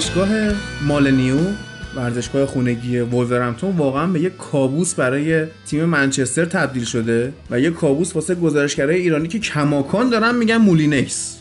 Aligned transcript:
ورزشگاه 0.00 0.28
مولینیو 0.82 1.36
ورزشگاه 1.96 2.46
خونگی 2.46 2.98
وولورهمپتون 3.00 3.76
واقعا 3.76 4.06
به 4.06 4.20
یک 4.20 4.36
کابوس 4.36 4.94
برای 4.94 5.46
تیم 5.66 5.84
منچستر 5.84 6.44
تبدیل 6.44 6.84
شده 6.84 7.32
و 7.50 7.60
یک 7.60 7.74
کابوس 7.74 8.16
واسه 8.16 8.34
گزارشگرای 8.34 8.96
ایرانی 8.96 9.28
که 9.28 9.38
کماکان 9.38 10.10
دارن 10.10 10.34
میگن 10.34 10.56
مولینکس. 10.56 11.39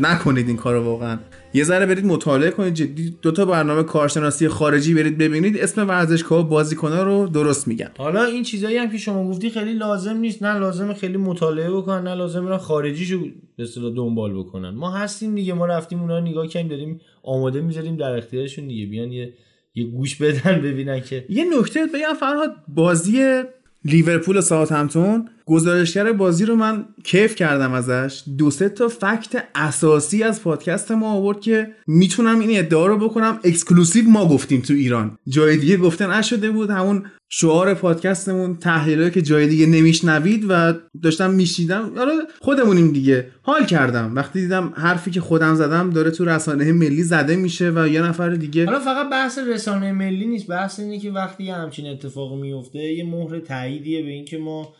نکنید 0.00 0.48
این 0.48 0.56
کارو 0.56 0.84
واقعا. 0.84 1.18
یه 1.54 1.64
ذره 1.64 1.86
برید 1.86 2.04
مطالعه 2.04 2.50
کنید 2.50 2.74
جدی 2.74 3.16
دو 3.22 3.32
تا 3.32 3.44
برنامه 3.44 3.82
کارشناسی 3.82 4.48
خارجی 4.48 4.94
برید 4.94 5.18
ببینید 5.18 5.58
اسم 5.58 5.88
ورزشگاه 5.88 6.48
بازیکن‌ها 6.48 7.02
رو 7.02 7.26
درست 7.26 7.68
میگن. 7.68 7.90
حالا 7.98 8.24
این 8.24 8.42
چیزایی 8.42 8.76
هم 8.76 8.90
که 8.90 8.98
شما 8.98 9.28
گفتی 9.28 9.50
خیلی 9.50 9.72
لازم 9.72 10.16
نیست 10.16 10.42
نه 10.42 10.58
لازمه 10.58 10.92
خیلی 10.92 11.16
مطالعه 11.16 11.70
بکنن 11.70 12.02
نه 12.02 12.14
لازمه 12.14 12.58
خارجیشو 12.58 13.20
به 13.56 13.62
اصطلاح 13.62 13.94
دنبال 13.94 14.38
بکنن. 14.38 14.70
ما 14.70 14.90
هستیم 14.90 15.34
دیگه 15.34 15.52
ما 15.52 15.66
رفتیم 15.66 16.00
اونا 16.00 16.20
نگاه 16.20 16.46
کردیم 16.46 16.68
داریم 16.68 17.00
آماده 17.22 17.60
می‌ذاریم 17.60 17.96
در 17.96 18.16
اختیارشون 18.16 18.66
دیگه. 18.66 18.86
بیان 18.86 19.12
یه 19.12 19.32
یه 19.74 19.84
گوش 19.84 20.16
بدن 20.16 20.60
ببینن 20.60 21.00
که 21.00 21.24
یه 21.28 21.44
نکته 21.58 21.86
بگم 21.86 22.14
فرهاد 22.20 22.50
بازی 22.68 23.42
لیورپول 23.84 24.36
و 24.36 24.40
ساوثهمپتون 24.40 25.28
گزارشگر 25.46 26.12
بازی 26.12 26.44
رو 26.44 26.56
من 26.56 26.84
کیف 27.04 27.34
کردم 27.34 27.72
ازش. 27.72 28.22
دو 28.38 28.50
سه 28.50 28.68
تا 28.68 28.88
fact 28.88 29.44
اساسی 29.54 30.22
از 30.22 30.42
پادکست 30.42 30.92
ما 30.92 31.12
آورد 31.12 31.40
که 31.40 31.68
می‌تونم 31.86 32.40
این 32.40 32.58
ادعا 32.58 32.86
رو 32.86 33.08
بکنم. 33.08 33.40
exclusive 33.44 34.08
ما 34.08 34.28
گفتیم 34.28 34.60
تو 34.60 34.74
ایران. 34.74 35.18
جای 35.28 35.56
دیگه 35.56 35.76
گفته 35.76 36.06
نشده 36.06 36.50
بود. 36.50 36.70
همون 36.70 37.04
شعار 37.32 37.74
پادکستمون 37.74 38.56
تحلیلی 38.56 39.10
که 39.10 39.22
جای 39.22 39.46
دیگه 39.46 39.66
نمیشنوید 39.66 40.44
و 40.48 40.74
داشتم 41.02 41.30
میشیدم 41.30 41.92
آره 41.98 42.12
خودمونیم 42.40 42.92
دیگه. 42.92 43.26
حال 43.42 43.64
کردم. 43.66 44.12
وقتی 44.14 44.40
دیدم 44.40 44.72
حرفی 44.76 45.10
که 45.10 45.20
خودم 45.20 45.54
زدم 45.54 45.90
داره 45.90 46.10
تو 46.10 46.24
رسانه 46.24 46.72
ملی 46.72 47.02
زده 47.02 47.36
میشه 47.36 47.70
و 47.70 47.88
یه 47.88 48.02
نفر 48.02 48.30
دیگه 48.30 48.66
حالا 48.66 48.80
فقط 48.80 49.10
بحث 49.10 49.38
رسانه 49.38 49.92
ملی 49.92 50.26
نیست. 50.26 50.46
بحث 50.46 50.80
اینه 50.80 50.98
که 50.98 51.10
وقتی 51.10 51.50
همچین 51.50 51.86
اتفاقی 51.86 52.36
میفته 52.40 52.78
یه 52.78 53.04
مهر 53.04 53.38
تاییدیه 53.38 54.02
به 54.02 54.08
اینکه 54.08 54.38
ما 54.38 54.74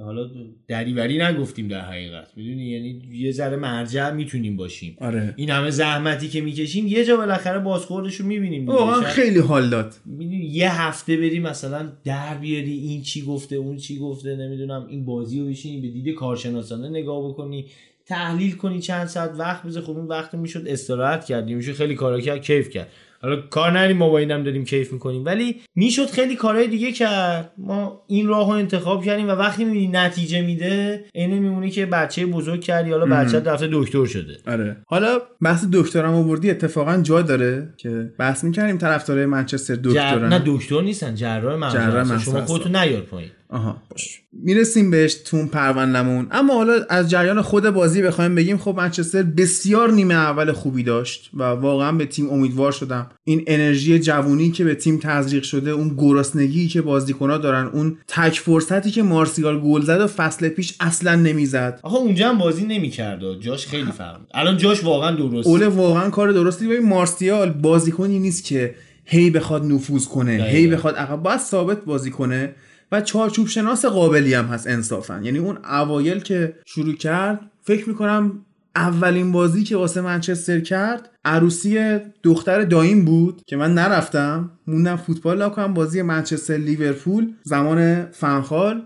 حالا 0.00 0.30
دریوری 0.68 1.18
نگفتیم 1.18 1.68
در 1.68 1.80
حقیقت. 1.80 2.28
می‌دونی؟ 2.36 2.64
یعنی 2.64 3.02
یه 3.12 3.32
ذره 3.32 3.56
مرجع 3.56 4.10
می‌تونیم 4.10 4.56
باشیم. 4.56 4.96
آره. 5.00 5.34
این 5.36 5.50
همه 5.50 5.70
زحمتی 5.70 6.28
که 6.28 6.40
می‌کشیم 6.40 6.86
یه 6.86 7.04
جا 7.04 7.16
بالاخره 7.16 7.58
بازخوردش 7.58 8.14
رو 8.14 8.26
می‌بینیم 8.26 8.66
واقعا 8.66 9.00
خیلی 9.00 9.38
حال 9.38 9.70
داد. 9.70 9.94
می‌دونی؟ 10.06 10.44
یه 10.44 10.80
هفته 10.80 11.16
بری 11.16 11.40
مثلا 11.40 11.92
در 12.04 12.34
بیاری 12.34 12.72
این 12.72 13.02
چی 13.02 13.22
گفته 13.22 13.56
اون 13.56 13.76
چی 13.76 13.98
گفته 13.98 14.36
نمی‌دونم 14.36 14.86
این 14.86 15.04
بازی 15.04 15.40
رو 15.40 15.46
بشینی 15.46 15.80
به 15.80 15.88
دید 15.88 16.14
کارشناسانه 16.14 16.88
نگاه 16.88 17.28
بکنی 17.28 17.66
تحلیل 18.06 18.56
کنی 18.56 18.80
چند 18.80 19.06
ساعت 19.06 19.30
وقت 19.38 19.66
بذار. 19.66 19.82
خب 19.82 19.96
این 19.96 20.06
وقت 20.06 20.34
می‌شد 20.34 20.64
استراحت 20.66 21.24
کردیم. 21.24 21.56
می‌شد 21.56 21.72
خیلی 21.72 21.94
کارا 21.94 22.20
کرد 22.20 22.42
کیف 22.42 22.70
کرد. 22.70 22.88
حالا 23.22 23.36
کار 23.36 23.70
نریم 23.70 23.96
ما 23.96 24.08
با 24.08 24.18
اینم 24.18 24.42
داریم 24.42 24.64
کیف 24.64 24.92
می‌کنیم. 24.92 25.24
ولی 25.24 25.60
می‌شد 25.74 26.06
خیلی 26.06 26.36
کارهای 26.36 26.68
دیگه 26.68 26.92
کرد. 26.92 27.52
ما 27.58 28.02
این 28.08 28.28
راه 28.28 28.46
رو 28.46 28.56
انتخاب 28.56 29.04
کردیم 29.04 29.28
و 29.28 29.30
وقتی 29.30 29.64
می‌بینی 29.64 29.88
نتیجه 29.88 30.42
میده 30.42 31.04
اینه 31.14 31.38
میمونه 31.38 31.70
که 31.70 31.86
بچه 31.86 32.26
بزرگ 32.26 32.60
کردی 32.60 32.90
حالا 32.90 33.06
بچه 33.06 33.40
رفته 33.40 33.68
دکتر 33.72 34.04
شده. 34.04 34.36
آره. 34.46 34.76
حالا 34.86 35.18
بحث 35.40 35.64
دکترم 35.72 36.14
آوردی 36.14 36.50
اتفاقا 36.50 36.96
جا 37.02 37.22
داره 37.22 37.74
که 37.76 38.12
بحث 38.18 38.44
می‌کردیم 38.44 38.78
طرفدارای 38.78 39.26
منچستر 39.26 39.74
دکترن. 39.74 40.32
نه 40.32 40.42
دکتر 40.46 40.80
نیستن 40.80 41.14
جراح 41.14 41.56
مغز 41.56 42.22
شما 42.24 42.40
خودتون 42.40 42.76
نیار 42.76 43.00
پایین. 43.00 43.30
آها. 43.52 43.76
باش. 43.90 44.22
می‌رسیم 44.32 44.90
بهش 44.90 45.14
تون 45.14 45.46
پروندمون 45.46 46.26
اما 46.30 46.54
حالا 46.54 46.72
از 46.88 47.10
جریان 47.10 47.42
خود 47.42 47.70
بازی 47.70 48.02
بخوایم 48.02 48.34
بگیم 48.34 48.56
خب 48.56 48.74
منچستر 48.76 49.22
بسیار 49.22 49.90
نیمه 49.90 50.14
اول 50.14 50.52
خوبی 50.52 50.82
داشت 50.82 51.30
و 51.34 51.42
واقعا 51.42 51.92
به 51.92 52.06
تیم 52.06 52.30
امیدوار 52.30 52.72
شدم. 52.72 53.06
این 53.24 53.44
انرژی 53.46 53.98
جوونی 53.98 54.50
که 54.50 54.64
به 54.64 54.74
تیم 54.74 54.98
تزریق 55.02 55.42
شده 55.42 55.70
اون 55.70 55.94
گرسنگی 55.98 56.68
که 56.68 56.82
بازیکنها 56.82 57.38
دارن 57.38 57.66
اون 57.66 57.96
تک 58.08 58.38
فرصتی 58.38 58.90
که 58.90 59.02
مارسیال 59.02 59.60
گل 59.60 59.82
زد 59.82 60.00
و 60.00 60.06
فصل 60.06 60.48
پیش 60.48 60.74
اصلا 60.80 61.14
نمی‌زد. 61.14 61.80
آخه 61.82 61.96
اونجا 61.96 62.28
هم 62.28 62.38
بازی 62.38 62.64
نمی‌کرد. 62.64 63.40
جاش 63.40 63.66
خیلی 63.66 63.92
فرق 63.92 64.20
الان 64.34 64.56
جاش 64.56 64.84
واقعا 64.84 65.16
درست 65.16 65.48
اوله 65.48 65.68
واقعا 65.68 66.10
کار 66.10 66.32
درستی. 66.32 66.66
ببین 66.66 66.88
مارسیال 66.88 67.50
بازیکنی 67.50 68.18
نیست 68.18 68.44
که 68.44 68.74
هی 69.04 69.30
بخواد 69.30 69.64
نفوذ 69.64 70.06
کنه 70.06 70.32
هی 70.50 70.66
بخواد 70.66 70.94
عقب. 70.94 71.22
باید 71.22 71.40
ثابت 71.40 71.84
بازی 71.84 72.10
کنه. 72.10 72.54
و 72.92 73.00
چارچوب 73.00 73.46
شناس 73.46 73.84
قابلی 73.84 74.34
هم 74.34 74.44
هست 74.44 74.66
انصافا. 74.66 75.20
یعنی 75.22 75.38
اون 75.38 75.58
اوایل 75.64 76.18
که 76.18 76.56
شروع 76.66 76.94
کرد 76.94 77.40
فکر 77.62 77.88
می‌کنم 77.88 78.44
اولین 78.76 79.32
بازی 79.32 79.64
که 79.64 79.76
واسه 79.76 80.00
منچستر 80.00 80.60
کرد 80.60 81.10
عروسی 81.24 81.98
دختر 82.22 82.62
داییم 82.62 83.04
بود 83.04 83.42
که 83.46 83.56
من 83.56 83.74
نرفتم 83.74 84.50
موندم 84.66 84.96
فوتبال 84.96 85.48
کنم 85.48 85.74
بازی 85.74 86.02
منچستر 86.02 86.56
لیورپول 86.56 87.32
زمان 87.42 88.04
فنخال 88.04 88.82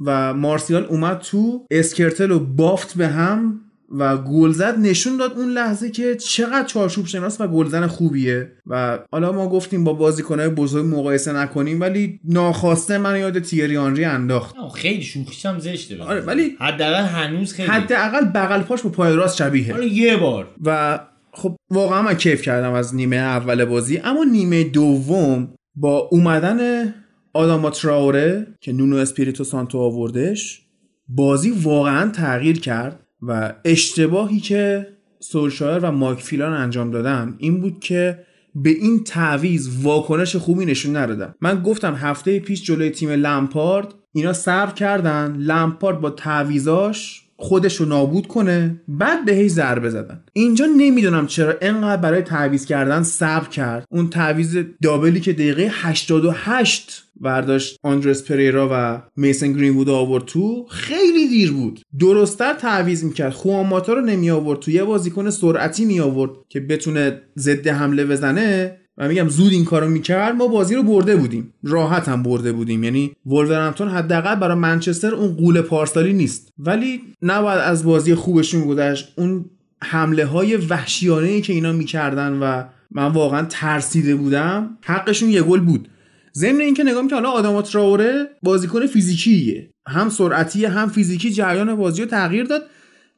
و 0.00 0.34
مارسیال 0.34 0.84
اومد 0.84 1.18
تو 1.18 1.66
اسکرتل 1.70 2.30
و 2.30 2.38
بافت 2.38 2.96
به 2.96 3.08
هم 3.08 3.60
و 3.90 4.16
گل 4.16 4.47
زد 4.47 4.78
نشون 4.78 5.16
داد 5.16 5.32
اون 5.38 5.48
لحظه 5.48 5.90
که 5.90 6.16
چقدر 6.16 6.64
چارچوب 6.66 7.06
شناس 7.06 7.40
و 7.40 7.48
گلزن 7.48 7.86
خوبیه. 7.86 8.52
و 8.66 8.98
حالا 9.12 9.32
ما 9.32 9.48
گفتیم 9.48 9.84
با 9.84 9.92
بازیکنهای 9.92 10.48
بزرگ 10.48 10.86
مقایسه 10.86 11.32
نکنیم 11.32 11.80
ولی 11.80 12.20
ناخواسته 12.24 12.98
من 12.98 13.18
یاد 13.18 13.38
تیری 13.38 13.76
آنری 13.76 14.04
انداخت. 14.04 14.54
خیلی 14.74 15.02
شوخیش 15.02 15.46
هم 15.46 15.58
زشته 15.58 16.02
آره 16.02 16.20
ولی 16.20 16.56
حداقل 16.60 17.04
هنوز 17.04 17.52
خیلی. 17.52 17.68
حداقل 17.68 18.24
بغل 18.24 18.62
پاش 18.62 18.82
با 18.82 18.90
پای 18.90 19.16
راست 19.16 19.36
شبیه. 19.36 19.74
آره 19.74 19.86
یه 19.86 20.16
بار. 20.16 20.48
و 20.64 21.00
خب 21.32 21.56
واقعا 21.70 22.02
من 22.02 22.14
کیف 22.14 22.42
کردم 22.42 22.72
از 22.72 22.94
نیمه 22.94 23.16
اول 23.16 23.64
بازی. 23.64 23.98
اما 23.98 24.24
نیمه 24.24 24.64
دوم 24.64 25.54
با 25.74 25.98
اومدن 25.98 26.94
آداما 27.32 27.70
تراوره 27.70 28.46
که 28.60 28.72
نونو 28.72 28.96
اسپیریتو 28.96 29.44
سانتو 29.44 29.78
آوردش 29.78 30.62
بازی 31.08 31.50
واقعا 31.50 32.10
تغییر 32.10 32.60
کرد. 32.60 33.06
و 33.22 33.52
اشتباهی 33.64 34.40
که 34.40 34.86
سولشایر 35.20 35.78
و 35.78 35.90
مایک 35.90 36.20
فیلان 36.20 36.52
انجام 36.52 36.90
دادن 36.90 37.34
این 37.38 37.60
بود 37.60 37.80
که 37.80 38.18
به 38.54 38.70
این 38.70 39.04
تعویض 39.04 39.82
واکنش 39.82 40.36
خوبی 40.36 40.64
نشون 40.64 40.96
ندادن. 40.96 41.34
من 41.40 41.62
گفتم 41.62 41.94
هفته 41.94 42.40
پیش 42.40 42.62
جلوی 42.62 42.90
تیم 42.90 43.10
لمپارد 43.10 43.94
اینا 44.12 44.32
صبر 44.32 44.72
کردن. 44.72 45.36
لمپارد 45.36 46.00
با 46.00 46.10
تعویضاش 46.10 47.22
خودش 47.40 47.76
رو 47.76 47.86
نابود 47.86 48.26
کنه 48.26 48.80
بعد 48.88 49.24
بهش 49.24 49.50
ضربه 49.50 49.90
زدن. 49.90 50.24
اینجا 50.32 50.66
نمی‌دونم 50.76 51.26
چرا 51.26 51.54
انقدر 51.60 52.02
برای 52.02 52.22
تعویض 52.22 52.64
کردن 52.64 53.02
صبر 53.02 53.48
کرد. 53.48 53.84
اون 53.90 54.10
تعویض 54.10 54.58
دابلی 54.82 55.20
که 55.20 55.32
دقیقه 55.32 55.68
88 55.72 57.04
برداشت 57.20 57.78
آندرس 57.82 58.24
پریرا 58.24 58.68
و 58.72 59.02
میسن 59.16 59.52
گرین 59.52 59.72
بود 59.72 59.88
آورد 59.88 60.24
تو 60.24 60.66
خیلی 60.70 61.28
دیر 61.28 61.52
بود. 61.52 61.80
درستتر 61.98 62.54
تعویز 62.54 63.04
می‌کرد. 63.04 63.32
خواماتا 63.32 63.92
رو 63.92 64.00
نمی 64.00 64.30
آورد 64.30 64.60
تو 64.60 64.70
یه 64.70 64.84
بازیکن 64.84 65.30
سرعتی 65.30 65.84
می 65.84 66.00
آورد 66.00 66.30
که 66.48 66.60
بتونه 66.60 67.22
ضد 67.38 67.68
حمله 67.68 68.04
بزنه. 68.04 68.79
و 69.00 69.08
میگم 69.08 69.28
زود 69.28 69.52
این 69.52 69.64
کارو 69.64 69.88
می‌کرد 69.88 70.34
ما 70.34 70.46
بازی 70.46 70.74
رو 70.74 70.82
برده 70.82 71.16
بودیم. 71.16 71.52
راحت 71.62 72.08
هم 72.08 72.22
برده 72.22 72.52
بودیم. 72.52 72.84
یعنی 72.84 73.12
ولورهمپتون 73.26 73.88
حداقل 73.88 74.34
برای 74.34 74.54
منچستر 74.54 75.14
اون 75.14 75.32
قول 75.36 75.60
پارسالی 75.60 76.12
نیست. 76.12 76.52
ولی 76.58 77.02
نباید 77.22 77.60
از 77.60 77.84
بازی 77.84 78.14
خوبشون 78.14 78.66
گذشت. 78.66 79.12
اون 79.16 79.44
حمله 79.82 80.24
های 80.24 80.56
وحشیانه 80.56 81.28
ای 81.28 81.40
که 81.40 81.52
اینا 81.52 81.72
می‌کردن 81.72 82.32
و 82.32 82.64
من 82.90 83.06
واقعا 83.06 83.46
ترسیده 83.50 84.14
بودم 84.14 84.78
حقشون 84.82 85.30
یه 85.30 85.42
گل 85.42 85.60
بود. 85.60 85.88
ضمن 86.34 86.60
اینکه 86.60 86.84
نگاه 86.84 87.02
می‌کنم 87.02 87.18
حالا 87.18 87.30
آداما 87.30 87.60
تراوره 87.60 88.26
بازیکن 88.42 88.86
فیزیکیه. 88.86 89.70
هم 89.88 90.08
سرعتیه 90.08 90.68
هم 90.68 90.88
فیزیکی 90.88 91.30
جریان 91.30 91.74
بازی 91.74 92.02
رو 92.02 92.08
تغییر 92.08 92.44
داد. 92.44 92.62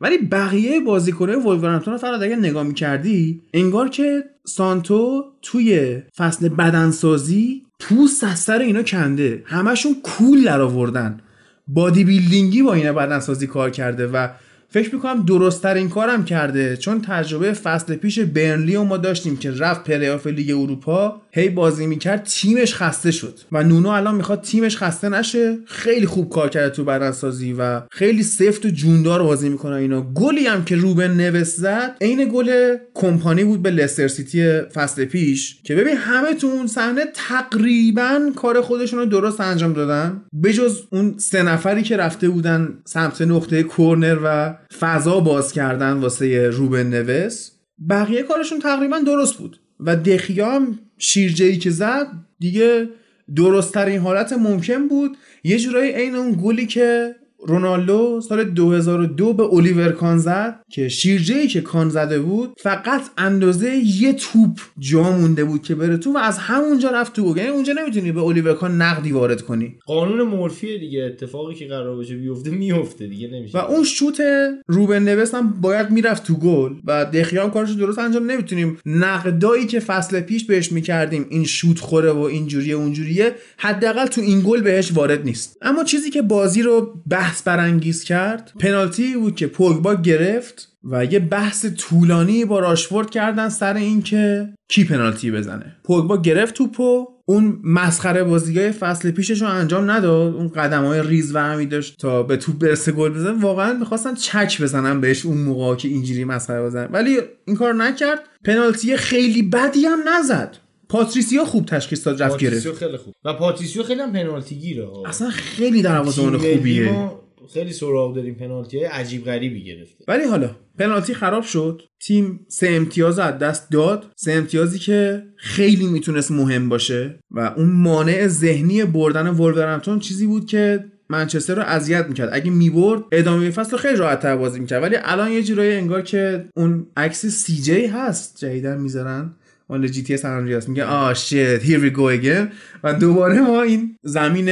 ولی 0.03 0.19
بقیه 0.19 0.81
بازیکنهای 0.81 1.41
ولورهمپتون 1.41 1.93
رو 1.93 1.99
فرهاد 1.99 2.23
اگر 2.23 2.37
نگاه 2.37 2.63
می‌کردی 2.63 3.43
انگار 3.55 3.89
که 3.89 4.25
سانتو 4.45 5.25
توی 5.43 6.03
فصل 6.17 6.49
بدنسازی 6.49 7.63
پوست 7.81 8.25
از 8.25 8.39
سر 8.39 8.59
اینا 8.59 8.83
کنده. 8.83 9.43
همشون 9.47 9.97
کول 10.03 10.45
در 10.45 10.61
آوردن 10.61 11.21
bodybuilding 11.69 12.05
ی 12.05 12.63
با 12.63 12.75
اینا 12.75 12.93
بدنسازی 12.93 13.47
کار 13.47 13.71
کرده 13.71 14.07
و 14.07 14.29
فکر 14.73 14.95
می‌کنم 14.95 15.23
درستترین 15.23 15.89
کارم 15.89 16.25
کرده 16.25 16.77
چون 16.77 17.01
تجربه 17.01 17.53
فصل 17.53 17.95
پیش 17.95 18.19
برنلی 18.19 18.77
و 18.77 18.83
ما 18.83 18.97
داشتیم 18.97 19.37
که 19.37 19.51
رفت 19.51 19.85
پلی‌آف 19.85 20.27
لیگ 20.27 20.51
اروپا 20.51 21.23
هی 21.31 21.49
بازی 21.49 21.87
می‌کرد 21.87 22.23
تیمش 22.25 22.75
خسته 22.75 23.11
شد 23.11 23.39
و 23.53 23.63
نونو 23.63 23.89
الان 23.89 24.15
می‌خواد 24.15 24.41
تیمش 24.41 24.77
خسته 24.77 25.09
نشه. 25.09 25.59
خیلی 25.67 26.07
خوب 26.07 26.29
کار 26.29 26.49
کرده 26.49 26.71
تو 26.71 26.85
بدنسازی 26.85 27.53
و 27.59 27.81
خیلی 27.91 28.23
سفت 28.23 28.67
و 28.67 28.69
جوندار 28.69 29.23
بازی 29.23 29.49
می‌کنه 29.49 29.77
اینا. 29.77 30.03
گلی 30.15 30.47
هم 30.47 30.65
که 30.65 30.77
روبن 30.77 31.11
نوس 31.11 31.57
زد 31.57 31.97
عین 32.01 32.31
گل 32.33 32.77
کمپانی 32.95 33.45
بود 33.45 33.63
به 33.63 33.71
لستر 33.71 34.09
سیتی 34.09 34.61
فصل 34.61 35.05
پیش 35.05 35.57
که 35.65 35.75
ببین 35.75 35.97
همه 35.97 36.35
تو 36.35 36.47
اون 36.47 36.67
صحنه 36.67 37.05
تقریبا 37.15 38.21
کار 38.37 38.61
خودشون 38.61 38.99
رو 38.99 39.07
درست 39.07 39.41
انجام 39.41 39.73
دادن. 39.73 40.23
بجز 40.43 40.81
اون 40.91 41.15
سه 41.19 41.43
نفری 41.43 41.83
که 41.83 41.97
رفته 41.97 42.29
بودن 42.29 42.75
سمت 42.85 43.23
نقطه 43.23 43.63
کورنر 43.63 44.19
و 44.25 44.55
فضا 44.81 45.21
باز 45.21 45.53
کردن 45.53 45.93
واسه 45.93 46.51
روبن 46.51 46.87
نوس 46.87 47.51
بقیه 47.89 48.23
کارشون 48.23 48.59
تقریبا 48.59 48.99
درست 48.99 49.39
بود 49.39 49.61
و 49.81 49.97
دخیا 49.97 50.51
هم 50.51 50.79
شیرجهی 50.99 51.59
که 51.59 51.71
زد 51.71 52.07
دیگه 52.39 52.89
درستترین 53.37 54.01
حالت 54.01 54.33
ممکن 54.33 54.89
بود. 54.89 55.17
یه 55.45 55.59
جورایی 55.59 55.93
عین 55.93 56.15
اون 56.15 56.39
گلی 56.43 56.67
که 56.67 57.15
رونالدو 57.47 58.21
سال 58.21 58.45
2002 58.45 59.33
به 59.33 59.43
الیور 59.43 59.93
کان 59.93 60.19
زد 60.19 60.61
که 60.71 60.89
شیرجهی 60.89 61.49
که 61.49 61.61
کان 61.61 61.89
زده 61.89 62.21
بود 62.21 62.51
فقط 62.59 63.03
اندازه 63.19 63.75
یه 64.01 64.13
توپ 64.13 64.59
جا 64.79 65.03
مونده 65.03 65.45
بود 65.45 65.63
که 65.63 65.75
بره 65.75 65.97
تو 65.97 66.13
و 66.13 66.19
از 66.19 66.39
همونجا 66.39 66.91
رفت 66.91 67.13
تو 67.13 67.35
یعنی 67.37 67.49
اونجا 67.49 67.73
نمی‌تونی 67.73 68.13
به 68.13 68.21
الیور 68.21 68.55
کان 68.55 68.83
نقدی 68.83 69.13
وارد 69.13 69.43
کنی. 69.43 69.77
قانون 69.87 70.23
مورفی 70.23 70.79
دیگه. 70.79 71.03
اتفاقی 71.03 71.55
که 71.55 71.67
قرار 71.67 71.97
باشه 71.97 72.17
بیفته 72.17 72.51
میفته 72.51 73.07
دیگه 73.07 73.29
نمیشه. 73.29 73.59
و 73.59 73.61
اون 73.61 73.85
شوت 73.85 74.23
روبن 74.67 75.03
نوس 75.03 75.35
هم 75.35 75.51
باید 75.61 75.91
می‌رفت 75.91 76.27
تو 76.27 76.35
گل 76.35 76.73
و 76.85 77.05
دخیا 77.05 77.45
هم 77.45 77.51
کارش 77.51 77.71
درست 77.71 77.99
انجام 77.99 78.31
نمی‌تونیم. 78.31 78.79
نقدایی 78.87 79.67
که 79.67 79.81
فصل 79.81 80.21
پیش 80.21 80.45
بهش 80.45 80.73
می‌کردیم 80.73 81.27
این 81.31 81.45
شوت 81.45 81.79
خوره 81.79 82.11
و 82.11 82.19
اینجوریه 82.19 82.75
اونجوریه 82.75 83.35
حداقل 83.57 84.07
تو 84.07 84.21
این 84.21 84.41
گل 84.41 84.61
بهش 84.61 84.93
وارد 84.93 85.25
نیست. 85.25 85.57
اما 85.63 85.85
چیزی 85.85 86.11
که 86.11 86.23
بازی 86.23 86.63
رو 86.63 86.95
بحث 87.33 87.43
برانگیز 87.43 88.05
کرد. 88.05 88.53
پنالتی 88.61 89.17
بود 89.17 89.37
که 89.37 89.47
پوگبا 89.47 89.95
گرفت 89.95 90.69
و 90.85 91.05
یه 91.05 91.19
بحث 91.19 91.67
طولانی 91.67 92.45
با 92.45 92.59
راشفورد 92.61 93.11
کردن 93.11 93.49
سر 93.49 93.75
اینکه 93.75 94.55
کی 94.69 94.85
پنالتی 94.85 95.31
بزنه. 95.31 95.77
پوگبا 95.85 96.17
گرفت 96.17 96.55
توپو. 96.55 97.07
اون 97.25 97.61
مسخره 97.65 98.25
بازیای 98.25 98.73
فصل 98.73 99.11
پیشش 99.11 99.43
رو 99.43 99.49
انجام 99.49 99.91
نداد. 99.91 100.35
اون 100.35 100.49
قدم 100.49 100.85
های 100.85 101.03
ریز 101.03 101.35
و 101.35 101.39
همی 101.39 101.67
داشت 101.67 102.01
تا 102.01 102.23
به 102.23 102.37
توپ 102.37 102.59
برسه 102.59 102.93
گل 102.93 103.11
بزنه. 103.11 103.41
واقعا 103.41 103.73
می‌خواستن 103.73 104.15
چک 104.15 104.63
بزنن 104.63 105.01
بهش 105.01 105.27
اون 105.27 105.39
موقع 105.39 105.77
که 105.77 105.89
اینجوری 105.89 106.25
مسخره 106.25 106.63
بزنن 106.63 106.89
ولی 106.93 107.19
این 107.45 107.57
کار 107.57 107.75
نکرد. 107.75 108.21
پنالتی 108.45 108.97
خیلی 108.97 109.43
بدی 109.43 109.85
هم 109.85 109.99
نزد. 110.09 110.57
پاتریسیو 110.93 111.45
خوب 111.45 111.67
تشخیص 111.67 112.07
داد 112.07 112.23
رفت 112.23 112.39
گرفت. 112.39 112.55
پاتریسیو 112.55 112.73
خیلی 112.73 112.97
خوب. 112.97 113.15
و 113.25 113.33
پاتریسیو 113.33 113.83
خیلی 113.83 114.01
هم 114.01 114.13
پنالتی 114.13 114.55
گیره 114.55 114.87
ها 114.87 115.03
اصلا 115.07 115.31
خیلی 115.31 115.83
دروازه‌بان 115.83 116.39
خوبیه. 116.39 117.11
خیلی 117.55 117.73
سراغ 117.73 118.15
داریم 118.15 118.35
پنالتی 118.35 118.77
های 118.77 118.87
عجیب 118.87 119.25
غریبی 119.25 119.65
گرفته. 119.65 120.05
ولی 120.09 120.25
حالا 120.25 120.51
پنالتی 120.79 121.15
خراب 121.15 121.43
شد. 121.43 121.83
تیم 122.01 122.47
سه 122.49 122.69
امتیاز 122.71 123.19
از 123.19 123.39
دست 123.39 123.71
داد. 123.71 124.07
سه 124.17 124.33
امتیازی 124.33 124.79
که 124.79 125.23
خیلی 125.37 125.87
می‌تونست 125.87 126.31
مهم 126.31 126.69
باشه. 126.69 127.19
و 127.31 127.55
اون 127.57 127.69
مانع 127.69 128.27
ذهنی 128.27 128.85
بردن 128.85 129.29
ولورهمپتون 129.29 129.99
چیزی 129.99 130.27
بود 130.27 130.47
که 130.47 130.85
منچستر 131.09 131.55
رو 131.55 131.63
اذیت 131.63 132.07
می‌کرد. 132.07 132.31
اگه 132.33 132.51
می‌برد 132.51 133.03
ادامه 133.13 133.51
فصل 133.51 133.71
رو 133.71 133.79
خیلی 133.79 133.97
راحت 133.97 134.21
تر 134.21 134.37
بازی 134.37 134.61
می‌کرد. 134.61 134.83
ولی 134.83 134.97
الان 135.03 135.31
یه 135.31 135.43
جورایی 135.43 135.73
انگار 135.73 136.03
که 136.03 136.49
اون 136.57 136.87
عکس 136.97 137.27
CJ 137.27 137.87
هست. 137.87 138.39
جدیدا 138.39 138.81
می‌ذارن. 138.81 139.35
مال 139.73 139.89
GTA 139.89 140.15
San 140.15 140.25
Andreas. 140.25 140.69
میگه 140.69 140.85
ah 140.85 141.15
shit 141.15 141.63
here 141.63 141.81
we 141.81 141.91
go 141.91 142.03
again 142.03 142.49
و 142.85 142.95
دوباره 142.95 143.41
ما 143.41 143.63
این 143.63 143.97
زمین 144.03 144.49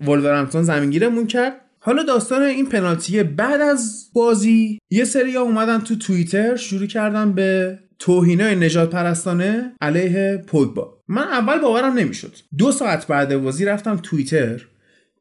ولورهمپتون 0.00 0.62
زمینگیرمون 0.62 1.26
کرد. 1.26 1.52
حالا 1.78 2.02
داستان 2.02 2.42
این 2.42 2.66
پنالتی 2.66 3.22
بعد 3.22 3.60
از 3.60 4.10
بازی 4.12 4.78
یه 4.90 5.04
سری 5.04 5.36
ها 5.36 5.42
اومدن 5.42 5.78
تو 5.78 5.96
توییتر 5.96 6.56
شروع 6.56 6.86
کردن 6.86 7.32
به 7.32 7.78
توهینای 7.98 8.56
نژاد 8.56 8.90
پرستانه 8.90 9.72
علیه 9.80 10.44
پوگبا. 10.46 10.98
من 11.08 11.22
اول 11.22 11.58
باورم 11.58 11.92
نمی‌شد. 11.92 12.32
دو 12.58 12.72
ساعت 12.72 13.06
بعد 13.06 13.36
بازی 13.36 13.64
رفتم 13.64 13.96
توییتر 13.96 14.66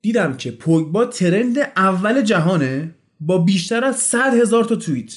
دیدم 0.02 0.34
که 0.38 0.52
پوگبا 0.52 1.06
trend 1.06 1.58
اول 1.78 2.22
جهانه 2.22 2.96
با 3.20 3.38
بیشتر 3.38 3.86
از 3.86 3.96
100 3.96 4.34
هزار 4.42 4.64
تا 4.64 4.76
توییت. 4.76 5.14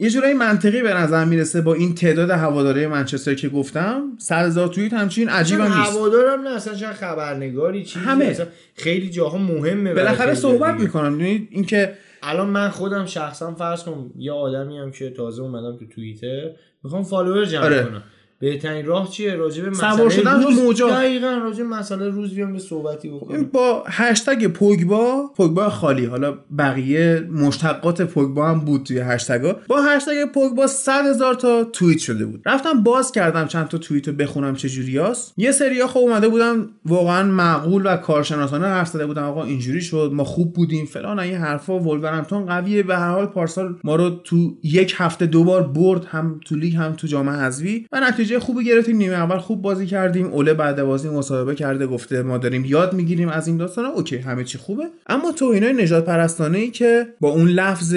یه 0.00 0.10
جورایی 0.10 0.34
منطقی 0.34 0.82
به 0.82 0.94
نظر 0.94 1.24
می‌رسه 1.24 1.60
با 1.60 1.74
این 1.74 1.94
تعداد 1.94 2.30
هواداره 2.30 2.86
منچستر 2.86 3.34
که 3.34 3.48
گفتم 3.48 4.02
100 4.18 4.46
هزار 4.46 4.68
توییت 4.68 4.92
همچین 4.92 5.28
عجیب 5.28 5.60
هم 5.60 5.78
نیست 5.78 5.90
هوادارم 5.90 6.40
نه 6.40 6.50
اصلا 6.50 6.74
چند 6.74 6.94
خبرنگاری 6.94 7.84
چیزی 7.84 8.04
همه. 8.04 8.24
اصلا 8.24 8.46
خیلی 8.74 9.10
جاها 9.10 9.38
مهمه 9.38 9.94
بالاخره 9.94 10.34
صحبت 10.34 10.72
دیگه. 10.72 10.84
می‌کنم 10.84 11.12
می‌دونید 11.12 11.48
اینکه 11.50 11.92
الان 12.22 12.48
من 12.48 12.68
خودم 12.68 13.06
شخصا 13.06 13.54
فرض 13.54 13.82
کنم 13.82 14.10
یه 14.16 14.32
آدمی 14.32 14.78
هم 14.78 14.90
که 14.90 15.10
تازه 15.10 15.42
اومدم 15.42 15.78
تو 15.78 15.86
توییتر 15.86 16.50
می‌خوام 16.84 17.02
فالوور 17.02 17.44
جمع 17.44 17.64
آره. 17.64 17.84
کنم 17.84 18.02
بهترین 18.40 18.86
راه 18.86 19.10
چیه؟ 19.10 19.34
راجع 19.34 19.62
به 19.62 19.74
سوار 19.74 19.92
مسئله 19.92 20.08
شدن 20.08 20.42
رو 20.42 20.48
روز 20.48 20.58
موجا. 20.58 20.90
دقیقاً 20.90 21.40
راجع 21.44 21.62
به 21.62 21.68
مسئله 21.68 22.08
روز 22.08 22.34
بیام 22.34 22.52
به 22.52 22.58
صحبتی 22.58 23.08
بکنم. 23.08 23.44
با 23.44 23.84
هشتگ 23.86 24.46
پوگبا 24.46 25.30
پوگبا 25.36 25.68
خالی. 25.68 26.04
حالا 26.04 26.38
بقیه 26.58 27.28
مشتقات 27.32 28.02
پوگبا 28.02 28.48
هم 28.48 28.60
بود 28.60 28.82
توی 28.82 28.98
هشتگا. 28.98 29.56
با 29.68 29.82
هشتگ 29.82 30.32
پوگبا 30.34 30.66
100 30.66 31.06
هزار 31.06 31.34
تا 31.34 31.64
توییت 31.64 31.98
شده 31.98 32.26
بود. 32.26 32.42
رفتم 32.46 32.82
باز 32.82 33.12
کردم 33.12 33.46
چند 33.46 33.68
تا 33.68 33.78
توییت 33.78 34.08
رو 34.08 34.14
بخونم 34.14 34.54
چه 34.54 34.68
جوریاست 34.68 35.34
یه 35.36 35.52
سریا 35.52 35.86
خب 35.86 35.98
اومده 35.98 36.28
بودن 36.28 36.68
واقعا 36.86 37.22
معقول 37.22 37.82
و 37.86 37.96
کارشناسانه 37.96 38.66
حرف 38.66 38.88
زده 38.88 39.06
بودن. 39.06 39.22
آقا 39.22 39.44
اینجوری 39.44 39.80
شد 39.80 40.10
ما 40.14 40.24
خوب 40.24 40.52
بودیم 40.52 40.86
فلان. 40.86 41.18
این 41.18 41.36
حرفا 41.36 41.80
ولورهمپتون 41.80 42.46
قویه. 42.46 42.82
به 42.82 42.96
هر 42.96 43.10
حال 43.10 43.26
پارسال 43.26 43.76
ما 43.84 43.96
رو 43.96 44.10
تو 44.10 44.56
یک 44.62 44.94
هفته 44.96 45.26
دوبار 45.26 45.62
برد 45.62 46.04
هم 46.04 46.40
تو 46.44 46.56
لیگ 46.56 46.76
هم 46.76 46.92
تو 46.92 47.06
جام 47.06 47.28
حذفی. 47.28 47.86
و 47.92 48.00
نتیجه 48.00 48.27
خوبی 48.36 48.64
گرفتیم 48.64 48.96
نیمه 48.96 49.14
اول 49.14 49.38
خوب 49.38 49.62
بازی 49.62 49.86
کردیم 49.86 50.26
اوله 50.26 50.54
بعد 50.54 50.82
بازی 50.82 51.08
مصاحبه 51.08 51.54
کرده 51.54 51.86
گفته 51.86 52.22
ما 52.22 52.38
داریم 52.38 52.64
یاد 52.64 52.92
می‌گیریم 52.92 53.28
از 53.28 53.48
این 53.48 53.56
داستانا. 53.56 53.88
okay 53.88 54.16
همه 54.16 54.44
چی 54.44 54.58
خوبه. 54.58 54.84
اما 55.06 55.32
توهینای 55.32 55.72
نژاد 55.72 56.04
پرستانه 56.04 56.58
ای 56.58 56.70
که 56.70 57.06
با 57.20 57.28
اون 57.28 57.48
لفظ 57.48 57.94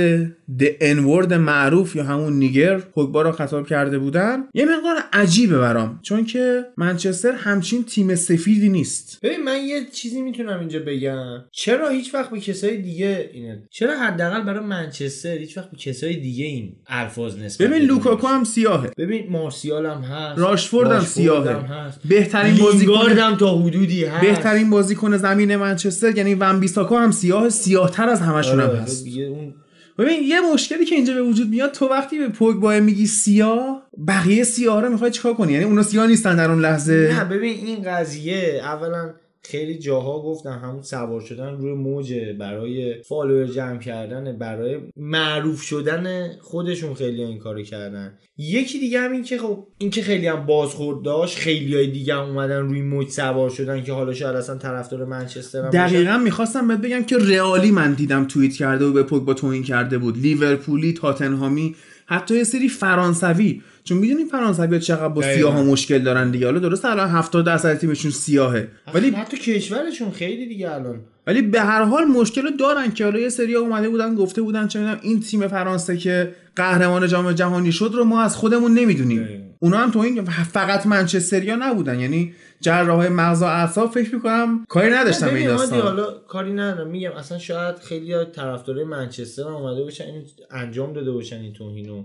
the 0.60 0.64
N-word 0.82 1.34
معروف 1.34 1.96
یا 1.96 2.04
همون 2.04 2.34
nigger 2.34 2.78
پوگبا 2.78 3.22
رو 3.22 3.32
خطاب 3.32 3.68
کرده 3.68 4.00
بودن. 4.00 4.44
یه 4.54 4.66
مقدار 4.66 4.96
عجیبه 5.14 5.58
برام 5.58 6.00
چون 6.02 6.26
که 6.26 6.66
منچستر 6.78 7.32
همچین 7.32 7.84
تیم 7.84 8.16
سفیدی 8.16 8.70
نیست. 8.70 9.20
ببین 9.24 9.44
من 9.44 9.58
یه 9.66 9.86
چیزی 9.94 10.22
می‌تونم 10.22 10.60
اینجا 10.60 10.80
بگم. 10.80 11.44
چرا 11.52 11.90
هیچ 11.90 12.14
وقت 12.14 12.30
به 12.30 12.40
کسای 12.40 12.78
دیگه 12.78 13.30
اینه؟ 13.34 13.64
چرا 13.70 14.00
حداقل 14.00 14.42
برای 14.42 14.66
منچستر 14.66 15.38
هیچ 15.38 15.58
وقت 15.58 15.72
به 15.72 15.78
کسای 15.78 16.16
دیگه 16.16 16.46
این 16.46 16.76
الفاظ 16.88 17.38
نسبت 17.38 17.68
ببین 17.68 17.82
لوکاکو؟ 17.82 18.28
هم 18.28 18.44
سیاهه. 18.44 18.92
ببین 18.98 19.30
مارسیال 19.30 19.86
هم 19.86 20.02
هست. 20.02 20.40
راشفورد 20.40 20.92
هم 20.92 21.00
سیاهه. 21.00 21.52
هم 21.52 21.62
هست. 21.62 22.00
بهترین 22.10 22.58
بازیکن 22.58 23.10
هم 23.10 23.36
تا 23.36 23.58
حدودی 23.58 24.06
هست. 24.06 24.26
بهترین 24.26 24.70
بازیکن 24.70 25.18
زمین 25.18 25.56
منچستر 25.56 26.18
یعنی 26.18 26.36
ون 26.36 26.60
بیساکا 26.60 27.00
هم 27.00 27.12
سیاه 27.12 27.50
سیاهتر 27.50 28.10
از 28.10 28.22
همشون 28.22 28.60
هم 28.60 28.70
آره، 28.70 28.80
هست. 28.80 29.08
اون 29.08 29.54
ببین 29.98 30.24
یه 30.24 30.42
مشکلی 30.54 30.86
که 30.86 30.96
اینجا 30.96 31.14
به 31.14 31.22
وجود 31.22 31.50
میاد 31.50 31.72
تو 31.72 31.88
وقتی 31.88 32.18
به 32.18 32.28
پوگبا 32.30 32.80
میگی 32.80 33.08
سیاه 33.08 33.84
بقیه 34.08 34.44
سیاه 34.44 34.82
رو 34.82 34.90
می‌خوای 34.90 35.12
چیکار 35.12 35.34
کنی؟ 35.34 35.54
یعنی 35.54 35.66
اونا 35.66 35.84
سیاه 35.84 36.08
نیستن 36.08 36.36
در 36.36 36.52
اون 36.52 36.62
لحظه؟ 36.62 37.16
نه 37.18 37.26
ببین 37.26 37.66
این 37.66 37.84
قضیه 37.84 38.62
اولا 38.64 39.14
خیلی 39.44 39.78
جاها 39.78 40.22
گفتن 40.22 40.60
همون 40.60 40.82
سوار 40.82 41.22
شدن 41.22 41.58
روی 41.58 41.74
موج 41.74 42.14
برای 42.40 43.04
فالوور 43.04 43.46
جمع 43.46 43.80
کردن 43.80 44.38
برای 44.38 44.80
معروف 44.98 45.62
شدن 45.62 46.32
خودشون 46.42 46.94
خیلی 46.94 47.24
این 47.24 47.40
کارو 47.40 47.64
کردن 47.64 48.18
یکی 48.38 48.80
دیگه 48.80 49.00
هم 49.00 49.12
این 49.12 49.24
که 49.24 49.38
خب 49.38 49.68
این 49.78 49.90
که 49.90 50.02
خیلی 50.02 50.28
هم 50.28 50.46
بازخورد 50.46 51.02
داشت 51.02 51.38
خیلی 51.38 51.76
های 51.76 51.88
دیگه 51.88 52.14
هم 52.14 52.22
اومدن 52.22 52.60
روی 52.60 52.82
موج 52.82 53.10
سوار 53.10 53.50
شدن 53.50 53.84
که 53.84 53.94
حالا 53.94 54.14
شاید 54.14 54.36
اصلا 54.36 54.58
طرفدار 54.58 55.06
منچستر 55.06 55.62
هم. 55.62 55.70
دقیقا 55.70 56.18
می‌خواستم 56.18 56.68
بهت 56.68 56.82
بگم 56.82 57.04
که 57.04 57.18
رئالی 57.18 57.72
من 57.72 57.94
دیدم 57.94 58.26
توییت 58.26 58.54
کرده 58.54 58.86
و 58.86 58.94
به 58.94 59.04
پوگبا 59.04 59.34
توهین 59.34 59.64
کرده 59.64 59.98
بود 59.98 60.18
لیورپولی 60.18 60.94
تاتنهامی 60.94 61.76
حتی 62.12 62.36
یه 62.36 62.44
سری 62.44 62.70
فرانسوی 62.70 63.62
چون 63.84 63.98
می‌دونی 63.98 64.26
فرانسوی 64.26 64.80
چقدر 64.80 65.08
با. 65.08 65.22
سیاه 65.22 65.54
ها 65.54 65.64
مشکل 65.64 66.00
دارن 66.00 66.32
دیگه. 66.32 66.46
حالا 66.46 66.60
درست 66.60 66.86
الان 66.86 67.10
70 67.10 67.46
درصد 67.46 67.78
تیمشون 67.78 68.12
سیاهه. 68.12 68.68
ولی 68.94 69.10
حتی 69.10 69.38
کشورشون 69.38 70.12
خیلی 70.12 70.48
دیگه 70.48 70.72
الان. 70.72 71.00
ولی 71.28 71.42
به 71.42 71.62
هر 71.62 71.84
حال 71.84 72.06
مشکل 72.06 72.42
رو 72.42 72.50
دارن 72.50 72.92
که 72.92 73.04
حالا 73.04 73.20
یه 73.20 73.30
سری 73.30 73.56
اومده 73.56 73.90
بودن 73.90 74.16
گفته 74.16 74.42
بودن 74.42 74.68
چه 74.68 74.80
می‌دونم 74.80 75.00
این 75.02 75.20
تیم 75.20 75.48
فرانسه 75.48 75.98
که 75.98 76.36
قهرمان 76.56 77.08
جام 77.08 77.32
جهانی 77.32 77.72
شد 77.72 77.92
رو 77.94 78.04
ما 78.04 78.22
از 78.22 78.36
خودمون 78.36 78.74
نمی‌دونیم. 78.74 79.28
اونا 79.60 79.78
هم 79.78 79.92
تو 79.92 80.00
این 80.00 80.24
فقط 80.26 80.86
منچستریا 80.86 81.56
نبودن. 81.56 82.00
یعنی 82.00 82.34
جراح 82.62 83.08
مغز 83.08 83.42
و 83.42 83.46
اعصاب 83.46 83.92
فکر 83.92 84.16
می‌کنم 84.16 84.66
کاری 84.70 84.90
نداشتن 84.92 85.32
به 85.32 85.38
این 85.38 85.48
داستان. 85.48 85.82
حالا 85.82 86.12
کاری 86.12 86.54
ندارم. 86.54 86.88
میگم 86.88 87.12
اصلا 87.12 87.38
شاید 87.38 87.76
خیلی 87.76 88.26
طرفدارای 88.26 88.84
منچستر 88.84 89.48
اومده 89.48 89.84
باشن 89.84 90.04
این 90.04 90.24
انجام 90.52 90.94
داده 90.94 91.12
باشن 91.12 91.40
این 91.40 91.54
توهینو. 91.54 92.04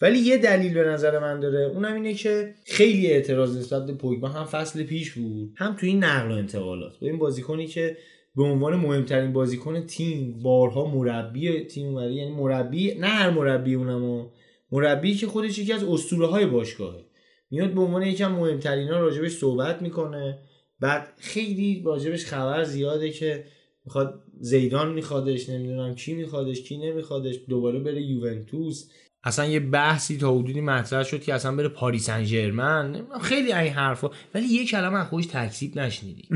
ولی 0.00 0.18
یه 0.18 0.38
دلیل 0.38 0.74
به 0.74 0.84
نظر 0.84 1.18
من 1.18 1.40
داره 1.40 1.70
اونم 1.74 1.94
اینه 1.94 2.14
که 2.14 2.54
خیلی 2.66 3.06
اعتراض 3.06 3.56
نسبت 3.56 3.86
به 3.86 3.92
پوگبا 3.92 4.28
هم 4.28 4.44
فصل 4.44 4.82
پیش 4.82 5.12
بود. 5.12 5.52
هم 5.56 5.76
تو 5.80 5.86
این 5.86 6.04
نقل 6.04 6.30
و 6.30 6.34
انتقالات. 6.34 6.96
ببین 6.96 7.18
بازیکنی 7.18 7.66
که 7.66 7.96
به 8.36 8.42
عنوان 8.42 8.76
مهمترین 8.76 9.32
بازیکن 9.32 9.86
تیم 9.86 10.42
بارها 10.42 10.84
مربی 10.84 11.64
تیم 11.64 11.86
اومده 11.86 12.12
یعنی 12.12 12.30
مربی 12.30 12.94
نه 12.94 13.06
هر 13.06 13.30
مربی 13.30 13.74
اونم 13.74 14.26
مربی 14.72 15.14
که 15.14 15.26
خودش 15.26 15.58
یکی 15.58 15.72
از 15.72 15.84
اسطوره 15.84 16.26
های 16.26 16.46
باشگاهه. 16.46 17.04
میاد 17.50 17.74
به 17.74 17.80
عنوان 17.80 18.02
یکم 18.02 18.32
مهمترین 18.32 18.88
ها 18.88 19.00
راجبش 19.00 19.32
صحبت 19.32 19.82
می‌کنه. 19.82 20.38
بعد 20.80 21.08
خیلی 21.18 21.82
راجبش 21.86 22.26
خبر 22.26 22.64
زیاده 22.64 23.10
که 23.10 23.44
می‌خواد 23.84 24.22
زیدان 24.40 24.92
میخوادش 24.92 25.48
نمی‌دونم 25.48 25.94
کی 25.94 26.14
میخوادش 26.14 26.62
کی 26.62 26.78
نمیخوادش 26.78 27.34
دوباره 27.48 27.78
بره 27.78 28.02
یوونتوس. 28.02 28.88
اصلا 29.24 29.46
یه 29.46 29.60
بحثی 29.60 30.18
تا 30.18 30.38
حدودی 30.38 30.60
مطرح 30.60 31.02
شد 31.02 31.22
که 31.22 31.34
اصلا 31.34 31.56
بره 31.56 31.68
پاریس 31.68 32.06
سن 32.06 32.24
ژرمن 32.24 33.06
خیلی 33.22 33.52
این 33.52 33.72
حرفا. 33.72 34.10
ولی 34.34 34.46
یه 34.46 34.66
کلمه 34.66 34.98
از 34.98 35.06
خودش 35.06 35.26
تکذیب 35.26 35.78
نشنیدی. 35.78 36.28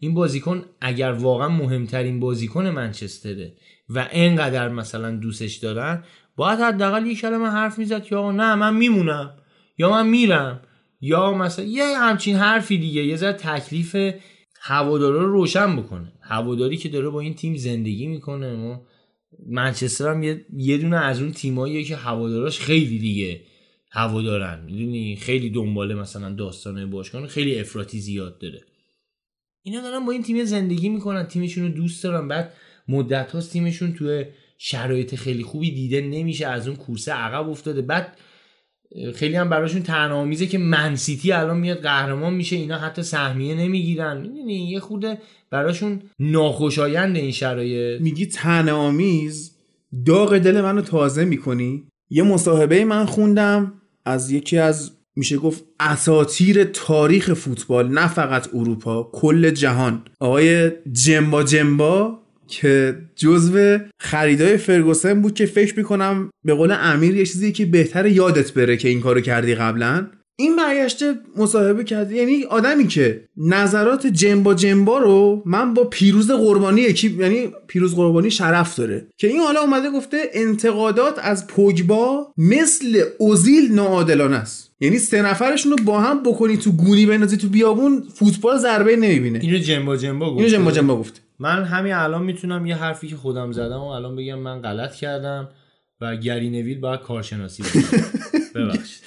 این 0.00 0.14
بازیکن 0.14 0.64
اگر 0.80 1.12
واقعا 1.12 1.48
مهمترین 1.48 2.20
بازیکن 2.20 2.66
منچستره 2.66 3.52
و 3.88 4.08
انقدر 4.12 4.68
مثلا 4.68 5.10
دوستش 5.10 5.56
دارن 5.56 6.04
باید 6.36 6.58
حداقل 6.58 7.06
یه 7.06 7.14
کلمه 7.14 7.48
حرف 7.48 7.78
می‌زد 7.78 8.02
که 8.02 8.16
آقا 8.16 8.32
نه 8.32 8.54
من 8.54 8.76
میمونم. 8.76 9.36
یا 9.80 9.90
من 9.90 10.08
میرم. 10.08 10.60
یا 11.00 11.32
مثلا 11.34 11.64
یه 11.64 11.98
همچین 11.98 12.36
حرفی 12.36 12.78
دیگه 12.78 13.04
یه 13.04 13.16
ذره 13.16 13.32
تکلیف 13.32 13.96
هوادارا 14.60 15.22
رو 15.22 15.32
روشن 15.32 15.76
بکنه. 15.76 16.12
هواداری 16.20 16.76
که 16.76 16.88
داره 16.88 17.08
با 17.08 17.20
این 17.20 17.34
تیم 17.34 17.56
زندگی 17.56 18.06
می‌کنه 18.06 18.56
ما 18.56 18.86
منچستر 19.46 20.10
هم 20.10 20.22
یه, 20.52 20.78
دونه 20.78 20.96
از 20.96 21.22
اون 21.22 21.32
تیماییه 21.32 21.84
که 21.84 21.96
هواداراش 21.96 22.58
خیلی 22.58 22.98
دیگه 22.98 23.40
هوادارن. 23.92 24.64
می‌دونی؟ 24.64 25.16
خیلی 25.16 25.50
دنباله 25.50 25.94
مثلا 25.94 26.30
داستانه 26.34 26.86
باشگاه 26.86 27.26
خیلی 27.26 27.60
افراطی 27.60 28.00
زیاد 28.00 28.38
داره. 28.38 28.60
اینا 29.62 29.80
دارن 29.80 30.06
با 30.06 30.12
این 30.12 30.22
تیم 30.22 30.44
زندگی 30.44 30.88
می‌کنن 30.88 31.24
تیمشون 31.24 31.64
رو 31.64 31.70
دوست 31.70 32.04
دارن. 32.04 32.28
بعد 32.28 32.52
مدت 32.88 33.32
هاست 33.32 33.52
تیمشون 33.52 33.92
توی 33.92 34.24
شرایط 34.58 35.14
خیلی 35.14 35.42
خوبی 35.42 35.70
دیده 35.70 36.00
نمیشه 36.00 36.46
از 36.46 36.68
اون 36.68 36.76
کورسه 36.76 37.12
عقب 37.12 37.48
افتاده. 37.48 37.82
بعد 37.82 38.16
خیلی 39.14 39.36
هم 39.36 39.48
براشون 39.48 39.82
تنامیزه 39.82 40.46
که 40.46 40.58
منسیتی 40.58 41.32
الان 41.32 41.58
میاد 41.58 41.78
قهرمان 41.78 42.34
میشه 42.34 42.56
اینا 42.56 42.78
حتی 42.78 43.02
سهمیه 43.02 43.54
نمی‌گیرن. 43.54 44.20
می‌دونی؟ 44.20 44.70
یه 44.70 44.80
خود 44.80 45.06
براشون 45.50 46.02
ناخوشایند 46.18 47.16
این 47.16 47.30
شرایط. 47.30 48.00
میگی 48.00 48.26
تنامیز 48.26 49.56
داغ 50.06 50.38
دل 50.38 50.60
منو 50.60 50.80
تازه 50.80 51.24
می‌کنی. 51.24 51.84
یه 52.10 52.22
مصاحبه 52.22 52.84
من 52.84 53.04
خوندم 53.04 53.72
از 54.04 54.30
یکی 54.30 54.58
از 54.58 54.92
میشه 55.16 55.36
گفت 55.36 55.64
اساتیر 55.80 56.64
تاریخ 56.64 57.34
فوتبال 57.34 57.88
نه 57.88 58.08
فقط 58.08 58.48
اروپا 58.54 59.10
کل 59.12 59.50
جهان. 59.50 60.02
آقای 60.20 60.70
جنبا 60.92 61.42
جنبا 61.42 62.19
که 62.50 62.96
جزو 63.16 63.78
خریدای 63.98 64.56
فرگوسن 64.56 65.22
بود 65.22 65.34
که 65.34 65.46
فکر 65.46 65.76
می‌کنم 65.76 66.30
به 66.44 66.54
قول 66.54 66.76
امیر 66.80 67.16
یه 67.16 67.26
چیزی 67.26 67.52
که 67.52 67.66
بهتر 67.66 68.06
یادت 68.06 68.52
بره 68.52 68.76
که 68.76 68.88
این 68.88 69.00
کارو 69.00 69.20
کردی 69.20 69.54
قبلا. 69.54 70.06
این 70.36 70.56
برگشته 70.56 71.14
مصاحبه 71.36 71.84
کرده. 71.84 72.14
یعنی 72.14 72.44
آدمی 72.44 72.86
که 72.86 73.24
نظرات 73.36 74.06
جنبا 74.06 74.54
جنبا 74.54 74.98
رو 74.98 75.42
من 75.46 75.74
با 75.74 75.84
پیروز 75.84 76.30
قربانی 76.30 76.80
یکی 76.80 77.16
یعنی 77.18 77.48
پیروز 77.66 77.94
قربانی 77.94 78.30
شرف 78.30 78.76
داره. 78.76 79.06
که 79.18 79.26
این 79.26 79.40
حالا 79.40 79.60
اومده 79.60 79.90
گفته 79.90 80.16
انتقادات 80.32 81.18
از 81.22 81.46
پوگبا 81.46 82.32
مثل 82.38 83.02
اوزیل 83.18 83.72
ناعادلانه 83.72 84.36
است. 84.36 84.72
یعنی 84.80 84.98
سه 84.98 85.22
نفرشون 85.22 85.72
رو 85.72 85.84
با 85.84 86.00
هم 86.00 86.22
بکنی 86.22 86.56
تو 86.56 86.72
گونی 86.72 87.06
بندازی 87.06 87.36
تو 87.36 87.48
بیابون 87.48 88.02
فوتبال 88.14 88.58
ضربه 88.58 88.96
نمی‌بینه. 88.96 89.38
اینو 89.42 89.58
جنبا 89.58 89.96
جنبا 89.96 90.30
گفت 90.30 90.38
اینو 90.38 90.52
جنبا 90.52 90.70
جنبا 90.70 90.96
گفت 90.96 91.22
من 91.40 91.64
همین 91.64 91.92
الان 91.92 92.22
می‌تونم 92.22 92.66
یه 92.66 92.76
حرفی 92.76 93.08
که 93.08 93.16
خودم 93.16 93.52
زدم 93.52 93.80
و 93.80 93.86
الان 93.86 94.16
بگم 94.16 94.38
من 94.38 94.62
غلط 94.62 94.94
کردم 94.94 95.48
و 96.00 96.16
گری 96.16 96.50
نویل 96.50 96.80
باید 96.80 97.00
کارشناسی 97.00 97.62
ببخشید. 98.54 99.02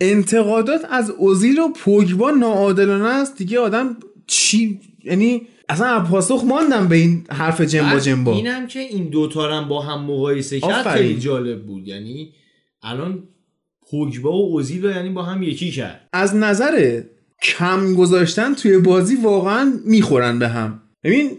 انتقادات 0.00 0.80
از 0.90 1.10
اوزیل 1.10 1.58
و 1.58 1.68
پوگبا 1.68 2.30
ناعادلانه 2.30 3.08
است. 3.08 3.36
دیگه 3.36 3.58
آدم 3.58 3.96
چی؟ 4.26 4.80
یعنی 5.04 5.42
اصلا 5.68 6.00
پاسخ 6.00 6.44
ماندم 6.44 6.88
به 6.88 6.96
این 6.96 7.26
حرف 7.30 7.60
جنبا 7.60 7.98
جنبا 7.98 8.34
اینم 8.34 8.66
که 8.66 8.80
این 8.80 9.08
دوتا 9.08 9.64
با 9.64 9.80
هم 9.80 10.04
مقایسه 10.04 10.60
کرد 10.60 10.88
خیلی 10.88 11.18
جالب 11.18 11.66
بود. 11.66 11.88
یعنی 11.88 12.32
الان 12.82 13.22
پوگبا 13.90 14.32
و 14.32 14.52
اوزیل 14.52 14.84
یعنی 14.84 15.10
با 15.10 15.22
هم 15.22 15.42
یکی 15.42 15.70
کرد. 15.70 16.08
از 16.12 16.36
نظر 16.36 17.02
کم 17.42 17.94
گذاشتن 17.94 18.54
توی 18.54 18.78
بازی 18.78 19.16
واقعا 19.16 19.72
می‌خورن 19.84 20.38
به 20.38 20.48
هم. 20.48 20.82
ببین 21.04 21.30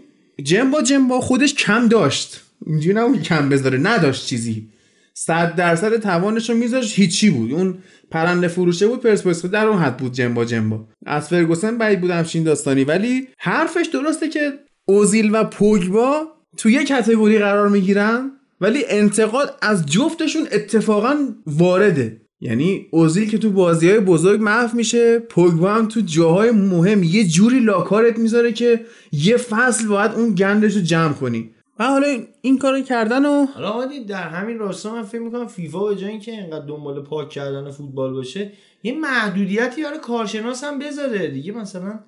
جنبا 0.42 0.82
جنبا 0.82 1.20
خودش 1.20 1.54
کم 1.54 1.88
داشت. 1.88 2.40
اینجوری 2.66 3.18
کم 3.18 3.48
بذاره. 3.48 3.78
نداشت 3.78 4.26
چیزی. 4.26 4.68
صد 5.14 5.54
درصد 5.54 5.96
توانش 5.96 6.50
رو 6.50 6.56
میذاشت. 6.56 6.98
هیچی 6.98 7.30
بود. 7.30 7.52
اون 7.52 7.78
پرنده 8.10 8.48
فروشه 8.48 8.86
بود 8.86 9.00
پرسپولیس 9.00 9.46
در 9.46 9.66
اون 9.66 9.82
حد 9.82 9.96
بود 9.96 10.12
جنبا 10.12 10.44
جنبا. 10.44 10.86
از 11.06 11.28
فرگوسن 11.28 11.78
بعید 11.78 12.00
بود 12.00 12.10
همچین 12.10 12.42
داستانی. 12.42 12.84
ولی 12.84 13.28
حرفش 13.38 13.86
درسته 13.92 14.28
که 14.28 14.52
اوزیل 14.84 15.34
و 15.34 15.44
پوگبا 15.44 16.26
تو 16.56 16.70
یه 16.70 16.84
کتگوری 16.84 17.38
قرار 17.38 17.68
می‌گیرن 17.68 18.30
ولی 18.60 18.84
انتقاد 18.88 19.58
از 19.62 19.86
جفتشون 19.86 20.48
اتفاقا 20.52 21.16
وارده. 21.46 22.21
یعنی 22.44 22.86
اوزیل 22.90 23.30
که 23.30 23.38
تو 23.38 23.50
بازی 23.50 23.90
های 23.90 24.00
بزرگ 24.00 24.40
محو 24.40 24.76
میشه 24.76 25.18
پوگبا 25.18 25.74
هم 25.74 25.88
تو 25.88 26.00
جاهای 26.00 26.50
مهم 26.50 27.02
یه 27.02 27.28
جوری 27.28 27.60
لاکارت 27.60 28.18
می‌ذاره 28.18 28.52
که 28.52 28.80
یه 29.12 29.36
فصل 29.36 29.88
باید 29.88 30.12
اون 30.12 30.34
گندش 30.34 30.76
رو 30.76 30.82
جمع 30.82 31.12
کنی. 31.12 31.50
و 31.78 31.84
حالا 31.84 32.06
این 32.40 32.58
کارو 32.58 32.80
کردن 32.80 33.24
و 33.24 33.46
حالا 33.46 33.88
در 34.08 34.28
همین 34.28 34.58
راستا 34.58 34.94
من 34.94 35.02
فکر 35.02 35.20
می‌کنم 35.20 35.46
فیفا 35.46 35.84
به 35.84 35.96
جای 35.96 36.10
اینکه 36.10 36.32
اینقدر 36.32 36.66
دنبال 36.66 37.02
پاک 37.02 37.30
کردن 37.30 37.70
فوتبال 37.70 38.12
باشه 38.12 38.52
یه 38.82 38.92
محدودیتی 38.92 39.82
برای 39.82 39.98
کارشناس 39.98 40.64
هم 40.64 40.78
بذاره 40.78 41.28
دیگه 41.28 41.52
مثلا. 41.52 42.00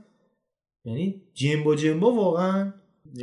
یعنی 0.84 1.22
جنبا 1.34 1.74
جنبا 1.74 2.12
واقعا. 2.12 2.72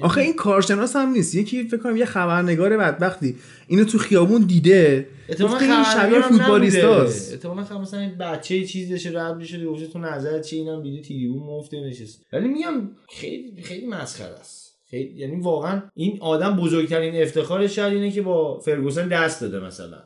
آخه 0.01 0.22
این 0.22 0.34
کارشناس 0.34 0.96
هم 0.96 1.10
نیست. 1.10 1.36
یکی 1.36 1.63
فکر 1.63 1.77
کنم 1.77 1.98
یه 1.98 2.06
خبرنگار 2.06 2.77
بدبختی 2.77 3.36
اینو 3.68 3.84
تو 3.84 3.98
خیابون 3.98 4.41
دیده. 4.41 5.08
این 5.39 5.83
شبیه 5.83 6.21
فوتبالیستاست. 6.21 7.33
اتفاقا 7.33 7.63
خب 7.63 7.75
مثلا 7.75 8.00
این 8.00 8.17
بچه 8.17 8.65
چیز 8.65 8.89
داشته 8.89 9.19
رد 9.19 9.35
میشه 9.35 9.65
گفته 9.65 9.88
تو 9.88 10.00
نظر 10.00 10.41
چی؟ 10.41 10.55
اینم 10.55 10.83
دیده 10.83 11.01
تریبون 11.01 11.43
مفته 11.43 11.79
نشست 11.79 12.25
ولی 12.33 12.47
میگم 12.47 12.89
خیلی 13.09 13.61
خیلی 13.63 13.88
مسخره 13.88 14.39
است. 14.39 14.75
خیلی 14.89 15.13
یعنی 15.15 15.41
واقعا 15.41 15.81
این 15.93 16.17
آدم 16.21 16.55
بزرگترین 16.55 17.21
افتخارش 17.21 17.75
شاید 17.75 17.93
اینه 17.93 18.11
که 18.11 18.21
با 18.21 18.59
فرگوسن 18.59 19.07
دست 19.07 19.41
داده 19.41 19.59
مثلا. 19.59 19.97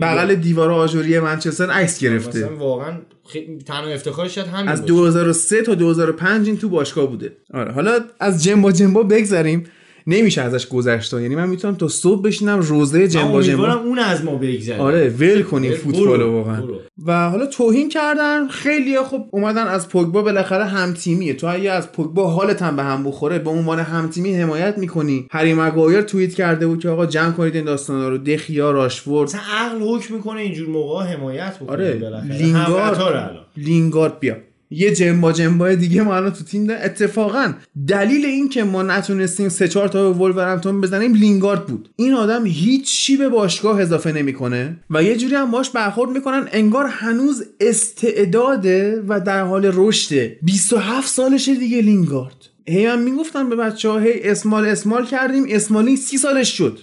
بغل 0.00 0.34
دیوار 0.34 0.70
آجوری 0.70 1.18
منچستر 1.18 1.70
عکس 1.70 2.00
گرفته. 2.00 2.38
مثلا 2.38 2.56
واقعا 2.56 3.00
خیلی 3.28 3.58
تنها 3.58 3.90
افتخارش 3.90 4.34
شاید 4.34 4.46
همین 4.46 4.68
از 4.68 4.84
2003 4.84 5.62
تا 5.62 5.74
2005 5.74 6.46
این 6.46 6.58
تو 6.58 6.68
باشگاه 6.68 7.06
بوده. 7.06 7.36
آره 7.54 7.72
حالا 7.72 8.00
از 8.20 8.44
جنبا 8.44 8.72
جنبا 8.72 9.02
بگذریم. 9.02 9.64
نمیشه 10.06 10.42
ازش 10.42 10.68
گذشت. 10.68 11.12
یعنی 11.12 11.36
من 11.36 11.48
می‌تونم 11.48 11.74
تا 11.74 11.88
صبح 11.88 12.22
بشینم 12.22 12.60
روزه 12.60 13.08
جنبا 13.08 13.42
جنبا 13.42 13.72
اون 13.72 13.98
از 13.98 14.24
ما 14.24 14.34
بگذره. 14.34 14.78
آره 14.78 15.08
ول 15.08 15.42
کنیم 15.42 15.72
فوتبال 15.72 16.22
واقعا. 16.22 16.62
و 17.06 17.30
حالا 17.30 17.46
توهین 17.46 17.88
کردن 17.88 18.48
خیلی 18.48 18.98
خب 18.98 19.24
اومدن 19.30 19.66
از 19.66 19.88
پوگبا 19.88 20.22
بالاخره 20.22 20.64
هم 20.64 20.94
تیمیه 20.94 21.34
تو 21.34 21.46
اگه 21.46 21.70
از 21.70 21.92
پوگبا 21.92 22.30
حالت 22.30 22.62
هم 22.62 22.76
به 22.76 22.82
هم 22.82 23.04
بخوره 23.04 23.38
به 23.38 23.50
عنوان 23.50 23.78
هم 23.78 24.08
تیمی 24.08 24.34
حمایت 24.34 24.78
می‌کنی. 24.78 25.26
هری 25.30 25.54
مگایر 25.54 26.02
توییت 26.02 26.34
کرده 26.34 26.66
بود 26.66 26.80
که 26.80 26.88
آقا 26.88 27.06
جمع 27.06 27.32
کنید 27.32 27.56
این 27.56 27.64
داستانا 27.64 28.08
رو. 28.08 28.18
دخیا 28.18 28.70
راشفورد. 28.70 29.28
مثلا 29.28 29.40
عقل 29.58 29.82
حکم 29.82 30.14
می‌کنه 30.14 30.40
اینجور 30.40 30.68
موقع 30.68 31.04
حمایت 31.04 31.56
بکنه 31.56 31.70
آره 31.70 32.00
لینگارد. 32.38 33.30
لینگارد 33.56 34.20
بیا. 34.20 34.36
یه 34.70 34.94
جنبا 34.94 35.32
جنبای 35.32 35.76
دیگه 35.76 36.02
ما 36.02 36.16
الان 36.16 36.32
تو 36.32 36.44
تیم 36.44 36.64
داریم. 36.66 36.82
اتفاقا 36.84 37.52
دلیل 37.88 38.26
این 38.26 38.48
که 38.48 38.64
ما 38.64 38.82
نتونستیم 38.82 39.48
سه 39.48 39.68
چهار 39.68 39.88
تا 39.88 40.12
به 40.12 40.18
ولورهمپتون 40.18 40.80
بزنیم 40.80 41.14
لینگارد 41.14 41.66
بود. 41.66 41.88
این 41.96 42.14
آدم 42.14 42.46
هیچی 42.46 43.16
به 43.16 43.28
باشگاه 43.28 43.80
اضافه 43.80 44.12
نمی‌کنه 44.12 44.76
و 44.90 45.02
یه 45.02 45.16
جوری 45.16 45.34
هم 45.34 45.50
باش 45.50 45.70
برخورد 45.70 46.10
می‌کنن. 46.10 46.48
انگار 46.52 46.86
هنوز 46.86 47.44
استعداده 47.60 49.02
و 49.08 49.20
در 49.20 49.42
حال 49.44 49.70
رشده 49.74 50.38
27 50.42 51.08
سالشه 51.08 51.54
دیگه 51.54 51.80
لینگارد. 51.80 52.36
هی 52.68 52.86
من 52.86 53.02
می‌گفتم 53.02 53.48
به 53.48 53.56
بچه 53.56 53.88
ها 53.88 53.98
هی 53.98 54.20
اسمال 54.22 54.64
اسمال 54.64 55.06
کردیم. 55.06 55.44
اسمالی 55.48 55.96
سی 55.96 56.18
سالش 56.18 56.58
شد. 56.58 56.78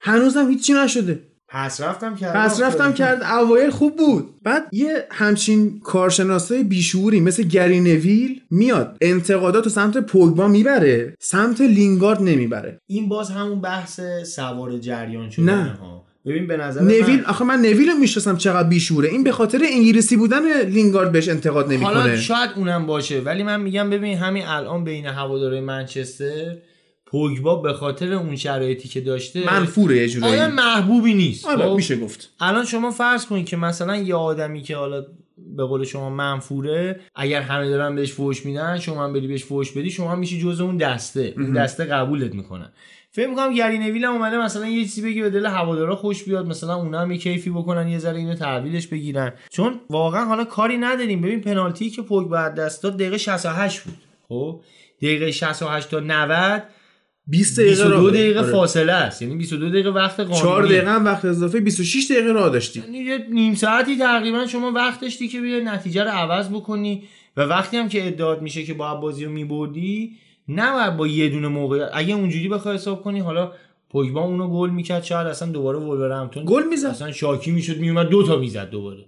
هنوزم 0.00 0.50
هیچی 0.50 0.72
نشده. 0.72 1.22
پس 1.48 1.80
رفتم 1.80 2.16
کرد 2.16 2.36
پس 2.36 2.60
رفتم 2.60 2.92
کرد. 2.92 3.22
اوایل 3.22 3.70
خوب 3.70 3.96
بود. 3.96 4.34
بعد 4.42 4.62
یه 4.72 5.06
همچین 5.10 5.80
کارشناسای 5.80 6.64
بیشوری 6.64 7.20
مثل 7.20 7.42
گری 7.42 7.80
نویل 7.80 8.40
میاد. 8.50 8.96
انتقادات 9.00 9.66
و 9.66 9.70
سمت 9.70 9.98
پوگبا 9.98 10.48
می‌بره 10.48 11.14
سمت 11.18 11.60
لینگارد 11.60 12.22
نمی‌بره. 12.22 12.80
این 12.86 13.08
باز 13.08 13.30
همون 13.30 13.60
بحث 13.60 14.00
سوار 14.24 14.78
جریان 14.78 15.30
شده 15.30 15.44
نه. 15.44 15.76
ها. 15.80 16.06
ببین 16.26 16.46
به 16.46 16.56
نظر 16.56 16.80
نویل 16.80 17.24
آخه 17.26 17.44
من 17.44 17.60
نویل 17.60 17.88
رو 17.90 17.96
می‌شناسم 17.98 18.36
چقدر 18.36 18.68
بیشوره. 18.68 19.08
این 19.08 19.24
به 19.24 19.32
خاطر 19.32 19.60
انگلیسی 19.72 20.16
بودن 20.16 20.60
لینگارد 20.62 21.12
بهش 21.12 21.28
انتقاد 21.28 21.72
نمی‌کنه. 21.72 22.00
حالا 22.00 22.16
شاید 22.16 22.50
اونم 22.56 22.86
باشه 22.86 23.20
ولی 23.20 23.42
من 23.42 23.60
میگم 23.60 23.90
ببین 23.90 24.18
همین 24.18 24.46
الان 24.46 24.84
بین 24.84 25.06
هوادارهای 25.06 25.60
منچستر 25.60 26.56
پوگبا 27.06 27.56
به 27.56 27.72
خاطر 27.72 28.12
اون 28.12 28.36
شرایطی 28.36 28.88
که 28.88 29.00
داشته 29.00 29.46
منفوره 29.46 29.96
یه 29.96 30.08
جورایی. 30.08 30.46
محبوبی 30.46 31.14
نیست. 31.14 31.46
آره 31.46 31.74
میشه 31.74 31.96
گفت. 31.96 32.32
الان 32.40 32.64
شما 32.64 32.90
فرض 32.90 33.26
کنید 33.26 33.46
که 33.46 33.56
مثلا 33.56 33.96
یه 33.96 34.14
آدمی 34.14 34.62
که 34.62 34.76
حالا 34.76 35.06
به 35.56 35.64
قول 35.64 35.84
شما 35.84 36.10
منفوره 36.10 37.00
اگر 37.14 37.42
همه 37.42 37.68
دارن 37.68 37.94
بهش 37.94 38.12
فوش 38.12 38.46
میدن 38.46 38.78
شما 38.78 39.04
هم 39.04 39.12
بری 39.12 39.26
بهش 39.26 39.44
فوش 39.44 39.72
بدی 39.72 39.90
شما 39.90 40.12
هم 40.12 40.18
میشی 40.18 40.40
جزء 40.40 40.64
اون 40.64 40.76
دسته. 40.76 41.34
اون 41.36 41.52
دسته 41.52 41.84
قبولت 41.84 42.34
می‌کنن 42.34 42.72
فکر 43.10 43.26
می‌کنم 43.26 43.54
گری 43.54 43.78
نویل 43.78 44.04
هم 44.04 44.12
اومده 44.12 44.38
مثلا 44.38 44.66
یه 44.66 44.82
چیزی 44.82 45.02
بگی 45.02 45.22
به 45.22 45.30
دل 45.30 45.46
هوادارا 45.46 45.96
خوش 45.96 46.24
بیاد 46.24 46.46
مثلا 46.46 46.74
اونا 46.74 47.00
هم 47.00 47.10
یه 47.10 47.18
کیفی 47.18 47.50
بکنن 47.50 47.88
یه 47.88 47.98
ذره 47.98 48.18
اینو 48.18 48.34
تحویلش 48.34 48.86
بگیرن. 48.86 49.32
چون 49.50 49.80
واقعا 49.90 50.24
حالا 50.24 50.44
کاری 50.44 50.78
نداریم. 50.78 51.20
ببین 51.20 51.40
پنالتی 51.40 51.90
که 51.90 52.02
پوگ 52.02 52.28
بعد 52.28 52.54
دست 52.54 52.82
داد 52.82 52.94
دقیقه 52.94 53.18
68 53.18 53.80
بود. 53.80 53.94
خب؟ 54.28 54.60
دقیقه 55.02 55.30
68 55.30 55.90
تا 55.90 56.00
90 56.00 56.62
20 57.26 57.60
دقیقه 57.60 57.70
22 57.70 57.90
راه 57.90 58.10
دقیقه 58.10 58.40
آره. 58.40 58.52
فاصله 58.52 58.92
است. 58.92 59.22
یعنی 59.22 59.36
22 59.36 59.68
دقیقه 59.70 59.90
وقت 59.90 60.20
قانونی 60.20 60.40
4 60.40 60.64
دقیقه 60.64 60.90
هم 60.90 61.04
وقت 61.04 61.24
اضافه 61.24 61.60
26 61.60 62.10
دقیقه 62.10 62.32
راه 62.32 62.50
داشتی. 62.50 62.80
یعنی 62.80 62.98
یه 62.98 63.26
نیم 63.30 63.54
ساعتی 63.54 63.98
تقریبا 63.98 64.46
شما 64.46 64.72
وقت 64.72 65.00
داشتی 65.00 65.28
که 65.28 65.40
بیای 65.40 65.64
نتیجه 65.64 66.04
رو 66.04 66.10
عوض 66.10 66.48
بکنی 66.48 67.02
و 67.36 67.42
وقتی 67.42 67.76
هم 67.76 67.88
که 67.88 68.06
ادعاد 68.06 68.42
میشه 68.42 68.64
که 68.64 68.74
با 68.74 68.94
بازی 68.94 69.24
رو 69.24 69.30
میبردی 69.30 70.16
نه 70.48 70.90
با 70.90 71.06
یه 71.06 71.28
دونه 71.28 71.48
موقع 71.48 71.88
اگه 71.92 72.14
اونجوری 72.14 72.48
بخوای 72.48 72.74
حساب 72.74 73.02
کنی 73.02 73.20
حالا 73.20 73.52
پوگبا 73.90 74.20
اونو 74.20 74.48
گل 74.50 74.70
می‌کرد 74.70 75.04
شاید 75.04 75.26
اصلا 75.26 75.52
دوباره 75.52 75.78
ولورهمپتون 75.78 76.44
گل 76.46 76.62
می‌زد. 76.70 76.86
اصلا 76.86 77.12
شاکی 77.12 77.50
می‌شد 77.50 77.78
میومد 77.78 78.08
دو 78.08 78.26
تا 78.26 78.36
می‌زد 78.36 78.70
دوباره. 78.70 79.04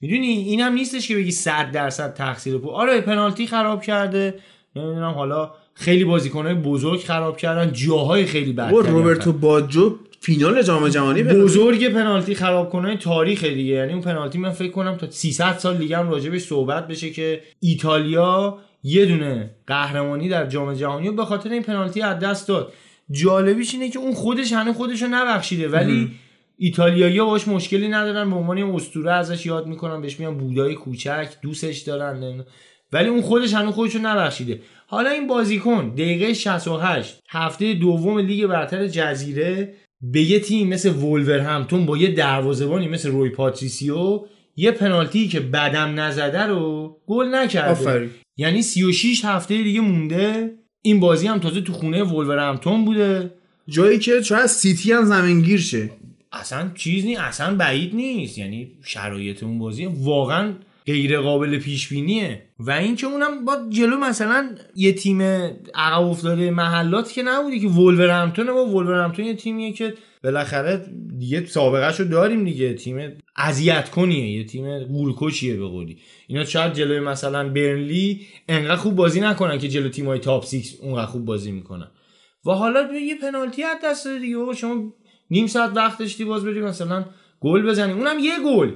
می‌دونی؟ 0.00 0.26
اینم 0.26 0.72
نیستش 0.72 1.08
که 1.08 1.14
بگی 1.14 1.30
100 1.30 1.70
درصد 1.70 2.14
تقصیر 2.14 2.58
پو 2.58 2.70
آره 2.70 3.00
پنالتی 3.00 3.46
خراب 3.46 3.82
کرده 3.82 4.34
نمی‌دونم 4.76 5.12
حالا 5.12 5.50
خیلی 5.78 6.04
بازیکنهای 6.04 6.54
بزرگ 6.54 7.00
خراب 7.00 7.36
کردن 7.36 7.72
جاهای 7.72 8.26
خیلی 8.26 8.52
بد 8.52 8.72
روبرتو 8.72 9.32
باجو 9.32 9.96
فینال 10.20 10.62
جام 10.62 10.88
جهانی 10.88 11.22
بزرگ 11.22 11.88
پنالتی 11.88 12.34
خراب 12.34 12.70
کنه 12.70 12.96
تاریخ 12.96 13.44
دیگه. 13.44 13.74
یعنی 13.74 13.92
اون 13.92 14.02
پنالتی 14.02 14.38
من 14.38 14.50
فکر 14.50 14.70
کنم 14.70 14.96
تا 14.96 15.10
300 15.10 15.58
سال 15.58 15.76
دیگه 15.76 15.98
هم 15.98 16.10
راجبش 16.10 16.42
صحبت 16.42 16.88
بشه 16.88 17.10
که 17.10 17.40
ایتالیا 17.60 18.58
یه 18.82 19.06
دونه 19.06 19.50
قهرمانی 19.66 20.28
در 20.28 20.46
جام 20.46 20.74
جهانی 20.74 21.10
به 21.10 21.24
خاطر 21.24 21.50
این 21.50 21.62
پنالتی 21.62 22.02
از 22.02 22.18
دست 22.18 22.48
داد. 22.48 22.72
جالبیش 23.10 23.74
اینه 23.74 23.90
که 23.90 23.98
اون 23.98 24.14
خودش 24.14 24.52
هنوز 24.52 24.76
خودش 24.76 25.02
رو 25.02 25.08
نبخشیده 25.08 25.68
ولی 25.68 26.10
ایتالیایی 26.58 27.20
باش 27.20 27.48
مشکلی 27.48 27.88
ندارن. 27.88 28.30
به 28.30 28.36
عنوان 28.36 28.58
اسطوره 28.58 29.12
ازش 29.12 29.46
یاد 29.46 29.66
می‌کنن 29.66 30.00
بهش 30.00 30.20
میگن 30.20 30.34
بودای 30.34 30.74
کوچک 30.74 31.28
دوستش 31.42 31.78
دارن. 31.78 32.44
ولی 32.92 33.08
اون 33.08 33.22
خودش 33.22 33.54
هنوز 33.54 33.74
خودش 33.74 33.94
رو 33.94 34.00
نبخشیده. 34.00 34.60
حالا 34.86 35.10
این 35.10 35.26
بازیکن 35.26 35.88
دقیقه 35.88 36.34
68 36.34 37.22
هفته 37.28 37.74
دوم 37.74 38.18
لیگ 38.18 38.46
برتر 38.46 38.86
جزیره 38.86 39.74
به 40.00 40.22
یه 40.22 40.40
تیم 40.40 40.68
مثل 40.68 40.88
وولورهمپتون 40.90 41.86
با 41.86 41.96
یه 41.96 42.10
دروازه‌بانی 42.10 42.88
مثل 42.88 43.10
روی 43.10 43.30
پاتریسیو 43.30 44.20
یه 44.56 44.70
پنالتی 44.70 45.28
که 45.28 45.40
بدم 45.40 46.00
نزده 46.00 46.42
رو 46.42 46.96
گل 47.06 47.34
نکرده. 47.34 47.70
آفرین. 47.70 48.10
یعنی 48.36 48.62
36 48.62 49.24
هفته 49.24 49.62
دیگه 49.62 49.80
مونده. 49.80 50.54
این 50.82 51.00
بازی 51.00 51.26
هم 51.26 51.38
تازه 51.38 51.60
تو 51.60 51.72
خونه 51.72 52.02
وولورهمپتون 52.02 52.84
بوده. 52.84 53.30
جایی 53.68 53.98
که 53.98 54.22
شاید 54.22 54.46
سیتی 54.46 54.92
هم 54.92 55.04
زمینگیر 55.04 55.60
شه. 55.60 55.90
اصلا 56.32 56.70
چیز 56.74 57.04
نیست 57.04 57.20
اصلا 57.20 57.54
بعید 57.54 57.94
نیست. 57.94 58.38
یعنی 58.38 58.68
شرایط 58.84 59.42
اون 59.42 59.58
بازی 59.58 59.86
واقعا 59.86 60.52
غیر 60.86 61.20
قابل 61.20 61.58
پیش 61.58 61.88
بینیه 61.88 62.42
و 62.58 62.70
اینکه 62.70 63.06
اونم 63.06 63.44
با 63.44 63.56
جلو 63.70 63.96
مثلا 63.96 64.50
یه 64.74 64.92
تیم 64.92 65.22
عقب 65.74 66.02
افتاده 66.02 66.50
محلات 66.50 67.12
که 67.12 67.22
نبودی 67.22 67.60
که 67.60 67.68
وولورهمپتون 67.68 68.48
و 68.48 68.64
وولورهمپتون 68.64 69.24
یه 69.24 69.34
تیمیه 69.34 69.72
که 69.72 69.94
بالاخره 70.24 70.86
دیگه 71.18 71.46
سابقه 71.46 71.96
رو 71.96 72.04
داریم 72.04 72.44
دیگه. 72.44 72.74
تیم 72.74 73.12
اذیت 73.36 73.90
کنیه 73.90 74.30
یه 74.30 74.44
تیم 74.44 74.78
غول‌کشیه 74.78 75.56
به 75.56 75.66
قولی. 75.66 75.98
اینا 76.26 76.44
شاید 76.44 76.72
جلوی 76.72 77.00
مثلا 77.00 77.48
برنلی 77.48 78.26
انقدر 78.48 78.76
خوب 78.76 78.94
بازی 78.94 79.20
نکنن 79.20 79.58
که 79.58 79.68
جلو 79.68 79.88
تیمای 79.88 80.18
تاپ 80.18 80.46
6 80.46 80.74
اونقدر 80.82 81.06
خوب 81.06 81.24
بازی 81.24 81.52
می‌کنن. 81.52 81.88
و 82.46 82.50
حالا 82.50 82.98
یه 82.98 83.18
پنالتی 83.18 83.62
از 83.62 83.76
دست 83.84 84.06
دیگه 84.06 84.54
شما 84.56 84.92
نیم 85.30 85.46
ساعت 85.46 85.76
وقت 85.76 85.98
داشتی 85.98 86.24
باز 86.24 86.44
بری 86.44 86.60
مثلا 86.60 87.04
گل 87.40 87.62
بزنی. 87.62 87.92
اونم 87.92 88.18
یه 88.18 88.32
گل. 88.46 88.70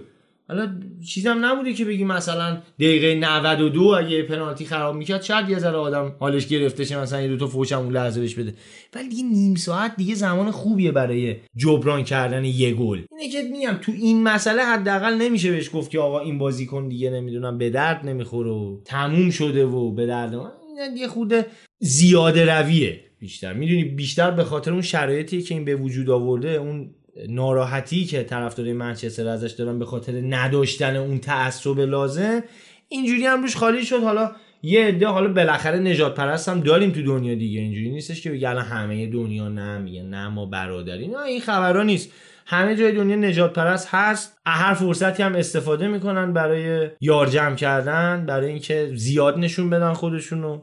حالا 0.50 0.68
چیزم 1.06 1.44
نبوده 1.44 1.72
که 1.72 1.84
بگی 1.84 2.04
مثلا 2.04 2.58
دقیقه 2.80 3.14
92 3.14 3.82
اگه 3.82 4.22
پنالتی 4.22 4.64
خراب 4.64 4.96
می‌کرد 4.96 5.22
شاید 5.22 5.48
یه 5.48 5.58
ذره 5.58 5.76
آدم 5.76 6.16
حالش 6.20 6.46
گرفته 6.46 6.84
شه 6.84 7.00
مثلا 7.00 7.22
یه 7.22 7.28
دو 7.28 7.36
تا 7.36 7.46
فوش 7.46 7.72
هم 7.72 7.78
اون 7.78 7.92
لحظه 7.92 8.20
بهش 8.20 8.34
بده. 8.34 8.54
ولی 8.94 9.08
دیگه 9.08 9.22
نیم 9.22 9.54
ساعت 9.54 9.96
دیگه 9.96 10.14
زمان 10.14 10.50
خوبیه 10.50 10.92
برای 10.92 11.36
جبران 11.56 12.04
کردن 12.04 12.44
یه 12.44 12.74
گل. 12.74 13.00
اینه 13.10 13.32
که 13.32 13.42
میگم 13.52 13.78
تو 13.82 13.92
این 13.92 14.22
مسئله 14.22 14.62
حداقل 14.62 15.14
نمیشه 15.14 15.50
بهش 15.50 15.70
گفت 15.72 15.90
که 15.90 15.98
آقا 15.98 16.20
این 16.20 16.38
بازیکن 16.38 16.88
دیگه 16.88 17.10
نمی‌دونم 17.10 17.58
به 17.58 17.70
درد 17.70 18.06
نمی‌خوره 18.06 18.50
و 18.50 18.80
تموم 18.84 19.30
شده 19.30 19.66
و 19.66 19.90
به 19.90 20.06
درد 20.06 20.34
من 20.34 20.50
یه 20.96 21.08
خود 21.08 21.34
زیاده 21.78 22.44
رویه 22.44 23.00
بیشتر. 23.18 23.52
می‌دونی 23.52 23.84
بیشتر 23.84 24.30
به 24.30 24.44
خاطر 24.44 24.72
اون 24.72 24.82
شرایطی 24.82 25.42
که 25.42 25.54
این 25.54 25.64
به 25.64 25.76
وجود 25.76 26.10
آورده 26.10 26.48
اون 26.48 26.90
ناراحتی 27.28 28.04
که 28.04 28.22
طرفدارای 28.22 28.72
منچستر 28.72 29.28
ازش 29.28 29.50
دارن 29.50 29.78
به 29.78 29.84
خاطر 29.84 30.12
نداشتن 30.12 30.96
اون 30.96 31.18
تعصب 31.18 31.80
لازم 31.80 32.42
اینجوری 32.88 33.26
هم 33.26 33.42
روش 33.42 33.56
خالی 33.56 33.84
شد. 33.84 34.02
حالا 34.02 34.30
یه 34.62 34.86
عده 34.86 35.06
حالا 35.06 35.32
بالاخره 35.32 35.78
نجات 35.78 36.14
پرست 36.14 36.48
هم 36.48 36.60
داریم 36.60 36.90
تو 36.90 37.02
دنیا 37.02 37.34
دیگه. 37.34 37.60
اینجوری 37.60 37.90
نیستش 37.90 38.22
که 38.22 38.30
بگه 38.30 38.48
همه 38.48 39.06
دنیا 39.06 39.48
نه 39.48 39.78
میگه 39.78 40.02
نه 40.02 40.28
ما 40.28 40.46
برادری. 40.46 41.08
نه 41.08 41.22
این 41.22 41.40
خبرا 41.40 41.82
نیست. 41.82 42.12
همه 42.46 42.76
جای 42.76 42.92
دنیا 42.92 43.16
نجات 43.16 43.52
پرست 43.52 43.88
هست. 43.90 44.40
هر 44.46 44.74
فرصتی 44.74 45.22
هم 45.22 45.34
استفاده 45.34 45.88
می‌کنن 45.88 46.32
برای 46.32 46.88
یار 47.00 47.26
جمع 47.26 47.54
کردن 47.54 48.26
برای 48.26 48.48
اینکه 48.48 48.90
زیاد 48.94 49.38
نشون 49.38 49.70
بدن 49.70 49.92
خودشونو. 49.92 50.60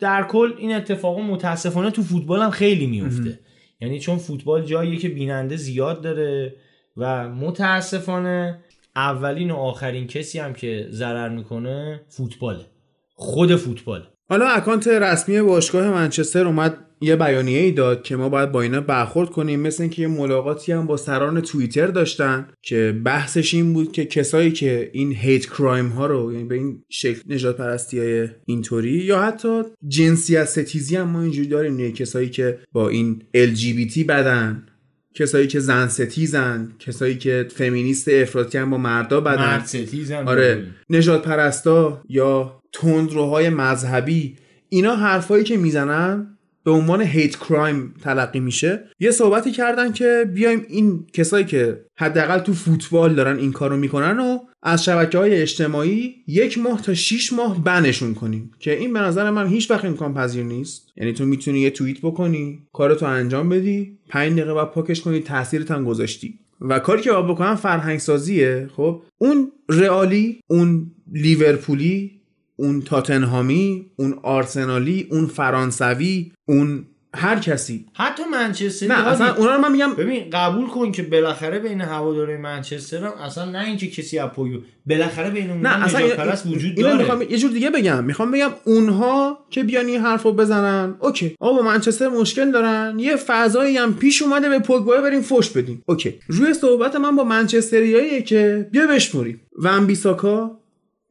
در 0.00 0.22
کل 0.22 0.52
این 0.58 0.74
اتفاق 0.74 1.20
متاسفانه 1.20 1.90
تو 1.90 2.02
فوتبال 2.02 2.40
هم 2.40 2.50
خیلی 2.50 2.86
میفته 2.86 3.38
یعنی 3.80 4.00
چون 4.00 4.18
فوتبال 4.18 4.64
جاییه 4.64 4.98
که 4.98 5.08
بیننده 5.08 5.56
زیاد 5.56 6.02
داره 6.02 6.56
و 6.96 7.28
متاسفانه 7.28 8.58
اولین 8.96 9.50
و 9.50 9.56
آخرین 9.56 10.06
کسی 10.06 10.38
هم 10.38 10.52
که 10.52 10.86
ضرر 10.90 11.28
می‌کنه 11.28 12.00
فوتباله. 12.08 12.66
خود 13.14 13.56
فوتبال 13.56 14.06
حالا 14.28 14.46
اکانت 14.46 14.88
رسمی 14.88 15.42
باشگاه 15.42 15.90
منچستر 15.90 16.46
اومد 16.46 16.85
یه 17.00 17.16
بیانیه 17.16 17.58
ای 17.58 17.70
داد 17.70 18.02
که 18.02 18.16
ما 18.16 18.28
باید 18.28 18.52
با 18.52 18.62
اینا 18.62 18.80
برخورد 18.80 19.30
کنیم 19.30 19.60
مثل 19.60 19.82
اینکه 19.82 20.02
یه 20.02 20.08
ملاقاتی 20.08 20.72
هم 20.72 20.86
با 20.86 20.96
سران 20.96 21.40
توییتر 21.40 21.86
داشتن 21.86 22.48
که 22.62 23.00
بحثش 23.04 23.54
این 23.54 23.72
بود 23.72 23.92
که 23.92 24.04
کسایی 24.04 24.52
که 24.52 24.90
این 24.92 25.12
هیت 25.12 25.46
کرایم 25.46 25.88
ها 25.88 26.06
رو 26.06 26.32
یعنی 26.32 26.44
به 26.44 26.54
این 26.54 26.82
شکل 26.88 27.34
نجات 27.34 27.56
پرستی 27.56 27.98
های 27.98 28.28
اینطوری 28.46 28.90
یا 28.90 29.20
حتی 29.22 29.62
جنسیت 29.88 30.44
ستیزی 30.44 30.96
هم 30.96 31.08
ما 31.08 31.22
اینجوری 31.22 31.48
داریم 31.48 31.76
نه 31.76 31.92
کسایی 31.92 32.28
که 32.28 32.58
با 32.72 32.88
این 32.88 33.22
LGBT 33.36 33.98
بدن 33.98 34.66
کسایی 35.14 35.46
که 35.46 35.60
زن 35.60 35.88
ستیزن 35.88 36.72
کسایی 36.78 37.14
که 37.18 37.46
فمینیست 37.54 38.08
افراطی 38.08 38.58
هم 38.58 38.70
با 38.70 38.76
مردا 38.78 39.20
بدن. 39.20 39.36
مرد 39.36 39.64
ستیزن 39.64 40.28
آره 40.28 40.66
نژاد 40.90 41.22
پرستا 41.22 42.02
یا 42.08 42.60
تندروهای 42.72 43.50
مذهبی 43.50 44.36
اینا 44.68 44.96
حرفایی 44.96 45.44
که 45.44 45.56
می‌زنن 45.56 46.35
به 46.66 46.72
عنوان 46.72 47.02
hate 47.02 47.36
crime 47.36 47.94
تلقی 48.02 48.40
میشه. 48.40 48.84
یه 49.00 49.10
صحبتی 49.10 49.52
کردن 49.52 49.92
که 49.92 50.30
بیایم 50.34 50.66
این 50.68 51.06
کسایی 51.12 51.44
که 51.44 51.80
حداقل 51.98 52.38
تو 52.38 52.54
فوتبال 52.54 53.14
دارن 53.14 53.38
این 53.38 53.52
کارو 53.52 53.76
می‌کنن 53.76 54.20
و 54.20 54.38
از 54.62 54.84
شبکه 54.84 55.18
های 55.18 55.42
اجتماعی 55.42 56.14
یک 56.26 56.58
ماه 56.58 56.82
تا 56.82 56.94
6 56.94 57.32
ماه 57.32 57.64
ban 57.64 57.85
شون 57.85 58.14
کنیم. 58.14 58.50
که 58.58 58.78
این 58.78 58.92
به 58.92 59.00
نظر 59.00 59.30
من 59.30 59.46
هیچ 59.46 59.70
وقت 59.70 59.84
امکان 59.84 60.14
پذیر 60.14 60.44
نیست. 60.44 60.88
یعنی 60.96 61.12
تو 61.12 61.24
می‌تونی 61.24 61.60
یه 61.60 61.70
توییت 61.70 62.00
بکنی 62.00 62.58
کارتو 62.72 63.06
انجام 63.06 63.48
بدی 63.48 63.98
5 64.08 64.32
دقیقه 64.32 64.54
بعد 64.54 64.70
پاکش 64.70 65.00
کنی 65.00 65.20
تاثیرت 65.20 65.70
هم 65.70 65.84
گذاشتی. 65.84 66.38
و 66.60 66.78
کاری 66.78 67.02
که 67.02 67.12
باید 67.12 67.26
بکنن 67.26 67.54
فرهنگ 67.54 67.98
سازیه 67.98 68.68
خب؟ 68.76 69.02
اون 69.18 69.52
رئالی 69.68 70.40
اون 70.50 70.90
لیورپولی 71.12 72.15
اون 72.56 72.82
تاتنهامی 72.82 73.90
اون 73.96 74.18
آرسنالی 74.22 75.06
اون 75.10 75.26
فرانسوی 75.26 76.32
اون 76.48 76.86
هر 77.18 77.38
کسی. 77.38 77.86
حتی 77.94 78.22
منچستر 78.32 78.86
نه 78.86 79.08
اصلا 79.08 79.34
اونا 79.34 79.54
رو 79.54 79.60
من 79.60 79.72
میگم 79.72 79.94
ببین 79.94 80.30
قبول 80.32 80.66
کن 80.66 80.92
که 80.92 81.02
بالاخره 81.02 81.58
بین 81.58 81.80
هواداره 81.80 82.36
منچستر 82.36 83.04
هم 83.04 83.12
اصلا 83.12 83.44
نه 83.44 83.64
اینکه 83.64 83.86
کسی 83.90 84.18
اپویو 84.18 84.60
بالاخره 84.86 85.30
بین 85.30 85.50
اون 85.50 85.60
نه 85.60 85.84
اصلا 85.84 86.08
پرست 86.08 86.46
وجود 86.46 86.74
داره. 86.74 86.98
می‌خوام 86.98 87.22
یه 87.22 87.38
جور 87.38 87.50
دیگه 87.50 87.70
بگم. 87.70 88.04
می‌خوام 88.04 88.30
بگم 88.30 88.50
اونها 88.64 89.46
که 89.50 89.64
بیان 89.64 89.86
این 89.86 90.00
حرفو 90.00 90.32
بزنن 90.32 90.96
اوکی. 90.98 91.36
آقا 91.40 91.56
با 91.56 91.62
منچستر 91.62 92.08
مشکل 92.08 92.50
دارن. 92.50 92.98
یه 92.98 93.16
فضایی 93.16 93.76
هم 93.76 93.94
پیش 93.94 94.22
اومده 94.22 94.48
به 94.48 94.58
پوگبا 94.58 95.00
بریم 95.00 95.20
فوش 95.20 95.50
بدیم. 95.50 95.82
اوکی. 95.86 96.14
روی 96.28 96.54
صحبت 96.54 96.96
من 96.96 97.16
با 97.16 97.24
منچستریاییه 97.24 98.22
که 98.22 98.68
بیا 98.72 98.86
بشمریم. 98.86 99.40
ون 99.58 99.86
بیساکا 99.86 100.60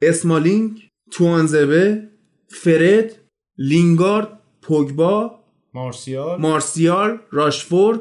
اسمالینگ 0.01 0.89
توانزبه 1.17 2.09
فرد 2.47 3.21
لینگارد 3.57 4.39
پوگبا 4.61 5.39
مارسیال. 5.73 6.41
مارسیال 6.41 7.19
راشفورد 7.31 7.99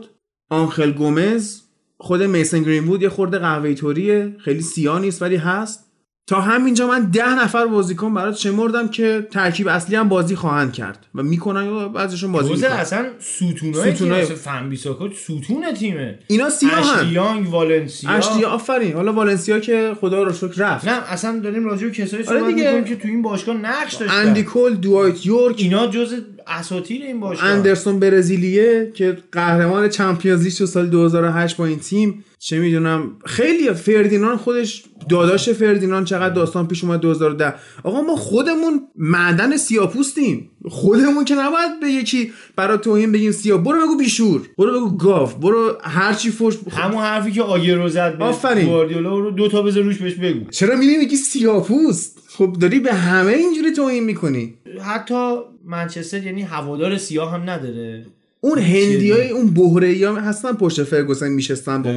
آنخل 0.50 0.92
گومز. 0.92 1.61
خود 1.98 2.22
میسن 2.22 2.62
گرینوود 2.62 3.03
یه 3.03 3.09
خورده 3.09 3.38
قهوه 3.38 3.74
توریه 3.74 4.37
خیلی 4.38 4.62
سیاه 4.62 5.00
نیست 5.00 5.22
ولی 5.22 5.37
هست. 5.37 5.92
تا 6.26 6.40
همینجا 6.40 6.87
من 6.87 7.10
ده 7.10 7.42
نفر 7.44 7.66
بازیکن 7.66 8.14
برات 8.14 8.37
شمردم 8.37 8.88
که 8.88 9.28
ترکیب 9.30 9.68
اصلی 9.68 9.96
هم 9.96 10.08
بازی 10.08 10.37
خواهند 10.37 10.72
کرد 10.72 11.06
و 11.14 11.22
می‌کنن 11.22 11.64
یا 11.64 11.88
بعضیشون 11.88 12.32
بازی 12.32 12.52
می‌کنن. 12.52 12.70
اصلا 12.70 13.06
ستونای 13.18 13.94
ستونای- 13.94 14.24
فن 14.24 14.68
بیساکا 14.68 15.10
ستون 15.14 15.74
تیمه. 15.78 16.18
اینا 16.26 16.50
سیاه 16.50 16.96
اشلی 16.96 17.12
یانگ 17.12 17.52
والنسیا. 17.52 18.10
اشلی 18.10 18.44
آفرین. 18.44 18.92
حالا 18.94 19.12
والنسیا 19.12 19.58
که 19.60 19.92
خدا 20.00 20.22
رو 20.22 20.32
شکر 20.32 20.54
رفت. 20.56 20.88
نه 20.88 21.12
اصلا 21.12 21.40
داریم 21.40 21.64
راجع 21.64 21.87
به 21.87 21.92
کسایی 21.92 22.22
آره 22.26 22.38
صحبت 22.38 22.54
دیگه. 22.54 22.66
می‌کنیم 22.66 22.84
که 22.84 22.96
تو 22.96 23.08
این 23.08 23.22
باشگاه 23.22 23.56
نقش 23.56 23.94
داشتن. 23.94 24.14
اندی 24.16 24.42
کول 24.42 24.74
دوایت 24.74 25.26
یورک. 25.26 25.54
اینا 25.58 25.87
جز 25.87 26.14
اساطیر 26.46 27.02
این 27.02 27.20
باشگاه. 27.20 27.48
اندرسون 27.48 27.98
برزیلیه 28.00 28.90
که 28.94 29.18
قهرمان 29.32 29.88
Champions 29.88 30.42
League 30.44 30.53
سال 30.68 30.87
2008 30.87 31.56
با 31.56 31.66
این 31.66 31.78
تیم. 31.78 32.24
چه 32.44 32.59
می‌دونم 32.59 33.16
ریو 33.27 33.72
فردیناند 33.72 34.38
خودش 34.38 34.85
داداش 35.09 35.48
فردیناند 35.48 36.07
چقدر 36.07 36.35
داستان 36.35 36.68
پیش 36.68 36.85
اومد 36.85 37.00
2010 37.00 37.54
آقا 37.83 38.00
ما 38.00 38.16
خودمون 38.16 38.80
معدن 38.96 39.57
سیاپوستیم 39.57 40.50
خودمون 40.68 41.24
که 41.24 41.35
نباید 41.35 41.80
به 41.80 41.87
یکی 41.87 42.33
برای 42.57 42.78
توهین 42.78 43.12
بگیم 43.12 43.33
سیاه. 43.33 43.62
برو 43.62 43.87
بگو 43.87 43.96
بیشعور. 43.96 44.42
برو 44.59 44.80
بگو 44.80 44.96
گاف 44.96 45.35
برو 45.35 45.78
هرچی 45.83 46.30
فوش 46.30 46.54
همون 46.70 47.02
حرفی 47.02 47.33
که 47.33 47.42
آگرو 47.42 47.88
زد 47.88 48.18
به 48.18 48.24
آفرین. 48.24 48.66
گواردیولا 48.66 49.18
رو 49.18 49.30
دو 49.30 49.48
تا 49.48 49.62
بذار 49.62 49.83
روش 49.83 49.98
بهش 49.98 50.14
بگو. 50.14 50.50
چرا 50.50 50.76
میری 50.76 50.96
میگی 50.96 51.16
سیاپوست 51.16 52.18
خب 52.28 52.57
داری 52.61 52.80
به 52.80 52.92
همه 52.92 53.33
اینجوری 53.33 53.72
توهین 53.72 54.04
می‌کنی. 54.04 54.54
حتی 54.83 55.35
منچستر 55.64 56.22
یعنی 56.22 56.42
هوادار 56.42 56.98
سیاه 56.98 57.33
هم 57.33 57.50
نداره. 57.50 58.07
اون 58.44 58.59
هندیای 58.59 59.30
اون 59.30 59.54
بحره 59.54 60.09
ها 60.09 60.20
هستن 60.20 60.52
پشت 60.52 60.83
فرگوسن 60.83 61.28
میشستن 61.28 61.83
با. 61.83 61.90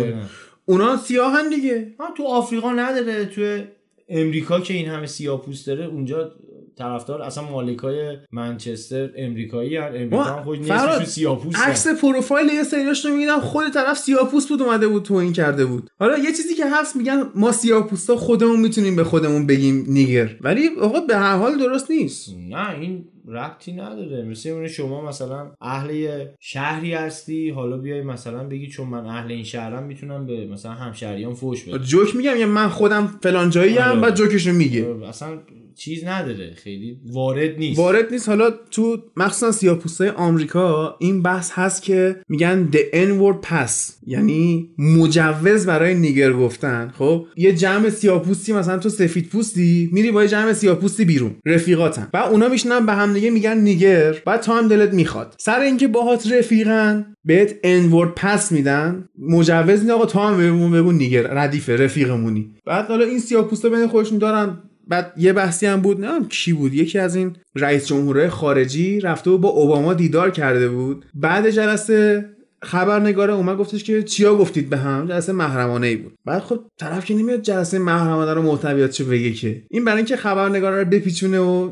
اونا 0.66 0.98
سیاهن 0.98 1.50
دیگه. 1.50 1.94
ها 2.00 2.06
تو 2.18 2.24
آفریقا 2.24 2.72
نداره 2.72 3.26
تو 3.26 3.64
امریکا 4.10 4.60
که 4.60 4.74
این 4.74 4.88
همه 4.88 5.06
سیاه 5.06 5.42
پوست 5.42 5.68
داره 5.68 5.86
اونجا 5.86 6.32
طرفدار 6.78 7.22
اصلا 7.22 7.44
مالکای 7.44 8.18
منچستر 8.32 9.10
امریکایی 9.16 9.78
هن. 9.78 9.92
امریکا 9.96 10.24
هم 10.24 10.44
خود 10.44 11.04
سیاه 11.04 11.40
پوست 11.40 11.60
عکس 11.60 11.88
پروفایل 11.88 12.48
یه 12.48 12.64
سریاش 12.64 13.06
رو 13.06 13.12
میگیدم 13.12 13.40
خود 13.40 13.70
طرف 13.70 13.98
سیاپوست 13.98 14.50
بود 14.50 14.62
اومده 14.62 14.88
بود 14.88 15.04
توهین 15.04 15.34
کرده 15.34 15.66
بود. 15.66 15.90
حالا 16.00 16.18
یه 16.18 16.32
چیزی 16.32 16.56
که 16.56 16.64
هست 16.72 16.96
میگن 16.96 17.24
ما 17.36 17.52
سیاپوستا 17.52 18.16
خودمون 18.16 18.60
می‌تونیم 18.60 18.96
به 18.96 19.04
خودمون 19.04 19.48
بگیم 19.48 19.86
نیگر. 19.88 20.36
ولی 20.42 20.70
آقا 20.82 21.00
به 21.00 21.18
هر 21.18 21.38
حال 21.38 21.58
درست 21.58 21.92
نیست. 21.92 22.36
نه 22.50 22.80
این 22.80 23.06
ربطی 23.28 23.72
نداره. 23.72 24.24
مثل 24.24 24.50
اون 24.50 24.68
شما 24.68 25.02
مثلا 25.10 25.52
اهل 25.62 26.26
شهری 26.40 26.94
هستی 26.94 27.50
حالا 27.50 27.78
بیای 27.78 28.02
مثلا 28.02 28.44
بگی 28.44 28.68
چون 28.68 28.88
من 28.88 29.06
اهل 29.06 29.32
این 29.32 29.44
شهرم 29.44 29.84
می‌تونم 29.84 30.26
به 30.26 30.48
مثلا 30.48 30.72
همشهریان 30.72 31.34
فوش 31.34 31.64
بدم. 31.64 31.78
جوک 31.78 32.16
میگم 32.16 32.38
یا 32.38 32.48
من 32.48 32.68
خودم 32.68 33.20
فلان 33.24 33.50
جایی 33.50 33.78
آره. 33.78 34.00
بعد 34.00 34.16
جوکشو 34.16 34.52
میگه. 34.52 34.96
اصلا 35.08 35.40
چیز 35.78 36.06
نداره 36.06 36.54
خیلی 36.64 36.98
وارد 37.06 37.58
نیست. 37.58 37.80
وارد 37.80 38.12
نیست. 38.12 38.30
حالا 38.30 38.52
تو 38.72 38.98
مخصوصا 39.18 39.52
سیاپوستای 39.52 40.10
آمریکا 40.10 40.96
این 41.00 41.22
بحث 41.22 41.52
هست 41.54 41.84
که 41.84 42.16
میگن 42.30 42.70
the 42.72 42.96
n 42.96 43.22
word 43.22 43.50
pass 43.50 43.72
یعنی 44.08 44.70
مجوز 44.78 45.66
برای 45.66 45.96
نیگر 45.96 46.34
گفتن. 46.34 46.94
خب 46.98 47.26
یه 47.36 47.54
جمع 47.54 47.90
سیاپوستی 47.90 48.54
مثلا 48.54 48.78
تو 48.78 48.90
سفید 48.90 49.30
پوستی 49.30 49.90
میری 49.94 50.12
با 50.12 50.24
یه 50.24 50.30
جمع 50.30 50.54
سیاپوستی 50.54 51.06
بیرون 51.06 51.36
رفیقاتن. 51.46 52.08
بعد 52.14 52.32
اونا 52.32 52.50
میشنن 52.50 52.86
به 52.86 52.94
هم 52.94 53.14
دیگه 53.14 53.30
میگن 53.30 53.58
نیگر 53.58 54.16
بعد 54.26 54.42
تا 54.42 54.56
هم 54.56 54.68
دلت 54.68 54.94
می‌خواد. 54.94 55.36
سر 55.38 55.60
اینکه 55.60 55.88
باهات 55.88 56.32
رفیقن 56.32 57.16
بهت 57.26 57.52
n 57.52 57.94
word 57.94 58.22
pass 58.22 58.52
میدن. 58.52 59.10
مجوز 59.20 59.82
میدن 59.82 59.94
آقا 59.94 60.06
تا 60.06 60.28
هم 60.28 60.38
بهمون 60.38 60.72
بگو 60.72 60.92
نیگر 60.92 61.24
ردیفه 61.24 61.76
رفیقمونی. 61.76 62.52
بعد 62.66 62.88
حالا 62.88 63.06
این 63.06 63.20
سیاپوستا 63.20 63.70
بین 63.70 63.88
خودشون 63.88 64.18
دارن 64.18 64.58
بعد 64.90 65.14
یه 65.18 65.34
بحثی 65.34 65.66
هم 65.66 65.82
بود 65.82 66.06
نه 66.06 66.26
کی 66.30 66.54
بود. 66.54 66.74
یکی 66.74 67.00
از 67.00 67.16
این 67.16 67.36
رئیس 67.56 67.88
جمهورهای 67.88 68.30
خارجی 68.30 69.00
رفته 69.00 69.30
بود 69.30 69.42
با 69.42 69.50
اوباما 69.50 69.94
دیدار 69.94 70.32
کرده 70.32 70.70
بود. 70.70 71.06
بعد 71.14 71.50
جلسه 71.50 72.26
خبرنگاره 72.62 73.34
اومد 73.34 73.58
گفتش 73.58 73.84
که 73.84 74.04
چیا 74.04 74.36
گفتید 74.36 74.70
به 74.70 74.78
هم؟ 74.78 75.08
جلسه 75.08 75.34
محرمانه 75.34 75.88
ای 75.88 75.96
بود. 75.96 76.14
بعد 76.26 76.42
خب 76.42 76.60
طرف 76.78 77.06
که 77.06 77.14
نمیاد 77.14 77.42
جلسه 77.42 77.80
محرمانه 77.80 78.34
رو 78.34 78.42
محتویات 78.42 78.92
چه 78.92 79.04
بگه 79.04 79.32
که؟ 79.32 79.64
این 79.70 79.86
برای 79.86 79.98
اینکه 79.98 80.18
خبرنگاره 80.18 80.84
رو 80.84 80.90
بپیچونه 80.90 81.40
و 81.40 81.72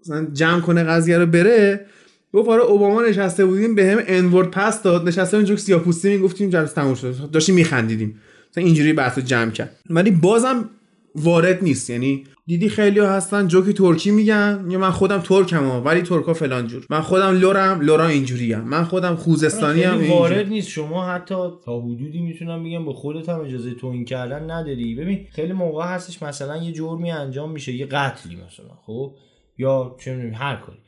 مثلا 0.00 0.26
جمع 0.32 0.60
کنه 0.60 0.84
قضیه 0.84 1.18
رو 1.18 1.26
بره 1.26 1.86
گفت 2.32 2.48
آره 2.48 2.62
اوباما 2.62 3.02
نشسته 3.02 3.44
بودیم 3.44 3.74
به 3.74 3.90
هم 3.90 3.98
انورد 4.06 4.50
پس 4.50 4.82
داد. 4.82 5.08
نشسته 5.08 5.36
اونجا 5.36 5.56
سیاپوستی 5.56 6.08
می‌گفتیم 6.08 6.50
جلسه 6.50 6.74
تموم 6.74 6.94
شد. 6.94 7.30
داشتیم 7.30 7.54
میخندیدیم. 7.54 8.20
مثلا 8.50 8.64
اینجوری 8.64 8.92
بحث 8.92 9.18
رو 9.18 9.24
جمع 9.24 9.50
کرد. 9.50 9.76
ولی 9.90 10.10
بازم 10.10 10.70
وارد 11.16 11.62
نیست. 11.62 11.90
یعنی 11.90 12.24
دیدی 12.46 12.68
خیلی 12.68 13.00
هستن 13.00 13.48
جوکی 13.48 13.72
ترکی 13.72 14.10
میگن. 14.10 14.66
یا 14.70 14.78
من 14.78 14.90
خودم 14.90 15.18
ترکم 15.18 15.64
ها 15.64 15.80
ولی 15.80 16.02
ترکا 16.02 16.34
فلان 16.34 16.66
جور. 16.66 16.86
من 16.90 17.00
خودم 17.00 17.38
لورم 17.38 17.80
لورا 17.80 18.06
اینجوری 18.06 18.52
هم. 18.52 18.68
من 18.68 18.84
خودم 18.84 19.16
خوزستانی 19.16 19.82
هم 19.82 19.90
خیلی 19.90 20.04
اینجوری. 20.04 20.34
وارد 20.34 20.48
نیست. 20.48 20.68
شما 20.68 21.06
حتی 21.06 21.34
تا 21.64 21.80
حدودی 21.80 22.20
می‌تونم 22.20 22.64
بگم 22.64 22.84
به 22.84 22.92
خودت 22.92 23.28
هم 23.28 23.40
اجازه 23.40 23.74
توهین 23.74 24.04
کردن 24.04 24.50
نداری. 24.50 24.94
ببین 24.94 25.26
خیلی 25.32 25.52
موقع 25.52 25.84
هستش 25.84 26.22
مثلا 26.22 26.56
یه 26.56 26.72
جرمی 26.72 27.10
انجام 27.10 27.52
میشه 27.52 27.72
یه 27.72 27.86
قتلی 27.86 28.36
مثلا 28.36 28.74
خب؟ 28.86 29.14
یا 29.58 29.96
چه 30.00 30.14
می‌دونم 30.14 30.34
هر 30.34 30.56
کاری. 30.56 30.78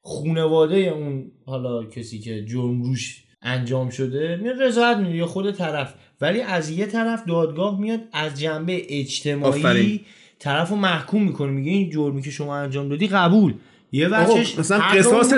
خونواده 0.00 0.76
اون 0.76 1.30
حالا 1.46 1.84
کسی 1.84 2.18
که 2.18 2.44
جرم 2.44 2.82
روش 2.82 3.24
انجام 3.42 3.90
شده 3.90 4.38
میاد 4.42 4.62
رضایت 4.62 4.96
میده 4.96 5.16
یا 5.16 5.26
خود 5.26 5.50
طرف. 5.50 5.94
ولی 6.20 6.40
از 6.40 6.70
یه 6.70 6.86
طرف 6.86 7.24
دادگاه 7.28 7.80
میاد 7.80 8.00
از 8.12 8.40
جنبه 8.40 8.82
اجتماعی 8.88 9.60
آفرین. 9.60 10.00
طرف 10.38 10.68
رو 10.70 10.76
محکوم 10.76 11.22
می‌کنه. 11.22 11.50
میگه 11.50 11.70
این 11.70 11.90
جرمی 11.90 12.22
که 12.22 12.30
شما 12.30 12.56
انجام 12.56 12.88
دادی 12.88 13.06
قبول. 13.08 13.54
یه 13.92 14.08
بچش 14.08 14.58
مثلا 14.58 14.80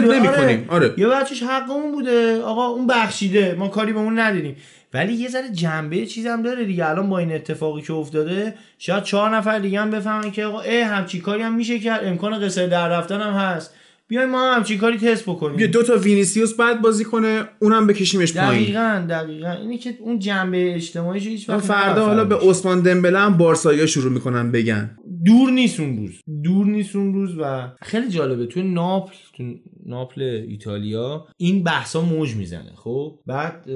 بوده. 0.01 0.19
نمی‌کنیم. 0.19 0.67
آره. 0.69 0.95
یه 0.97 1.07
بچهش 1.07 1.43
حقمون 1.43 1.93
بوده. 1.93 2.43
آقا 2.43 2.67
اون 2.67 2.87
بخشیده. 2.87 3.55
ما 3.59 3.69
کاری 3.69 3.93
به 3.93 3.99
اون 3.99 4.19
ندیدیم 4.19 4.57
ولی 4.95 5.13
یه 5.13 5.29
ذره 5.29 5.49
جنبه 5.53 6.07
چیزم 6.07 6.43
داره 6.43 6.65
دیگه. 6.65 6.89
الان 6.89 7.11
با 7.11 7.19
این 7.19 7.33
اتفاقی 7.33 7.83
که 7.83 7.93
افتاده 7.93 8.55
شاید 8.79 9.03
چهار 9.03 9.37
نفر 9.37 9.59
دیگه 9.59 9.81
هم 9.81 9.91
بفهمن 9.91 10.31
که 10.31 10.45
آقا 10.45 10.61
اه 10.61 10.85
همچی 10.85 11.21
کاری 11.21 11.43
هم 11.43 11.55
میشه 11.55 11.79
کرد. 11.79 12.05
امکان 12.05 12.45
قصر 12.45 12.67
در 12.67 12.89
رفتن 12.89 13.21
هم 13.21 13.33
هست. 13.33 13.75
بیایم 14.11 14.29
ما 14.29 14.51
هم 14.51 14.57
همچی 14.57 14.79
کاری 14.79 14.99
تست 14.99 15.23
بکنیم. 15.23 15.59
یه 15.59 15.66
دو 15.66 15.83
تا 15.83 15.96
وینیسیوس 15.96 16.55
بعد 16.55 16.83
بازی 16.83 17.05
کنه 17.05 17.42
اونم 17.62 17.87
بکشیمش 17.87 18.37
پایین. 18.37 18.62
دقیقا 18.62 19.07
دقیقا. 19.09 19.51
اینی 19.51 19.79
که 19.79 19.94
اون 20.01 20.18
جنبه 20.18 20.75
اجتماعیش 20.75 21.27
هیچ 21.27 21.49
وقت 21.49 21.61
فردا 21.61 22.07
حالا 22.07 22.25
به. 22.25 22.37
عثمان 22.37 22.81
دمبله 22.81 23.18
هم 23.18 23.37
بارسایا 23.37 23.87
شروع 23.87 24.12
می‌کنن 24.12 24.53
بگن. 24.53 24.96
دور 25.25 25.51
نیست 25.51 25.81
اون 25.81 25.96
روز. 25.96 26.20
دور 26.44 26.66
نیست 26.66 26.96
اون 26.96 27.14
روز 27.14 27.38
و 27.38 27.68
خیلی 27.83 28.09
جالبه. 28.09 28.46
تو 28.46 28.62
ناپل 28.62 29.14
تو 29.37 29.44
ناپل 29.87 30.23
ایتالیا 30.23 31.27
این 31.37 31.64
بحثا 31.64 32.01
موج 32.01 32.35
می‌زنه 32.35 32.73
خب؟ 32.77 33.18
بعد 33.27 33.66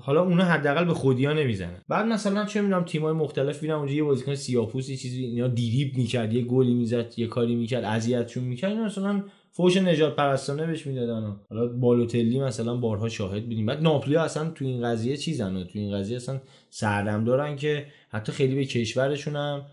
حالا 0.00 0.22
اونا 0.22 0.44
حداقل 0.44 0.84
به 0.84 0.94
خودیا 0.94 1.32
نمی‌زنن. 1.32 1.80
بعد 1.88 2.06
مثلا 2.06 2.44
چه 2.44 2.60
می‌دونم 2.60 2.84
تیمای 2.84 3.12
مختلف 3.12 3.62
میرن 3.62 3.74
اونجا 3.74 3.94
یه 3.94 4.02
بازیکن 4.02 4.34
سیاپوسی 4.34 4.96
چیزی 4.96 5.24
اینا 5.24 5.48
دیریب 5.48 5.96
می‌کرد 5.96 6.32
یه 6.32 6.42
گلی 6.42 6.74
می‌زد 6.74 7.12
یه 7.16 7.26
کاری 7.26 7.54
می‌کرد 7.54 7.84
اذیتشون 7.84 8.44
می‌کرد. 8.44 8.70
اینا 8.70 8.84
مثلا 8.84 9.22
فوش 9.56 9.76
نجات 9.76 10.16
پرستانه 10.16 10.66
بهش 10.66 10.86
می‌دادن 10.86 11.36
حالا 11.50 11.66
بالوتلی 11.66 12.40
مثلا 12.40 12.76
بارها 12.76 13.08
شاهد 13.08 13.44
بودیم. 13.44 13.66
بعد 13.66 13.82
ناپلی 13.82 14.16
اصلا 14.16 14.50
تو 14.50 14.64
این 14.64 14.82
قضیه 14.82 15.16
چیزن 15.16 15.56
و 15.56 15.64
تو 15.64 15.78
این 15.78 15.98
قضیه 15.98 16.16
اصلا 16.16 16.40
سردمدارن 16.70 17.56
که 17.56 17.86
حتی 18.08 18.32
خیلی 18.32 18.54
به 18.54 18.64
کشورشون 18.64 19.36
هم 19.36 19.66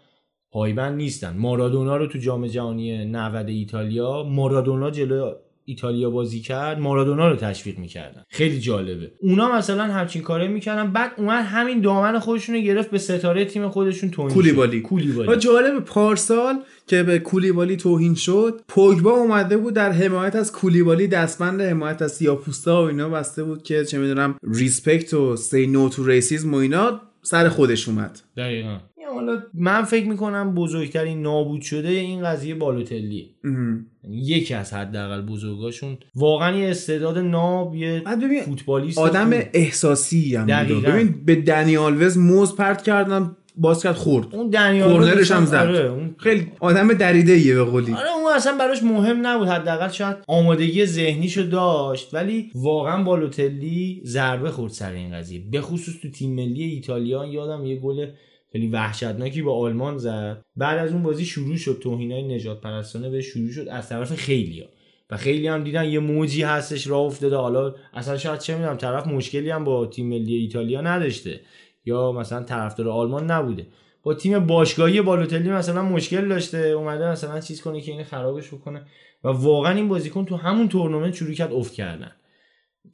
پایبند 0.52 0.98
نیستن. 0.98 1.38
مارادونا 1.38 1.98
رو 1.98 2.08
تو 2.08 2.18
جام 2.18 2.48
جهانی 2.48 3.06
90 3.06 3.50
ایتالیا 3.50 4.24
مارادونا 4.24 4.92
جلو 4.92 5.34
ایتالیا 5.66 6.10
بازی 6.10 6.40
کرد 6.40 6.80
مارادونا 6.80 7.30
رو 7.30 7.36
تشویق 7.36 7.78
می‌کردن. 7.78 8.24
خیلی 8.30 8.60
جالبه. 8.60 9.12
اونا 9.20 9.58
مثلا 9.58 9.84
همچین 9.84 10.22
کاره 10.22 10.48
می‌کردن 10.48 10.92
بعد 10.92 11.12
اومد 11.18 11.46
همین 11.46 11.82
دامن 11.82 12.20
خودشون 12.20 12.56
رو 12.56 12.62
گرفت 12.62 12.92
به 12.92 12.98
ستاره 12.98 13.46
تیم 13.46 13.70
خودشون 13.70 14.10
توهین 14.10 14.30
شد. 14.30 14.36
کولیبالی. 14.36 14.80
و 14.80 14.82
کولیبالی 14.82 15.40
جالب 15.40 15.86
پارسال 15.86 16.56
که 16.88 17.04
به 17.04 17.20
کولیبالی 17.20 17.78
توهین 17.78 18.16
شد 18.16 18.62
پوگبا 18.68 19.12
اومده 19.12 19.58
بود 19.58 19.74
در 19.74 19.92
حمایت 19.92 20.36
از 20.36 20.52
کولیبالی 20.52 21.08
دستبند 21.08 21.62
حمایت 21.62 22.02
از 22.02 22.12
سیاپوستا 22.12 22.84
و 22.84 22.88
اینا 22.88 23.10
بسته 23.10 23.44
بود 23.44 23.64
که 23.64 23.86
چه 23.86 23.98
می‌دونم 23.98 24.36
respect 24.54 25.14
و 25.14 25.36
say 25.36 25.68
no 25.68 25.90
to 25.90 26.08
racism 26.08 26.54
و 26.54 26.58
اینا 26.58 27.02
سر 27.24 27.50
خودش 27.50 27.90
اومد. 27.90 28.20
دقیقا. 28.38 28.78
حالا 29.14 29.44
من 29.54 29.84
فکر 29.84 30.08
می‌کنم 30.08 30.56
بزرگترین 30.56 31.22
نابود 31.22 31.62
شده 31.62 31.88
این 31.88 32.24
قضیه 32.24 32.56
بالوتلیه. 32.56 33.26
ام. 33.44 33.86
یعنی 34.04 34.18
یکی 34.18 34.54
از 34.54 34.74
حداقل 34.74 35.22
بزرگاشون 35.22 35.98
واقعا 36.16 36.58
یه 36.58 36.70
استعداد 36.70 37.18
ناب 37.18 37.76
یه 37.76 38.04
فوتبالیست 38.46 38.98
آدم 38.98 39.32
خوب. 39.32 39.50
احساسی 39.54 40.36
هم. 40.36 40.66
ببین 40.82 41.26
به 41.26 41.36
دنیالوز 41.36 42.18
موز 42.18 42.56
پرت 42.56 42.82
کردن 42.82 43.36
باز 43.58 43.84
کرد 43.84 43.96
خورد. 43.96 44.36
اون 44.36 44.50
دنیال 44.50 44.92
کورنرش 44.92 45.32
هم 45.32 45.46
زد. 45.46 45.56
آره 45.56 45.90
اون 45.90 46.16
خیلی 46.18 46.48
آدم 46.60 46.94
دریده 46.94 47.34
ایه 47.34 47.56
به 47.56 47.64
قولی. 47.64 47.94
آره 47.94 48.10
اون 48.18 48.34
اصلا 48.36 48.58
براش 48.58 48.84
مهم 48.84 49.28
نبود. 49.28 49.48
حداقل 49.48 49.90
شاید 49.90 50.18
آمادگی 50.28 50.86
ذهنیشو 50.86 51.42
داشت. 51.42 52.14
ولی 52.14 52.52
واقعا 52.56 53.04
بالوتلی 53.04 54.02
ضربه 54.06 54.52
خورد 54.52 54.72
سر 54.72 54.92
این 54.92 55.16
قضیه. 55.16 55.42
به 55.52 55.62
خصوص 55.62 55.96
تو 56.02 56.10
تیم 56.10 56.36
ملی 56.36 56.64
ایتالیا 56.64 57.26
یادم 57.26 57.66
یه 57.66 57.76
گل 57.76 58.08
خیلی 58.52 58.68
وحشتناکی 58.68 59.42
با 59.42 59.58
آلمان 59.60 59.98
زد. 59.98 60.42
بعد 60.56 60.80
از 60.80 60.92
اون 60.92 61.04
بازی 61.04 61.26
شروع 61.26 61.58
شد 61.58 61.80
توهینای 61.84 62.36
نجات 62.36 62.62
پرستانه 62.62 63.10
به 63.10 63.22
شروع 63.22 63.52
شد 63.52 63.68
از 63.68 63.90
طرف 63.90 64.16
خیلیا. 64.16 64.66
و 65.10 65.18
خیلی 65.18 65.48
هم 65.48 65.64
دیدن 65.64 65.86
یه 65.86 66.00
موجی 66.00 66.44
هستش 66.44 66.88
راه 66.88 67.02
افتاده. 67.02 67.36
حالا 67.36 67.76
اصلا 67.94 68.18
شاید 68.18 68.40
چه 68.40 68.56
می‌دونم 68.56 68.78
طرف 68.78 69.08
مشکلی 69.08 69.50
هم 69.50 69.64
با 69.64 69.86
تیم 69.86 70.08
ملی 70.08 70.36
ایتالیا 70.36 70.82
نداشته. 70.82 71.40
یا 71.86 72.12
مثلا 72.12 72.44
طرفدار 72.44 72.90
آلمان 72.90 73.32
نبوده. 73.32 73.68
با 74.04 74.14
تیم 74.14 74.40
باشگاهی 74.40 75.02
بالوتلی 75.02 75.50
مثلا 75.50 75.84
مشکل 75.84 76.28
داشته. 76.28 76.58
اومده 76.58 77.12
مثلا 77.12 77.40
چیز 77.40 77.62
کنه 77.62 77.82
که 77.82 77.92
این 77.92 78.04
خرابش 78.04 78.48
بکنه. 78.48 78.82
و 79.24 79.28
واقعا 79.28 79.76
این 79.76 79.88
بازیکن 79.88 80.26
تو 80.26 80.36
همون 80.36 80.70
تورنمنت 80.70 81.14
شروع 81.14 81.34
کرد 81.34 81.54
افت 81.54 81.74
کردن. 81.74 82.12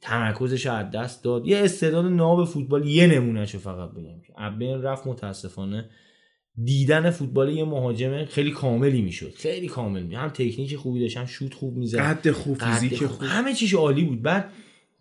تمرکزش 0.00 0.66
از 0.66 0.90
دست 0.90 1.24
داد. 1.24 1.46
یه 1.46 1.58
استعداد 1.58 2.04
ناب 2.04 2.44
فوتبال 2.44 2.86
یه 2.86 3.06
نمونهشو 3.06 3.58
فقط 3.58 3.90
بگم. 3.90 4.20
ابن 4.38 4.82
رفت 4.82 5.06
متاسفانه 5.06 5.90
دیدن 6.64 7.10
فوتبال 7.10 7.48
یه 7.48 7.64
مهاجم 7.64 8.24
خیلی 8.24 8.50
کاملی 8.50 9.02
می‌شد. 9.02 9.34
خیلی 9.34 9.68
کامل 9.68 10.02
می 10.02 10.14
هم 10.14 10.28
تکنیک 10.28 10.76
خوبی 10.76 11.00
داشت 11.00 11.16
هم 11.16 11.26
شوت 11.26 11.54
خوب 11.54 11.76
می‌زد. 11.76 11.98
قد 11.98 12.30
خوب 12.30 12.58
فیزیک 12.58 13.06
خوب. 13.06 13.22
همه 13.22 13.54
چیش 13.54 13.74
عالی 13.74 14.04
بود. 14.04 14.22
بعد 14.22 14.52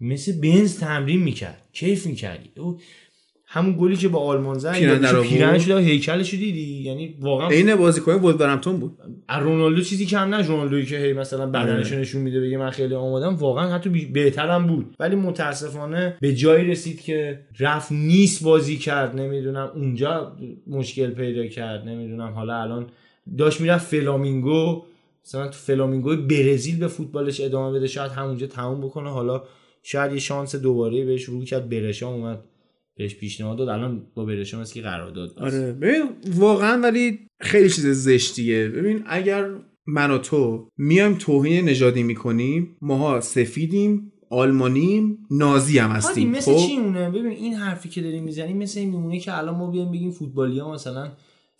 مثل 0.01 0.41
بنز 0.41 0.79
تمرین 0.79 1.23
می‌کرد. 1.23 1.69
کیف 1.73 2.05
می‌کردی. 2.05 2.51
همون 3.49 3.75
گلی 3.79 3.95
که 3.95 4.07
با 4.07 4.19
آلمان 4.19 4.57
زد 4.57 4.73
پیرن 5.21 5.59
شده 5.59 5.79
هیکلش 5.79 6.31
دیدی؟ 6.31 6.81
یعنی 6.83 7.15
واقعا 7.19 7.49
عین 7.49 7.75
بازیکن 7.75 8.11
ولورهمپتون 8.11 8.77
بود. 8.77 8.97
رونالدو 9.41 9.81
چیزی 9.81 10.05
کم 10.05 10.35
نه 10.35 10.47
رونالدویی 10.47 10.85
که 10.85 10.97
هی 10.97 11.13
مثلا 11.13 11.45
بدنش 11.45 11.91
آره. 11.91 12.01
نشون 12.01 12.21
میده 12.21 12.41
بگه 12.41 12.57
من 12.57 12.69
خیلی 12.69 12.95
آمادم 12.95 13.35
واقعا 13.35 13.73
حتی 13.73 13.89
بهترم 13.89 14.67
بود. 14.67 14.95
ولی 14.99 15.15
متاسفانه 15.15 16.17
به 16.21 16.33
جایی 16.33 16.65
رسید 16.65 17.01
که 17.01 17.39
رفت 17.59 17.91
نیست 17.91 18.43
بازی 18.43 18.77
کرد 18.77 19.15
نمی‌دونم 19.15 19.71
اونجا 19.75 20.37
مشکل 20.67 21.09
پیدا 21.09 21.47
کرد 21.47 21.87
نمی‌دونم. 21.87 22.33
حالا 22.33 22.61
الان 22.61 22.87
داشت 23.37 23.61
می‌رفت 23.61 23.87
فلامینگو 23.87 24.83
مثلا 25.25 25.47
تو 25.47 25.57
فلامینگو 25.57 26.15
برزیل 26.15 26.79
به 26.79 26.87
فوتبالش 26.87 27.41
ادامه 27.41 27.77
بده 27.77 27.87
شاید 27.87 28.11
همونجا 28.11 28.47
تموم 28.47 28.81
بکنه. 28.81 29.09
حالا 29.09 29.43
شاید 29.83 30.13
یه 30.13 30.19
شانس 30.19 30.55
دوباره 30.55 31.05
بهش 31.05 31.23
رو 31.23 31.43
کرد 31.43 31.69
برشا 31.69 32.07
اومد. 32.07 32.39
بهش 32.97 33.15
پیشنهاد 33.15 33.57
داد. 33.57 33.69
الان 33.69 34.07
با 34.15 34.25
برشم 34.25 34.63
که 34.63 34.81
قرارداد 34.81 35.39
آره. 35.39 35.71
ببین 35.71 36.03
واقعا 36.35 36.81
ولی 36.81 37.19
خیلی 37.39 37.69
چیز 37.69 37.87
زشتیه. 37.87 38.67
ببین 38.67 39.03
اگر 39.05 39.49
من 39.87 40.11
و 40.11 40.17
تو 40.17 40.69
میایم 40.77 41.13
توهین 41.13 41.69
نژادی 41.69 42.03
می‌کنیم 42.03 42.77
ماها 42.81 43.21
سفیدیم 43.21 44.11
آلمانیم 44.29 45.17
نازی 45.31 45.79
هم 45.79 45.91
هستیم 45.91 46.29
مثل 46.29 46.53
خب؟ 46.53 46.67
چی 46.67 46.77
مونه 46.77 47.09
ببین 47.09 47.25
این 47.31 47.53
حرفی 47.53 47.89
که 47.89 48.01
داریم 48.01 48.23
می‌زنیم 48.23 48.57
مثل 48.57 48.79
این 48.79 48.89
میمونه 48.89 49.19
که 49.19 49.37
الان 49.37 49.55
ما 49.55 49.71
بیایم 49.71 49.91
بگیم 49.91 50.11
فوتبالی 50.11 50.59
ها 50.59 50.73
مثلا 50.73 51.11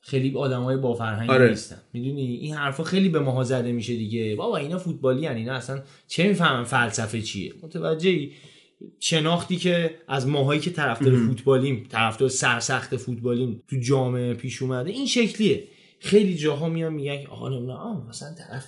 خیلی 0.01 0.35
آدمای 0.35 0.77
با 0.77 0.93
فرهنگ 0.93 1.29
آره. 1.29 1.49
نیستن. 1.49 1.77
می‌دونی؟ 1.93 2.21
این 2.21 2.53
حرفا 2.53 2.83
خیلی 2.83 3.09
به 3.09 3.19
ماها 3.19 3.43
زده 3.43 3.71
میشه 3.71 3.95
دیگه. 3.95 4.35
بابا 4.35 4.57
اینا 4.57 4.77
فوتبالی 4.77 5.25
هن. 5.25 5.35
اینا 5.35 5.53
اصلا 5.53 5.81
چه 6.07 6.27
می‌فهمن 6.27 6.63
فلسفه 6.63 7.21
چیه؟ 7.21 7.53
متوجهی؟ 7.63 8.31
شناختی 8.99 9.55
که 9.55 9.95
از 10.07 10.27
ماهایی 10.27 10.59
که 10.59 10.69
طرفدار 10.69 11.15
فوتبالیم 11.15 11.87
طرفدار 11.89 12.29
سرسخت 12.29 12.97
فوتبالیم 12.97 13.63
تو 13.67 13.75
جامعه 13.79 14.33
پیش 14.33 14.61
اومده 14.61 14.89
این 14.89 15.05
شکلیه. 15.05 15.63
خیلی 15.99 16.35
جاها 16.35 16.69
میان 16.69 16.93
میگن 16.93 17.25
آقا 17.29 17.49
نه 17.49 18.07
مثلا 18.09 18.29
طرف 18.33 18.65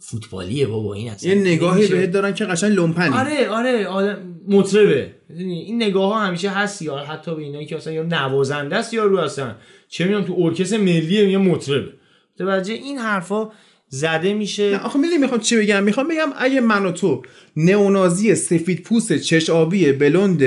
فوتبالیه 0.00 0.66
بابا 0.66 0.94
این 0.94 1.10
اصلا 1.10 1.34
یه 1.34 1.40
نگاهی 1.40 1.88
بهت 1.88 2.10
دارن 2.10 2.34
که 2.34 2.44
قشنگ 2.44 2.72
لومپنی. 2.72 3.16
آره 3.16 3.48
آره 3.48 3.86
آدم 3.86 4.40
مطربه. 4.48 5.14
این 5.38 5.82
نگاه 5.82 6.12
ها 6.12 6.20
همیشه 6.20 6.50
هست 6.50 6.82
یا 6.82 6.96
حتی 6.96 7.34
به 7.34 7.42
اینایی 7.42 7.66
که 7.66 7.76
اصلا 7.76 7.92
یا 7.92 8.02
نوازنده 8.02 8.76
است 8.76 8.94
یا 8.94 9.04
رو 9.04 9.18
اصلا. 9.18 9.54
چه 9.88 10.04
می‌دونم 10.04 10.24
تو 10.24 10.36
ارکستر 10.38 10.76
ملی 10.76 11.30
یه 11.30 11.38
مطربه. 11.38 11.92
توجه 12.38 12.72
این 12.72 12.98
حرفا 12.98 13.50
زده 13.90 14.34
میشه. 14.34 14.80
آخه 14.84 14.98
می‌دونی 14.98 15.18
می‌خوام 15.18 15.40
چی 15.40 15.56
بگم؟ 15.56 15.82
می‌خوام 15.82 16.08
بگم 16.08 16.32
اگه 16.38 16.60
من 16.60 16.86
و 16.86 16.92
تو 16.92 17.22
نئونازی 17.56 18.34
سفید 18.34 18.82
پوست 18.82 19.16
چش 19.16 19.50
آبی 19.50 19.92
بلند 19.92 20.42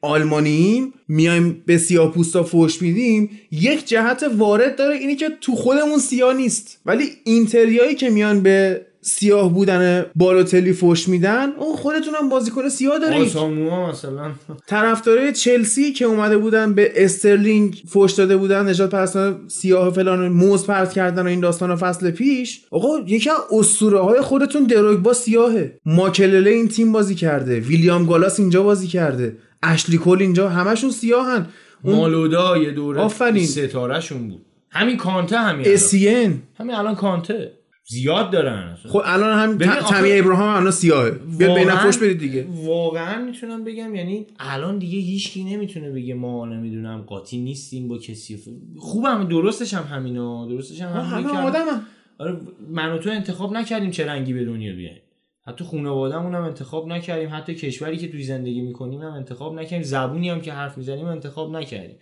آلمانییم 0.00 0.92
میایم 1.08 1.62
به 1.66 1.78
سیاه 1.78 2.12
پوستا 2.12 2.42
فوش 2.42 2.82
میدیم 2.82 3.30
یک 3.50 3.88
جهت 3.88 4.24
وارد 4.36 4.76
داره 4.76 4.96
اینی 4.96 5.16
که 5.16 5.28
تو 5.40 5.54
خودمون 5.54 5.98
سیاه 5.98 6.34
نیست. 6.34 6.80
ولی 6.86 7.04
اینتریایی 7.24 7.94
که 7.94 8.10
میان 8.10 8.40
به 8.40 8.86
سیاه 9.08 9.52
بودن 9.52 10.06
بالوتلی 10.14 10.72
فوش 10.72 11.08
میدن 11.08 11.52
اون 11.52 11.76
خودتون 11.76 12.14
هم 12.14 12.28
بازیکن 12.28 12.68
سیاه 12.68 12.98
دارید. 12.98 13.36
مثلا. 13.36 14.32
طرفدارای 14.66 15.32
چلسی 15.32 15.92
که 15.92 16.04
اومده 16.04 16.38
بودن 16.38 16.74
به 16.74 16.92
استرلینگ 16.96 17.82
فوش 17.88 18.12
داده 18.12 18.36
بودن 18.36 18.68
نجات 18.68 18.90
پرستان 18.90 19.48
سیاه 19.48 19.90
فلان 19.90 20.28
موز 20.28 20.66
پرت 20.66 20.92
کردن 20.92 21.22
و 21.22 21.26
این 21.26 21.40
داستان 21.40 21.76
فصل 21.76 22.10
پیش 22.10 22.60
آقا 22.70 22.88
یکی 23.06 23.30
از 23.30 23.36
اسطوره 23.52 24.00
های 24.00 24.20
خودتون 24.20 24.96
با 25.02 25.12
سیاهه. 25.12 25.78
ماکلله 25.84 26.50
این 26.50 26.68
تیم 26.68 26.92
بازی 26.92 27.14
کرده 27.14 27.60
ویلیام 27.60 28.06
گالاس 28.06 28.40
اینجا 28.40 28.62
بازی 28.62 28.86
کرده 28.86 29.36
اشلی 29.62 29.98
کول 29.98 30.22
اینجا 30.22 30.48
همشون 30.48 30.90
سیاهن. 30.90 31.46
اون... 31.82 31.96
مالودا 31.96 32.56
یه 32.56 32.70
دوره 32.70 33.00
آفرین. 33.00 33.46
ستارهشون 33.46 34.28
بود. 34.28 34.44
همین 34.70 34.96
کانته 34.96 35.38
همین 35.38 35.66
اسین 35.68 36.42
همین 36.58 36.74
الان 36.74 36.94
کانته. 36.94 37.52
زیاد 37.90 38.30
دارن. 38.30 38.78
خب 38.88 39.02
الان 39.04 39.38
هم 39.38 39.80
تمی 39.80 40.12
ابراهام 40.12 40.56
الان 40.56 40.70
سیاهه 40.70 41.10
بیا 41.10 41.54
بین 41.54 41.70
فوش 41.70 41.98
بدید 41.98 42.18
دیگه. 42.18 42.46
واقعا 42.64 43.24
می‌تونم 43.24 43.64
بگم 43.64 43.94
یعنی 43.94 44.26
الان 44.38 44.78
دیگه 44.78 44.98
هیچکی 44.98 45.44
نمی‌تونه 45.44 45.90
بگه 45.90 46.14
ما 46.14 46.46
نمی‌دونم 46.46 47.02
قاطی 47.02 47.38
نیستیم 47.38 47.88
با 47.88 47.98
کسی. 47.98 48.40
خوبم 48.78 49.28
درستش 49.28 49.74
هم 49.74 49.96
همینا 49.96 50.48
درستش 50.48 50.80
هم 50.80 51.00
همه 51.00 51.38
آدم 51.38 51.82
آره 52.18 52.40
من 52.70 52.92
و 52.92 52.98
تو 52.98 53.10
انتخاب 53.10 53.52
نکردیم 53.52 53.90
چه 53.90 54.06
رنگی 54.06 54.32
به 54.32 54.44
دنیا 54.44 54.74
بیایم. 54.74 55.02
حتی 55.46 55.64
خانوادهمون 55.64 56.34
هم 56.34 56.42
انتخاب 56.42 56.88
نکردیم. 56.88 57.28
حتی 57.32 57.54
کشوری 57.54 57.96
که 57.96 58.08
توی 58.08 58.22
زندگی 58.22 58.60
می‌کنیم 58.60 59.02
هم 59.02 59.12
انتخاب 59.12 59.54
نکردیم. 59.54 59.82
زبونی 59.82 60.30
هم 60.30 60.40
که 60.40 60.52
حرف 60.52 60.78
می‌زنیم 60.78 61.06
انتخاب 61.06 61.56
نکردیم. 61.56 61.96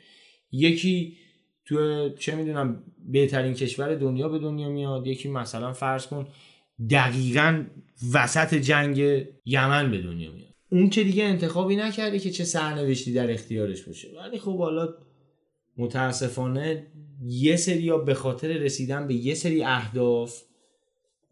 یکی 0.53 1.17
تو 1.65 2.09
چه 2.19 2.35
می‌دونم 2.35 2.83
بهترین 3.13 3.55
کشور 3.55 3.95
دنیا 3.95 4.29
به 4.29 4.39
دنیا 4.39 4.69
میاد. 4.69 5.07
یکی 5.07 5.29
مثلا 5.29 5.73
فرض 5.73 6.07
کن 6.07 6.27
دقیقا 6.91 7.65
وسط 8.15 8.55
جنگ 8.55 9.27
یمن 9.45 9.91
به 9.91 9.99
دنیا 9.99 10.33
میاد. 10.33 10.55
اون 10.71 10.91
که 10.91 11.05
دیگه 11.05 11.25
انتخابی 11.25 11.77
نکرده 11.77 12.19
که 12.19 12.31
چه 12.31 12.45
سرنوشتی 12.45 13.13
در 13.13 13.31
اختیارش 13.31 13.83
باشه. 13.83 14.09
ولی 14.19 14.39
خب 14.39 14.59
حالا 14.59 14.89
متاسفانه 15.77 16.87
یه 17.25 17.57
سری 17.57 17.93
به 18.07 18.15
خاطر 18.15 18.49
رسیدن 18.49 19.07
به 19.07 19.15
یه 19.15 19.35
سری 19.35 19.63
اهداف 19.63 20.43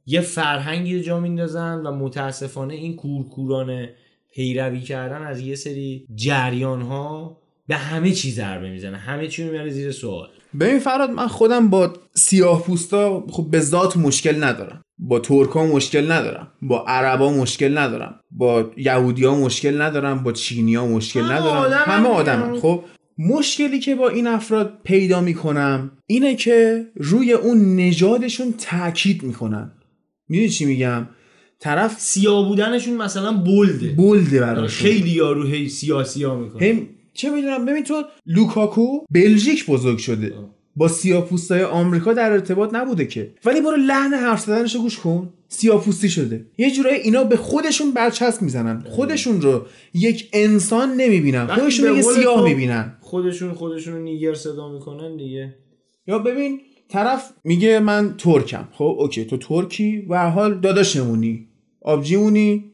یه 0.07 0.21
فرهنگی 0.21 0.97
رو 0.97 1.03
جا 1.03 1.21
میندازن 1.21 1.87
و 1.87 1.93
متاسفانه 1.93 2.75
این 2.75 2.97
کورکوران 2.97 3.89
پیروی 4.33 4.81
کردن 4.81 5.23
از 5.23 5.41
یه 5.41 5.55
سری 5.55 6.07
جریان 6.15 6.83
ها 6.83 7.39
به 7.67 7.77
همه 7.77 8.13
چیز 8.13 8.35
ضربه 8.35 8.71
می‌زنه 8.71 8.97
همه 8.97 9.29
چی 9.29 9.45
رو 9.45 9.51
میاره 9.51 9.71
زیر 9.71 9.93
سوال. 9.93 10.29
ببین 10.61 10.79
فراد 10.79 11.11
من 11.11 11.27
خودم 11.27 11.69
با 11.69 11.93
سیاه 12.15 12.63
پوستا 12.63 13.25
خب 13.31 13.47
به 13.51 13.61
ذات 13.61 13.97
مشکل 13.97 14.45
ندارم. 14.45 14.83
با 14.99 15.19
ترکا 15.19 15.67
مشکل 15.67 16.13
ندارم. 16.13 16.53
با 16.63 16.85
عربا 16.89 17.33
مشکل 17.33 17.79
ندارم. 17.79 18.21
با 18.31 18.71
یهودیا 18.77 19.35
مشکل 19.35 19.81
ندارم. 19.81 20.23
با 20.23 20.33
چینیا 20.33 20.87
مشکل 20.87 21.23
ندارم. 21.23 21.73
همه 21.73 22.09
آدم 22.09 22.59
خب 22.59 22.85
مشکلی 23.19 23.79
که 23.79 23.95
با 23.95 24.09
این 24.09 24.27
افراد 24.27 24.79
پیدا 24.85 25.21
می‌کنم 25.21 25.91
اینه 26.07 26.37
که 26.37 26.87
روی 26.97 27.33
اون 27.33 27.77
نژادشون 27.77 28.55
تاکید 28.59 29.23
می‌کنن. 29.23 29.73
می‌دونی 30.29 30.49
چی 30.49 30.65
میگم؟ 30.65 31.09
طرف 31.59 32.01
سیاه 32.01 32.49
بودنشون 32.49 32.97
مثلا 32.97 33.33
بلده. 33.33 33.89
بلده 33.89 34.41
براش 34.41 34.77
خیلی 34.77 35.11
یارو 35.11 35.47
هی 35.47 35.69
سیاسی 35.69 36.25
ها 36.25 36.35
می‌کنه. 36.35 36.87
چه 37.15 37.31
می‌دونم 37.31 37.65
ببین 37.65 37.85
تو 37.85 38.03
لوکاکو 38.27 38.99
بلژیک 39.11 39.67
بزرگ 39.67 39.99
شده. 39.99 40.33
با 40.77 40.89
سیاپوستای 40.89 41.63
آمریکا 41.63 42.13
در 42.13 42.33
ارتباط 42.33 42.75
نبوده 42.75 43.07
که. 43.07 43.35
ولی 43.45 43.61
برو 43.61 43.77
لحن 43.77 44.15
حرف 44.15 44.41
زدنشو 44.41 44.79
گوش 44.79 44.99
کن. 44.99 45.33
سیاپوستی 45.49 46.09
شده. 46.09 46.47
یه 46.59 46.71
جورایی 46.71 47.01
اینا 47.01 47.25
به 47.25 47.37
خودشون 47.37 47.91
برچسب 47.91 48.43
می‌زنن. 48.43 48.85
خودشون 48.89 49.41
رو 49.41 49.67
یک 49.95 50.29
انسان 50.33 50.95
نمی‌بینن. 50.95 51.47
خودشون 51.47 51.97
یه 51.97 52.03
سیاه 52.03 52.45
می‌بینن. 52.45 52.97
خودشون 53.01 53.53
خودشون 53.53 54.03
نیگر 54.03 54.35
صدا 54.35 54.73
می‌کنن 54.73 55.17
دیگه. 55.17 55.55
یا 56.07 56.19
ببین 56.19 56.61
طرف 56.89 57.33
میگه 57.45 57.79
من 57.79 58.15
ترکم. 58.19 58.69
خب 58.73 58.97
اوکی. 58.99 59.25
تو 59.25 59.37
ترکی؟ 59.37 60.07
و 60.09 60.31
حال 60.31 60.61
داداشمونی. 60.61 61.49
آبجیمونی. 61.81 62.65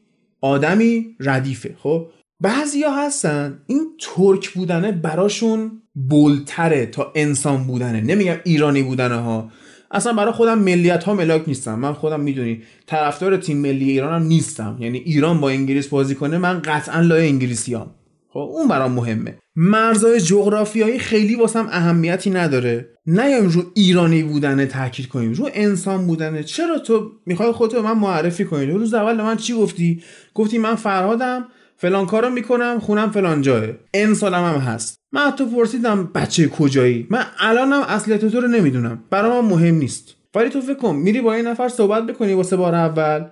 آدمی 0.41 1.15
ردیفه. 1.19 1.75
خب 1.79 2.07
بعضیا 2.41 2.91
هستن 2.91 3.59
این 3.67 3.87
ترک 4.01 4.49
بودنه 4.49 4.91
براشون 4.91 5.71
بلتره 5.95 6.85
تا 6.85 7.11
انسان 7.15 7.63
بودنه. 7.63 8.01
نمیگم 8.01 8.35
ایرانی 8.43 8.83
بودنه 8.83 9.15
ها 9.15 9.51
اصلا 9.91 10.13
برای 10.13 10.33
خودم 10.33 10.59
ملیت 10.59 11.03
ها 11.03 11.13
ملاک 11.13 11.43
نیستم 11.47 11.79
من 11.79 11.93
خودم 11.93 12.19
می‌دونی 12.19 12.61
طرفدار 12.87 13.37
تیم 13.37 13.57
ملی 13.57 13.89
ایرانم 13.89 14.27
نیستم. 14.27 14.77
یعنی 14.79 14.97
ایران 14.97 15.41
با 15.41 15.49
انگلیس 15.49 15.87
بازی 15.87 16.15
کنه 16.15 16.37
من 16.37 16.61
قطعا 16.65 17.01
لای 17.01 17.27
انگلیسی 17.27 17.73
هم. 17.73 17.87
خب 18.29 18.39
اون 18.39 18.67
برام 18.67 18.91
مهمه. 18.91 19.37
مرزهای 19.55 20.21
جغرافیایی 20.21 20.99
خیلی 20.99 21.35
واسم 21.35 21.67
اهمیتی 21.71 22.29
نداره. 22.29 22.89
نیایم 23.05 23.47
رو 23.47 23.63
ایرانی 23.73 24.23
بودن 24.23 24.65
تاکید 24.65 25.07
کنیم. 25.07 25.33
رو 25.33 25.49
انسان 25.53 26.07
بودنه. 26.07 26.43
چرا 26.43 26.79
تو 26.79 27.11
می‌خوای 27.25 27.51
خودتو 27.51 27.81
من 27.81 27.97
معرفی 27.97 28.45
کنی؟ 28.45 28.65
روز 28.65 28.93
اول 28.93 29.21
من 29.21 29.37
چی 29.37 29.53
گفتی؟ 29.53 30.03
گفتی 30.33 30.57
من 30.57 30.75
فرهادم. 30.75 31.47
فلان 31.81 32.05
کارو 32.05 32.29
می‌کنم 32.29 32.79
خونم 32.81 33.11
فلان 33.11 33.41
جاه 33.41 33.63
انسانم 33.93 34.43
هم 34.43 34.59
هست. 34.59 34.95
من 35.11 35.21
حتی 35.21 35.45
پرسیدم 35.45 36.09
بچه 36.15 36.47
کجایی؟ 36.47 37.07
من 37.09 37.25
الانم 37.39 37.81
اصلیت 37.87 38.25
تو 38.25 38.41
رو 38.41 38.47
نمی‌دونم. 38.47 39.03
برام 39.09 39.45
مهم 39.45 39.75
نیست. 39.75 40.15
ولی 40.35 40.49
تو 40.49 40.61
فکر 40.61 40.73
کن 40.73 40.95
میری 40.95 41.21
با 41.21 41.33
این 41.33 41.47
نفر 41.47 41.69
صحبت 41.69 42.05
بکنی 42.05 42.33
واسه 42.33 42.55
بار 42.55 42.75
اول. 42.75 43.25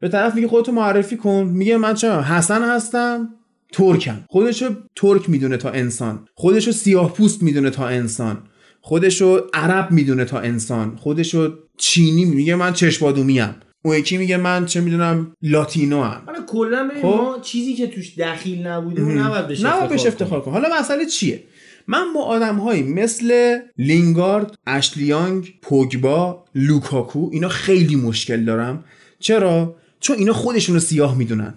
به 0.00 0.08
طرف 0.08 0.34
میگه 0.34 0.48
خودتو 0.48 0.72
معرفی 0.72 1.16
کن. 1.16 1.50
میگه 1.52 1.76
من 1.76 1.94
چه 1.94 2.20
حسن 2.20 2.62
هستم 2.62 3.28
ترکم. 3.72 4.24
خودشو 4.28 4.74
ترک 4.96 5.30
می‌دونه 5.30 5.56
تا 5.56 5.70
انسان. 5.70 6.28
خودشو 6.34 6.72
سیاه 6.72 7.14
پوست 7.14 7.42
می‌دونه 7.42 7.70
تا 7.70 7.88
انسان. 7.88 8.38
خودشو 8.80 9.40
عرب 9.54 9.90
می‌دونه 9.90 10.24
تا 10.24 10.38
انسان. 10.38 10.96
خودشو 10.96 11.52
چینی 11.76 12.24
میگه 12.24 12.54
من 12.54 12.72
چشم 12.72 13.06
بادومی 13.06 13.40
ام 13.40 13.54
اون 13.84 13.96
یکی 13.96 14.16
میگه 14.16 14.36
من 14.36 14.66
چه 14.66 14.80
می‌دونم 14.80 15.32
Latino 15.42 15.98
ام. 15.98 16.22
حالا 16.26 16.42
کلا 16.46 16.90
خب. 17.02 17.06
ما 17.06 17.38
چیزی 17.42 17.74
که 17.74 17.86
توش 17.86 18.18
دخیل 18.18 18.66
نبوده 18.66 19.02
نباید 19.02 19.48
بهش 19.48 19.64
نباید 19.64 19.90
بهش 19.90 20.06
افتخار 20.06 20.40
کن 20.40 20.50
حالا 20.50 20.68
مسئله 20.80 21.06
چیه؟ 21.06 21.44
من 21.86 22.12
با 22.14 22.24
آدم 22.24 22.56
هایی 22.56 22.82
مثل 22.82 23.58
لینگارد، 23.78 24.54
اشلی 24.66 25.10
یانگ، 25.10 25.54
پوگبا، 25.62 26.44
لوکاکو 26.54 27.30
اینا 27.32 27.48
خیلی 27.48 27.96
مشکل 27.96 28.44
دارم. 28.44 28.84
چرا؟ 29.18 29.76
چون 30.00 30.16
اینا 30.16 30.32
خودشونو 30.32 30.78
سیاه 30.78 31.18
می‌دونن. 31.18 31.54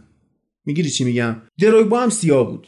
می‌گیری 0.65 0.89
چی 0.89 1.03
میگم؟ 1.03 1.35
دروگبا 1.59 2.01
هم 2.01 2.09
سیاه 2.09 2.49
بود. 2.49 2.67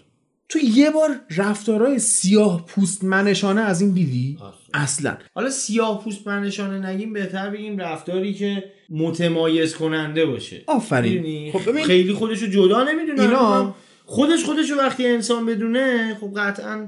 تو 0.49 0.59
یه 0.59 0.89
بار 0.89 1.19
رفتارهای 1.37 1.99
سیاه 1.99 2.65
پوست 2.65 3.03
منشانه 3.03 3.61
از 3.61 3.81
این 3.81 3.91
دیدی؟ 3.91 4.37
اصلا. 4.73 5.17
حالا 5.35 5.49
سیاه 5.49 6.03
پوست 6.03 6.27
نشانه 6.27 6.89
نگیم 6.89 7.13
بهتر 7.13 7.49
بگیم 7.49 7.77
رفتاری 7.77 8.33
که 8.33 8.63
متمایز 8.89 9.75
کننده 9.75 10.25
باشه. 10.25 10.63
آفرین؟ 10.67 11.51
خب 11.51 11.71
ببین 11.71 11.85
خیلی 11.85 12.13
خودشو 12.13 12.47
جدا 12.47 12.83
نمی‌دونه 12.83 13.21
اینا- 13.21 13.75
خودش 14.05 14.43
خودشو 14.43 14.75
وقتی 14.75 15.07
انسان 15.07 15.45
بدونه 15.45 16.17
خب 16.21 16.39
قطعا 16.39 16.87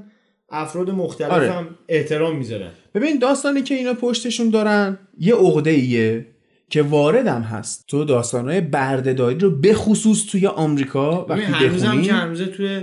افراد 0.50 0.90
مختلف 0.90 1.30
آره. 1.30 1.52
هم 1.52 1.68
احترام 1.88 2.36
می‌ذارن. 2.36 2.70
ببین 2.94 3.18
داستانی 3.18 3.62
که 3.62 3.74
اینا 3.74 3.94
پشتشون 3.94 4.50
دارن 4.50 4.98
یه 5.18 5.34
عقده 5.34 5.70
ایه 5.70 6.26
که 6.70 6.82
واردم 6.82 7.42
هست. 7.42 7.84
تو 7.88 8.04
داستانهای 8.04 8.60
بردهداری 8.60 9.38
رو 9.38 9.50
به 9.50 9.74
خصوص 9.74 10.26
توی 10.26 10.46
آمریکا 10.46 11.26
وقتی 11.28 11.42
هنوزم 11.42 11.86
بخونی 11.86 12.02
که 12.06 12.12
هنوزه 12.12 12.46
توی 12.46 12.82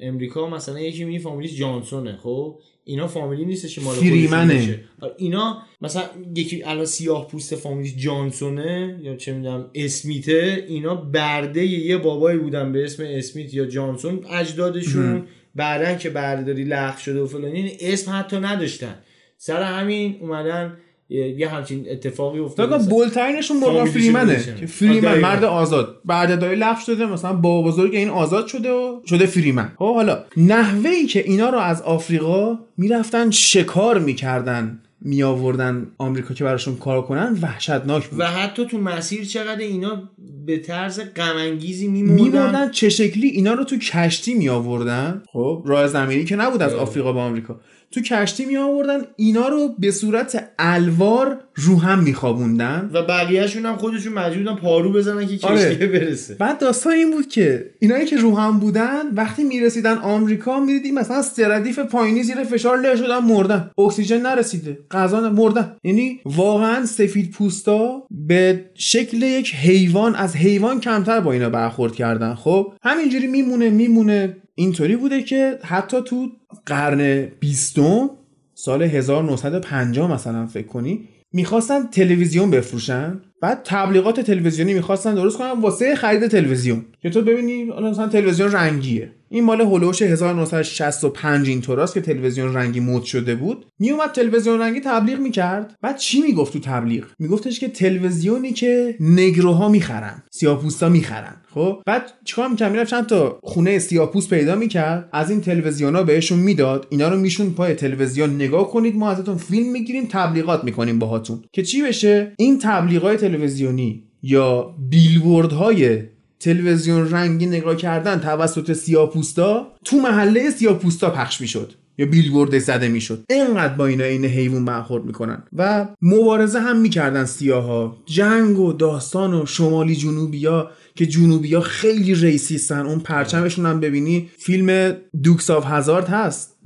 امریکا 0.00 0.50
مثلا 0.50 0.80
یکی 0.80 1.04
می 1.04 1.18
فامیلیش 1.18 1.58
جانسونه 1.58 2.16
خب؟ 2.22 2.58
اینا 2.88 3.06
فامیلی 3.06 3.44
نیستش 3.44 3.74
که 3.74 3.80
مال 3.80 3.94
فریمنه. 3.94 4.80
آره، 5.00 5.14
اینا 5.16 5.62
مثلا 5.80 6.02
یکی 6.36 6.62
الان 6.62 6.84
سیاه 6.84 7.28
پوست 7.28 7.56
فامیلیش 7.56 7.96
جانسونه 7.96 9.00
یا 9.02 9.16
چه 9.16 9.32
می‌دونم 9.32 9.70
اسمیته 9.74 10.64
اینا 10.68 10.94
برده 10.94 11.64
یه 11.66 11.96
بابایی 11.96 12.38
بودن 12.38 12.72
به 12.72 12.84
اسم 12.84 13.02
اسمیت 13.06 13.54
یا 13.54 13.66
جانسون 13.66 14.24
اجدادشون 14.30 15.26
بعدن 15.54 15.98
که 15.98 16.10
بردهداری 16.10 16.64
لغو 16.64 16.98
شده 16.98 17.20
و 17.20 17.26
فلان. 17.26 17.52
این 17.52 17.70
اسم 17.80 18.12
حتی 18.14 18.36
نداشتن. 18.36 18.98
سر 19.36 19.62
همین 19.62 20.16
اومدن 20.20 20.76
یه 21.10 21.28
یه 21.28 21.48
همچین 21.48 21.86
اتفاقی 21.90 22.38
افتاد 22.38 22.70
دقیقا 22.70 22.84
بولترینشون 22.84 23.56
مورگان 23.56 23.86
فریمنه. 23.86 24.54
که 24.60 24.66
فریمن 24.66 25.00
دقیقاً. 25.00 25.28
مرد 25.28 25.44
آزاد. 25.44 25.96
بردهداری 26.04 26.56
لغو 26.56 26.80
شده 26.80 27.06
مثلا 27.06 27.32
با 27.32 27.62
بزرگ 27.62 27.94
این 27.94 28.08
آزاد 28.08 28.46
شده 28.46 28.70
و 28.70 29.00
شده 29.06 29.26
فریمن 29.26 29.72
خب 29.78 29.94
حالا 29.94 30.24
نحوه 30.36 30.90
ای 30.90 31.06
که 31.06 31.20
اینا 31.20 31.50
رو 31.50 31.58
از 31.58 31.82
آفریقا 31.82 32.58
می‌رفتن 32.76 33.30
شکار 33.30 33.98
می‌کردن 33.98 34.80
می 35.00 35.22
آوردن 35.22 35.86
آمریکا 35.98 36.34
که 36.34 36.44
براشون 36.44 36.76
کار 36.76 37.02
کنن 37.02 37.38
وحشتناک 37.42 38.06
بود. 38.06 38.20
و 38.20 38.26
حتی 38.26 38.66
تو 38.66 38.78
مسیر 38.78 39.24
چقدر 39.24 39.60
اینا 39.60 40.10
به 40.46 40.58
طرز 40.58 41.00
غمانگیزی 41.16 41.88
میمردن. 41.88 42.22
میبردن 42.22 42.70
چه 42.70 42.88
شکلی 42.88 43.28
اینا 43.28 43.52
رو 43.52 43.64
تو 43.64 43.78
کشتی 43.78 44.34
می 44.34 44.48
آوردن 44.48 45.22
خب 45.32 45.62
راه 45.66 45.86
زمینی 45.86 46.24
که 46.24 46.36
نبود 46.36 46.62
از 46.62 46.74
آفریقا 46.74 47.12
به 47.12 47.20
آمریکا. 47.20 47.60
تو 47.90 48.00
کشتی 48.00 48.44
می 48.44 48.56
آوردن 48.56 49.00
اینا 49.16 49.48
رو 49.48 49.74
به 49.78 49.90
صورت 49.90 50.48
الوار 50.58 51.38
رو 51.54 51.80
هم 51.80 52.02
میخوابوندن. 52.02 52.90
و 52.92 53.02
بقیهشون 53.02 53.66
هم 53.66 53.76
خودشون 53.76 54.12
مجبورن 54.12 54.56
پارو 54.56 54.92
بزنن 54.92 55.26
که 55.26 55.38
کشتیه 55.38 55.48
آره. 55.48 55.86
برسه. 55.94 56.34
بعد 56.34 56.58
داستان 56.58 56.92
این 56.92 57.10
بود 57.10 57.28
که 57.28 57.70
اینایی 57.78 58.06
که 58.06 58.16
رو 58.16 58.38
هم 58.38 58.58
بودن 58.58 59.02
وقتی 59.14 59.44
می‌رسیدن 59.44 59.98
آمریکا 59.98 60.60
می‌دیدی 60.60 60.90
مثلا 60.90 61.22
سردیف 61.22 61.78
پایینی 61.78 62.22
زیر 62.22 62.44
فشار 62.44 62.80
له 62.80 62.96
شدن 62.96 63.18
مردن. 63.18 63.70
اکسیژن 63.78 64.20
نرسیده 64.20 64.78
غذا 64.90 65.30
مردن. 65.30 65.76
یعنی 65.84 66.20
واقعا 66.24 66.86
سفید 66.86 67.30
پوستا 67.30 68.02
به 68.10 68.64
شکل 68.74 69.22
یک 69.22 69.54
حیوان 69.54 70.14
از 70.14 70.36
حیوان 70.36 70.80
کمتر 70.80 71.20
با 71.20 71.32
اینا 71.32 71.50
برخورد 71.50 71.94
کردن. 71.94 72.34
خب 72.34 72.72
همینجوری 72.82 73.26
میمونه 73.26 73.70
میمونه. 73.70 74.36
اینطوری 74.58 74.96
بوده 74.96 75.22
که 75.22 75.58
حتی 75.62 76.02
تو 76.02 76.28
قرن 76.66 77.26
بیستم 77.40 78.10
سال 78.54 78.82
1950 78.82 80.12
مثلا 80.12 80.46
فکر 80.46 80.66
کنی 80.66 81.08
می‌خواستن 81.32 81.86
تلویزیون 81.86 82.50
بفروشن. 82.50 83.20
بعد 83.42 83.60
تبلیغات 83.64 84.20
تلویزیونی 84.20 84.74
می‌خواستن 84.74 85.14
درست 85.14 85.38
کنن 85.38 85.60
واسه 85.60 85.94
خرید 85.94 86.26
تلویزیون. 86.26 86.84
که 87.02 87.10
تو 87.10 87.22
ببینی 87.22 87.64
مثلا 87.64 88.08
تلویزیون 88.08 88.52
رنگیه. 88.52 89.12
این 89.30 89.44
مال 89.44 89.60
هلوش 89.60 90.02
1965 90.02 91.48
اینطوراست 91.48 91.94
که 91.94 92.00
تلویزیون 92.00 92.54
رنگی 92.54 92.80
مد 92.80 93.02
شده 93.02 93.34
بود. 93.34 93.66
میومد 93.78 94.12
تلویزیون 94.12 94.60
رنگی 94.60 94.80
تبلیغ 94.80 95.18
می‌کرد. 95.18 95.76
بعد 95.82 95.96
چی 95.96 96.20
می‌گفت 96.20 96.52
تو 96.52 96.58
تبلیغ؟ 96.58 97.04
میگفتش 97.18 97.60
که 97.60 97.68
تلویزیونی 97.68 98.52
که 98.52 98.96
نگروها 99.00 99.68
می‌خرن 99.68 100.22
سیاپوستا 100.30 100.88
می‌خرن. 100.88 101.36
خب؟ 101.54 101.82
بعد 101.86 102.02
چیکار 102.24 102.48
می‌کرد؟ 102.48 102.72
می‌رفت 102.72 102.90
چند 102.90 103.06
تا 103.06 103.38
خونه 103.42 103.78
سیاپوس 103.78 104.28
پیدا 104.28 104.54
می‌کرد. 104.54 105.08
از 105.12 105.30
این 105.30 105.40
تلویزیونا 105.40 106.02
بهشون 106.02 106.38
می‌داد. 106.38 106.86
اینا 106.90 107.08
رو 107.08 107.16
میشون 107.16 107.50
پای 107.50 107.74
تلویزیون 107.74 108.34
نگاه 108.34 108.70
کنید. 108.70 108.96
ما 108.96 109.10
ازتون 109.10 109.36
فیلم 109.36 109.72
می‌گیریم 109.72 110.06
تبلیغات 110.10 110.64
می‌کنیم 110.64 110.98
باهاتون. 110.98 111.42
که 111.52 111.62
چی 111.62 111.82
بشه؟ 111.82 112.32
این 112.38 112.58
تبلیغات 112.58 113.20
تلویزیونی 113.20 114.04
یا 114.22 114.74
بیلبوردهای 114.90 116.02
تلویزیون 116.40 117.10
رنگی 117.10 117.46
نگاه 117.46 117.76
کردن 117.76 118.18
توسط 118.20 118.72
سیاپوستا 118.72 119.72
تو 119.84 119.96
محله 119.96 120.50
سیاپوستا 120.50 121.10
پخش 121.10 121.40
می‌شد 121.40 121.72
یا 121.98 122.06
بیلبورد 122.06 122.58
زده 122.58 122.88
می‌شد. 122.88 123.24
اینقدر 123.30 123.74
با 123.74 123.86
اینا 123.86 124.04
این 124.04 124.24
حیوان 124.24 124.64
برخورد 124.64 125.04
می‌کنن. 125.04 125.42
و 125.56 125.88
مبارزه 126.02 126.60
هم 126.60 126.80
می‌کردن 126.80 127.24
سیاها. 127.24 127.96
جنگ 128.06 128.58
و 128.58 128.72
داستان 128.72 129.34
و 129.34 129.46
شمالی 129.46 129.96
جنوبیا 129.96 130.70
که 130.94 131.06
جنوبیا 131.06 131.60
خیلی 131.60 132.14
racist 132.14 132.68
ن. 132.68 132.86
اون 132.86 132.98
پرچمشون 132.98 133.66
هم 133.66 133.80
ببینی 133.80 134.30
فیلم 134.38 134.96
Dukes 135.22 135.50
of 135.50 135.64
Hazzard 135.66 136.08
هست. 136.08 136.56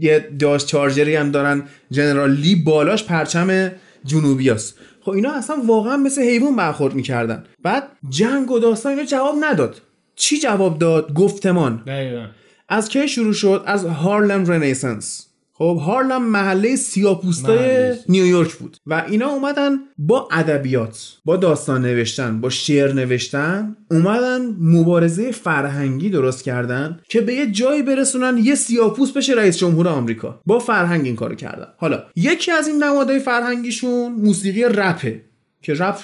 یه 0.00 0.28
Dodge 0.38 0.66
Charger 0.66 1.10
ی 1.10 1.16
هم 1.16 1.30
دارن. 1.30 1.62
General 1.90 2.30
Lee 2.30 2.54
بالاش 2.54 3.04
پرچم 3.04 3.70
جنوبیاست. 4.04 4.78
خب 5.04 5.10
اینا 5.10 5.32
اصلا 5.32 5.56
واقعا 5.66 5.96
مثل 5.96 6.22
حیوان 6.22 6.56
برخورد 6.56 6.94
می‌کردن. 6.94 7.44
بعد 7.62 7.82
جنگ 8.08 8.50
و 8.50 8.58
داستان 8.58 8.92
اینا 8.92 9.04
جواب 9.04 9.34
نداد. 9.40 9.80
چی 10.16 10.38
جواب 10.38 10.78
داد؟ 10.78 11.14
گفتمان. 11.14 11.82
دقیقا. 11.86 12.26
از 12.68 12.88
کی 12.88 13.08
شروع 13.08 13.32
شد؟ 13.32 13.62
از 13.66 13.84
هارلم 13.84 14.46
رنیسانس. 14.46 15.26
خب 15.56 15.80
هارلم 15.86 16.24
محله 16.24 16.76
سیاپوستای. 16.76 17.94
نیویورک 18.08 18.54
بود 18.54 18.76
و 18.86 19.04
اینا 19.08 19.28
اومدن 19.28 19.78
با 19.98 20.28
ادبیات 20.32 21.16
با 21.24 21.36
داستان 21.36 21.82
نوشتن 21.82 22.40
با 22.40 22.50
شعر 22.50 22.92
نوشتن 22.92 23.76
اومدن 23.90 24.56
مبارزه 24.60 25.30
فرهنگی 25.30 26.10
درست 26.10 26.44
کردن 26.44 27.00
که 27.08 27.20
به 27.20 27.34
یه 27.34 27.50
جایی 27.50 27.82
برسونن 27.82 28.38
یه 28.38 28.54
سیاپوست 28.54 29.14
بشه 29.14 29.32
رئیس 29.32 29.56
جمهور 29.58 29.88
آمریکا 29.88 30.40
با 30.46 30.58
فرهنگ 30.58 31.06
این 31.06 31.16
کارو 31.16 31.34
کردن 31.34 31.66
حالا 31.76 32.02
یکی 32.16 32.50
از 32.50 32.68
این 32.68 32.84
نمادهای 32.84 33.18
فرهنگیشون 33.18 34.12
موسیقی 34.12 34.64
رپه 34.64 35.24
که 35.62 35.74
رپ. 35.74 35.98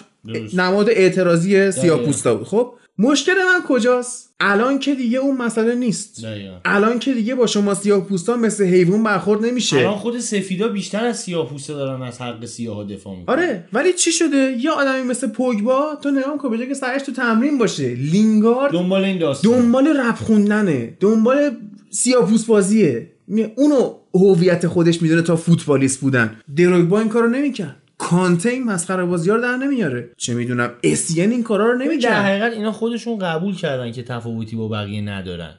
نماد 0.55 0.89
اعتراضی 0.91 1.71
سیاپوستا 1.71 2.35
بود 2.35 2.47
خب 2.47 2.75
مشکل 3.01 3.33
من 3.33 3.67
کجاست؟ 3.69 4.35
الان 4.41 4.79
که 4.79 4.95
دیگه 4.95 5.19
اون 5.19 5.37
مسئله 5.37 5.75
نیست. 5.75 6.25
دقیقا 6.25 6.57
الان 6.65 6.99
که 6.99 7.15
دیگه 7.15 7.35
با 7.35 7.47
شما 7.47 7.75
سیاه 7.75 8.01
پوستان 8.01 8.41
مثل 8.41 8.65
حیوان 8.65 9.03
برخورد 9.03 9.45
نمیشه. 9.45 9.77
الان 9.77 9.97
خود 9.97 10.19
سفیدا 10.19 10.69
بیشتر 10.69 11.05
از 11.05 11.21
سیاه 11.21 11.49
پوسته 11.49 11.75
دارن 11.75 12.03
از 12.03 12.21
حق 12.21 12.45
سیاه 12.45 12.85
دفاع 12.85 13.17
می‌کنن. 13.17 13.35
آره 13.37 13.65
ولی 13.73 13.93
چی 13.93 14.13
شده؟ 14.13 14.57
یه 14.61 14.71
آدمی 14.71 15.03
مثل 15.03 15.27
پوگبا 15.27 15.99
تو 16.03 16.11
نگاه 16.11 16.39
کن 16.39 16.51
به 16.51 16.59
جای 16.59 16.69
که 16.69 16.75
سرش 16.75 17.03
تو 17.03 17.13
تمرین 17.13 17.59
باشه. 17.59 17.95
لینگارد 17.95 18.73
دنبال 18.73 19.05
این 19.05 19.19
داستان. 19.19 19.53
دنبال 19.53 19.87
رپ 19.87 20.17
خوندنه. 20.17 20.97
دنبال 21.01 21.51
سیاپوس 21.91 22.45
بازیه. 22.45 23.11
می- 23.27 23.53
اونو 23.57 23.95
هویت 24.15 24.67
خودش 24.67 25.03
می‌دونه 25.03 25.23
تا 25.23 25.37
فوتبالیست 25.37 26.01
بودن. 26.01 26.37
دروگبا 26.57 26.99
این 26.99 27.09
کارو 27.09 27.29
نمی‌کرد. 27.29 27.77
کانته 28.01 28.49
این 28.49 28.65
مسخره 28.65 29.05
بازی 29.05 29.31
رو 29.31 29.41
در 29.41 29.57
نمیاره. 29.57 30.11
چه 30.17 30.35
می‌دونم 30.35 30.71
اسین 30.85 31.31
این 31.31 31.43
کارا 31.43 31.73
رو 31.73 31.79
در 31.79 31.85
نمی‌کرد. 31.85 32.13
حقیقت 32.13 32.53
اینا 32.53 32.73
خودشون 32.73 33.19
قبول 33.19 33.55
کردن 33.55 33.93
که 33.93 34.03
تفاوتی 34.03 34.57
با 34.57 34.69
بقیه 34.69 35.01
ندارن. 35.01 35.55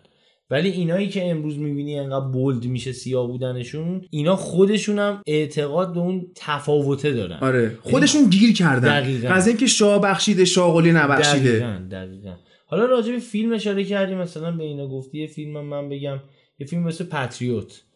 ولی 0.49 0.69
اینایی 0.69 1.09
که 1.09 1.29
امروز 1.29 1.57
می‌بینی 1.57 1.99
انقدر 1.99 2.25
بولد 2.25 2.65
میشه 2.65 2.91
سیاه 2.91 3.27
بودنشون 3.27 4.01
اینا 4.09 4.35
خودشون 4.35 4.99
هم 4.99 5.21
اعتقاد 5.27 5.93
به 5.93 5.99
اون 5.99 6.25
تفاوته 6.35 7.11
دارن. 7.11 7.37
آره 7.41 7.77
خودشون 7.81 8.29
گیر 8.29 8.53
کردن. 8.53 9.01
دقیقاً. 9.01 9.29
از 9.29 9.47
اینکه 9.47 9.67
شاه 9.67 10.01
بخشیده 10.01 10.45
شاغلی 10.45 10.91
نبخشیده. 10.91 11.51
دقیقاً 11.51 11.87
دقیقاً. 11.91 12.33
حالا 12.67 12.85
راجع 12.85 13.11
به 13.11 13.19
فیلم 13.19 13.53
اشاره 13.53 13.83
کردیم 13.83 14.17
مثلا 14.17 14.51
به 14.51 14.63
اینا 14.63 14.87
گفتی 14.87 15.19
یه 15.19 15.27
فیلم 15.27 15.61
من 15.61 15.89
بگم 15.89 16.19
یه 16.59 16.67
فیلم 16.67 16.83
مثل 16.83 17.03
پاتریوت 17.03 17.65
مهم. 17.65 17.90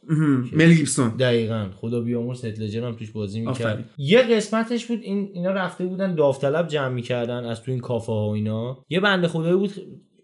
مل 0.54 0.74
گیبسون. 0.74 1.10
دقیقا. 1.10 1.70
خدا 1.76 2.02
بیامرز 2.02 2.46
هتلجر 2.46 2.86
هم 2.86 2.96
توش 2.96 3.12
بازی. 3.12 3.40
می‌کرد. 3.42 3.90
یه 3.98 4.22
قسمتش 4.22 4.86
بود 4.86 5.00
این 5.04 5.30
اینا 5.34 5.52
رفته 5.52 5.86
بودن 5.86 6.16
داوطلب 6.16 6.68
جمع 6.68 6.94
می‌کردن 6.94 7.46
از 7.46 7.64
تو 7.64 7.72
این 7.72 7.80
کافه 7.80 8.12
ها 8.12 8.30
و 8.30 8.34
اینا. 8.34 8.78
یه 8.90 9.00
بنده 9.00 9.28
خدایی 9.28 9.56
بود 9.56 9.72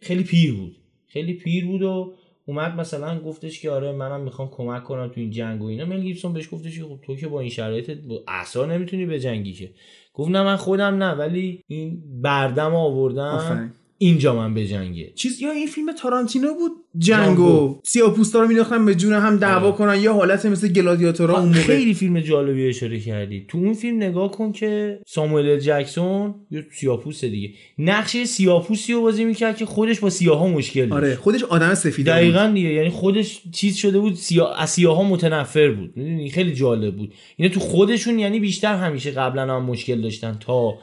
خیلی 0.02 0.24
پیر 0.24 0.54
بود. 0.54 0.78
خیلی 1.08 1.34
پیر 1.34 1.66
بود 1.66 1.82
و 1.82 2.14
اومد 2.46 2.76
مثلا 2.76 3.20
گفتش 3.20 3.62
که 3.62 3.72
آره 3.72 3.92
منم 3.92 4.22
می‌خوام 4.22 4.50
کمک 4.52 4.84
کنم 4.84 5.08
تو 5.08 5.20
این 5.22 5.32
جنگ 5.32 5.62
و 5.62 5.66
اینا. 5.66 5.86
مل 5.86 6.02
گیبسون 6.02 6.34
بهش 6.34 6.50
گفتش 6.52 6.78
که 6.78 6.84
خب 6.84 7.00
تو 7.02 7.16
که 7.16 7.28
با 7.28 7.40
این 7.40 7.50
شرایط 7.50 7.98
عصا 8.28 8.66
نمی‌تونی 8.66 9.06
به 9.06 9.20
جنگی 9.20 9.54
که. 9.54 9.72
گفت 10.14 10.32
نه 10.32 10.44
من 10.44 10.56
خودم 10.56 11.04
نه 11.04 11.12
ولی 11.12 11.64
این 11.68 12.04
بردم 12.22 12.76
آوردم 12.76 13.22
آفرین. 13.22 13.72
اینجا 14.04 14.36
من 14.36 14.54
به 14.54 14.68
جنگه. 14.68 15.12
چیز 15.16 15.42
یا 15.42 15.52
این 15.52 15.68
فیلم 15.68 15.92
تارانتینو 15.92 16.54
بود؟ 16.54 16.72
جنگو. 16.98 17.80
سیاپوستا 17.84 18.42
رو 18.42 18.48
مینداختن 18.48 18.86
به 18.86 18.96
جون 18.96 19.14
هم 19.14 19.38
دعوا 19.38 19.68
آره. 19.68 19.78
کنن. 19.78 20.02
یه 20.02 20.12
حالت 20.12 20.46
مثل 20.46 20.68
گلادیاتورا 20.68 21.40
اون 21.40 21.48
موقع. 21.48 21.60
خیلی 21.60 21.94
فیلم 21.94 22.20
جالبی 22.20 22.68
اشاره 22.68 23.00
کردی. 23.00 23.46
تو 23.48 23.58
اون 23.58 23.74
فیلم 23.74 23.98
نگاه 23.98 24.32
کن 24.32 24.52
که 24.52 25.00
ساموئل 25.08 25.60
جکسون 25.60 26.36
یه 26.52 26.66
سیاپوسه 26.72 27.30
دیگه. 27.30 27.50
نقش 27.78 28.18
سیاپوسی 28.24 28.94
رو 28.94 29.02
بازی 29.02 29.26
می‌کرد 29.26 29.58
که 29.58 29.66
خودش 29.66 30.00
با 30.00 30.10
سیاها 30.10 30.48
مشکل 30.48 30.82
داشت. 30.82 30.94
آره 30.94 31.16
خودش 31.16 31.44
آدم 31.44 31.74
سفیده 31.74 32.12
بود. 32.12 32.20
دقیقا 32.20 32.52
دیگه. 32.54 32.70
یعنی 32.70 32.90
خودش 32.90 33.42
چیز 33.52 33.76
شده 33.76 34.00
بود 34.00 34.16
سیا... 34.16 34.54
از 34.54 34.70
سیاها 34.70 35.04
متنفر 35.04 35.72
بود. 35.72 35.98
می‌دونی؟ 35.98 36.30
خیلی 36.30 36.54
جالب 36.54 36.96
بود. 36.96 37.14
اینا 37.38 37.54
تو 37.54 37.60
خودشون 37.60 38.20
یعنی 38.20 38.40
بیشتر 38.40 38.76
همیشه 38.76 39.12
قبلا 39.12 39.56
هم 39.56 39.64
مشکل 39.64 40.02
داشتن 40.02 40.38
تا 40.40 40.78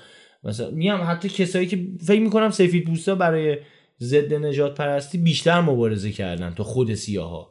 مثلا 0.44 0.70
میام 0.70 1.00
حتی 1.02 1.28
کسایی 1.28 1.66
که 1.66 1.86
فکر 2.06 2.20
می‌کنم 2.20 2.50
سفید 2.50 2.84
پوستا 2.84 3.14
برای 3.14 3.56
ضد 4.00 4.34
نجات 4.34 4.74
پرستی 4.74 5.18
بیشتر 5.18 5.60
مبارزه 5.60 6.10
کردن 6.12 6.54
تا 6.54 6.64
خود 6.64 6.94
سیاها. 6.94 7.50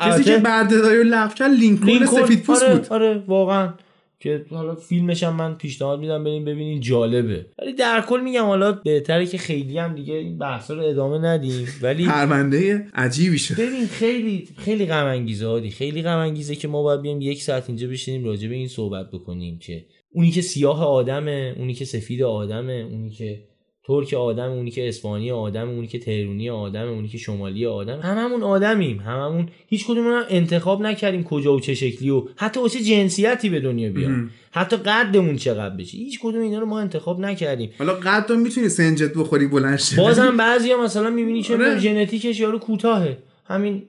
کسی 0.00 0.24
که 0.24 0.38
بردهداری 0.38 0.98
رو 0.98 1.04
لغو 1.04 1.34
کرد 1.34 1.50
لینکلن 1.50 1.88
لینکلن- 1.88 2.06
سفید 2.06 2.42
پوست 2.42 2.62
آره، 2.62 2.74
بود. 2.74 2.86
آره 2.90 3.22
واقعا. 3.26 3.74
که 4.20 4.44
حالا 4.50 4.74
فیلمش 4.74 5.22
هم 5.22 5.36
من 5.36 5.54
پیشنهاد 5.54 6.00
میدم 6.00 6.24
بریم 6.24 6.44
ببینین 6.44 6.80
جالبه. 6.80 7.46
ولی 7.58 7.72
در 7.72 8.00
کل 8.08 8.20
میگم 8.20 8.44
حالا 8.44 8.72
بهتره 8.72 9.26
که 9.26 9.38
خیلی 9.38 9.78
هم 9.78 9.94
دیگه 9.94 10.14
این 10.14 10.38
بحثا 10.38 10.74
رو 10.74 10.82
ادامه 10.82 11.18
ندیم. 11.18 11.68
ولی 11.82 12.06
پرونده 12.06 12.86
عجیبی 12.94 13.38
شد. 13.38 13.54
ببین 13.54 13.86
خیلی 13.86 14.48
خیلی 14.58 14.86
غم 14.86 15.06
انگیزه 15.06 15.46
هادی 15.46 15.70
خیلی 15.70 16.02
غم 16.02 16.18
انگیزه 16.18 16.54
که 16.54 16.68
ما 16.68 16.82
باید 16.82 17.02
بیایم 17.02 17.20
یک 17.20 17.42
ساعت 17.42 17.64
اینجا 17.68 17.88
بشینیم 17.88 18.24
راجع 18.24 18.48
به 18.48 18.54
این 18.54 18.68
صحبت 18.68 19.10
بکنیم 19.10 19.58
که 19.58 19.84
اونی 20.16 20.30
که 20.30 20.40
سیاه 20.40 20.84
آدمه 20.84 21.54
اونی 21.58 21.74
که 21.74 21.84
سفید 21.84 22.22
آدمه 22.22 22.86
اونی 22.90 23.10
که 23.10 23.40
ترک 23.86 24.14
آدم 24.14 24.50
اونی 24.50 24.70
که 24.70 24.88
اسپانی 24.88 25.30
آدم 25.30 25.68
اونی 25.68 25.86
که 25.86 25.98
تهرونی 25.98 26.50
آدم 26.50 26.88
اونی 26.88 27.08
که 27.08 27.18
شمالی 27.18 27.66
آدم 27.66 28.00
هممون 28.00 28.42
آدمیم 28.42 28.98
هممون 28.98 29.48
هیچ 29.66 29.86
کدومون 29.86 30.12
هم 30.12 30.24
انتخاب 30.28 30.82
نکردیم 30.82 31.24
کجا 31.24 31.54
و 31.54 31.60
چه 31.60 31.74
شکلی 31.74 32.10
و 32.10 32.22
حتی 32.36 32.68
چه 32.68 32.80
جنسیتی 32.80 33.48
به 33.48 33.60
دنیا 33.60 33.92
بیایم 33.92 34.30
حتی 34.50 34.76
قدمون 34.76 35.36
چقدر 35.36 35.76
بشه. 35.76 35.98
هیچ 35.98 36.20
کدوم 36.22 36.40
اینا 36.40 36.58
رو 36.58 36.66
ما 36.66 36.80
انتخاب 36.80 37.20
نکردیم. 37.20 37.70
حالا 37.78 37.94
قد 37.94 38.32
می‌تونی 38.32 38.68
سنجت 38.68 39.14
بخوری 39.14 39.46
بلند 39.46 39.78
شه. 39.78 39.96
بازم 39.96 40.36
بعضیا 40.36 40.82
مثلا 40.82 41.10
می‌بینی 41.10 41.42
که 41.42 41.54
آره. 41.54 41.78
ژنتیکش 41.78 42.40
یارو 42.40 42.58
کوتاهه. 42.58 43.18
همین 43.44 43.82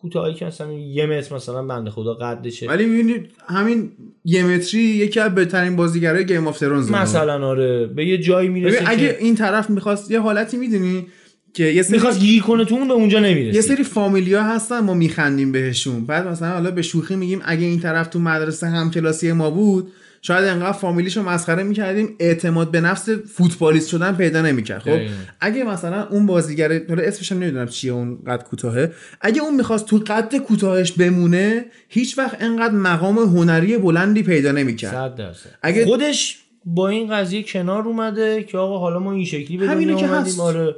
کوتاهی 0.00 0.34
که 0.34 0.44
مثلا 0.44 0.72
یه 0.72 1.06
متر 1.06 1.34
مثلا 1.34 1.62
بنده 1.62 1.90
خدا 1.90 2.14
قدشه. 2.14 2.68
ولی 2.68 2.86
می‌بینی 2.86 3.28
همین 3.46 3.92
یه 4.24 4.44
متری 4.44 4.80
یکی 4.80 5.20
از 5.20 5.34
بهترین 5.34 5.76
بازیگرای 5.76 6.26
گیم 6.26 6.46
آف 6.46 6.58
ترونز 6.58 6.90
مثلا 6.90 7.46
آره 7.46 7.86
به 7.86 8.06
یه 8.06 8.18
جایی 8.18 8.48
می‌رسه 8.48 8.82
اگه 8.86 9.06
که 9.06 9.16
این 9.20 9.34
طرف 9.34 9.70
می‌خواست 9.70 10.10
یه 10.10 10.20
حالتی 10.20 10.56
می‌دونی 10.56 11.06
که 11.54 11.64
یه 11.64 11.82
سری 11.82 11.92
می‌خواست 11.96 12.20
گیر 12.20 12.42
کنه 12.42 12.64
تو 12.64 12.74
اون 12.74 12.88
به 12.88 12.94
اونجا 12.94 13.18
نمی‌رسه. 13.18 13.56
یه 13.56 13.60
سری 13.60 13.84
فامیلیا 13.84 14.42
هستن 14.42 14.80
ما 14.80 14.94
میخندیم 14.94 15.52
بهشون. 15.52 16.06
بعد 16.06 16.26
مثلا 16.26 16.52
حالا 16.52 16.70
به 16.70 16.82
شوخی 16.82 17.16
میگیم 17.16 17.40
اگه 17.44 17.66
این 17.66 17.80
طرف 17.80 18.08
تو 18.08 18.18
مدرسه 18.18 18.66
همکلاسی 18.66 19.32
ما 19.32 19.50
بود 19.50 19.92
شاید 20.22 20.44
انقدر 20.44 20.72
فامیلیشو 20.72 21.22
مسخره 21.22 21.62
می‌کردیم 21.62 22.16
اعتماد 22.18 22.70
به 22.70 22.80
نفس 22.80 23.08
فوتبالیست 23.08 23.88
شدن 23.88 24.14
پیدا 24.16 24.42
نمی‌کرد. 24.42 24.80
خب. 24.80 24.98
اگه 25.40 25.64
مثلا 25.64 26.06
اون 26.08 26.26
بازیگر 26.26 26.80
حالا 26.88 27.02
اسمش 27.02 27.32
نمی‌دونم 27.32 27.66
چیه 27.66 27.92
اون 27.92 28.18
قد 28.26 28.42
کوتاهه 28.42 28.92
اگه 29.20 29.42
اون 29.42 29.54
می‌خواست 29.54 29.86
تو 29.86 30.02
قد 30.06 30.36
کوتاهش 30.36 30.92
بمونه 30.92 31.64
هیچ 31.88 32.18
وقت 32.18 32.36
انقدر 32.42 32.74
مقام 32.74 33.18
هنری 33.18 33.78
بلندی 33.78 34.22
پیدا 34.22 34.52
نمی‌کرد. 34.52 35.36
اگه- 35.62 35.86
خودش 35.86 36.38
با 36.64 36.88
این 36.88 37.14
قضیه 37.14 37.42
کنار 37.42 37.82
اومده 37.82 38.42
که 38.42 38.58
آقا 38.58 38.78
حالا 38.78 38.98
ما 38.98 39.12
این 39.12 39.24
شکلی 39.24 39.56
به 39.56 39.66
دنیا 39.66 39.96
اومدیم. 39.96 40.40
آره. 40.40 40.76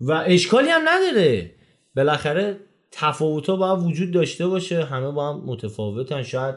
و 0.00 0.12
اشکالی 0.26 0.68
هم 0.68 0.82
نداره. 0.88 1.50
بالاخره 1.96 2.56
تفاوت 2.90 3.46
ها 3.46 3.56
باید 3.56 3.78
وجود 3.78 4.10
داشته 4.10 4.46
باشه 4.46 4.84
همه 4.84 5.10
با 5.10 5.32
هم 5.32 5.42
متفاوتن. 5.46 6.22
شاید 6.22 6.54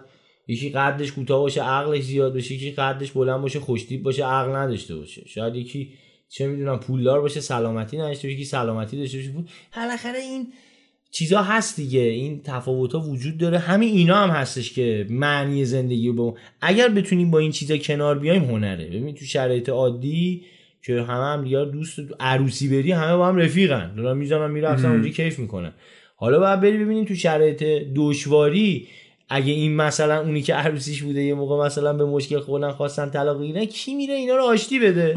یکی 0.47 0.69
قدش 0.69 1.11
کوتاه 1.11 1.39
باشه 1.39 1.63
عقلش 1.63 2.03
زیاد 2.03 2.33
باشه 2.33 2.55
یکی 2.55 2.71
قدش 2.71 3.11
بلند 3.11 3.41
باشه 3.41 3.59
خوشتیپ 3.59 4.03
باشه 4.03 4.25
عقل 4.25 4.55
نداشته 4.55 4.95
باشه. 4.95 5.23
شاید 5.27 5.55
یکی 5.55 5.89
چه 6.29 6.47
می‌دونم 6.47 6.79
پولدار 6.79 7.21
باشه 7.21 7.39
سلامتی 7.41 7.97
نداشته 7.97 8.27
باشه 8.27 8.35
یکی 8.35 8.45
سلامتی 8.45 8.97
داشته 8.97 9.17
باشه. 9.17 9.31
پول 9.31 9.45
بالاخره 9.75 10.19
این 10.19 10.47
چیزا 11.11 11.41
هست 11.41 11.75
دیگه. 11.75 12.01
این 12.01 12.41
تفاوت 12.43 12.93
ها 12.93 12.99
وجود 12.99 13.37
داره. 13.37 13.57
همین 13.57 13.89
اینا 13.95 14.15
هم 14.15 14.29
هستش 14.29 14.73
که 14.73 15.07
معنی 15.09 15.65
زندگی 15.65 16.07
رو 16.07 16.13
به 16.13 16.21
ما- 16.21 16.35
اگر 16.61 16.89
بتونیم 16.89 17.31
با 17.31 17.39
این 17.39 17.51
چیزا 17.51 17.77
کنار 17.77 18.19
بیایم 18.19 18.43
هنره. 18.43 18.85
ببین 18.85 19.15
تو 19.15 19.25
شرایط 19.25 19.69
عادی 19.69 20.41
که 20.85 21.01
همه 21.01 21.25
هم 21.25 21.43
دیگه 21.43 21.65
دوست 21.65 21.99
عروسی 22.19 22.67
بری 22.67 22.91
همه 22.91 23.17
با 23.17 23.27
هم 23.27 23.35
رفیقن. 23.35 23.95
دارن 23.95 24.17
می‌زنن 24.17 24.65
اصلا 24.65 24.91
اونجا 24.91 25.09
کیف 25.09 25.39
می‌کنن. 25.39 25.73
حالا 26.15 26.39
باید 26.39 26.61
بری 26.61 26.77
ببینیم 26.77 27.05
تو 27.05 27.15
شرایط 27.15 27.63
دشواری 27.95 28.87
اگه 29.29 29.53
این 29.53 29.75
مثلا 29.75 30.21
اونی 30.21 30.41
که 30.41 30.53
عروسیش 30.53 31.03
بوده 31.03 31.23
یه 31.23 31.33
موقع 31.33 31.65
مثلا 31.65 31.93
به 31.93 32.05
مشکل 32.05 32.39
خوردن 32.39 32.71
خواستن 32.71 33.09
طلاق 33.09 33.39
بگیرن 33.39 33.65
کی 33.65 33.95
میره 33.95 34.13
اینا 34.13 34.35
رو 34.35 34.43
آشتی 34.43 34.79
بده؟ 34.79 35.15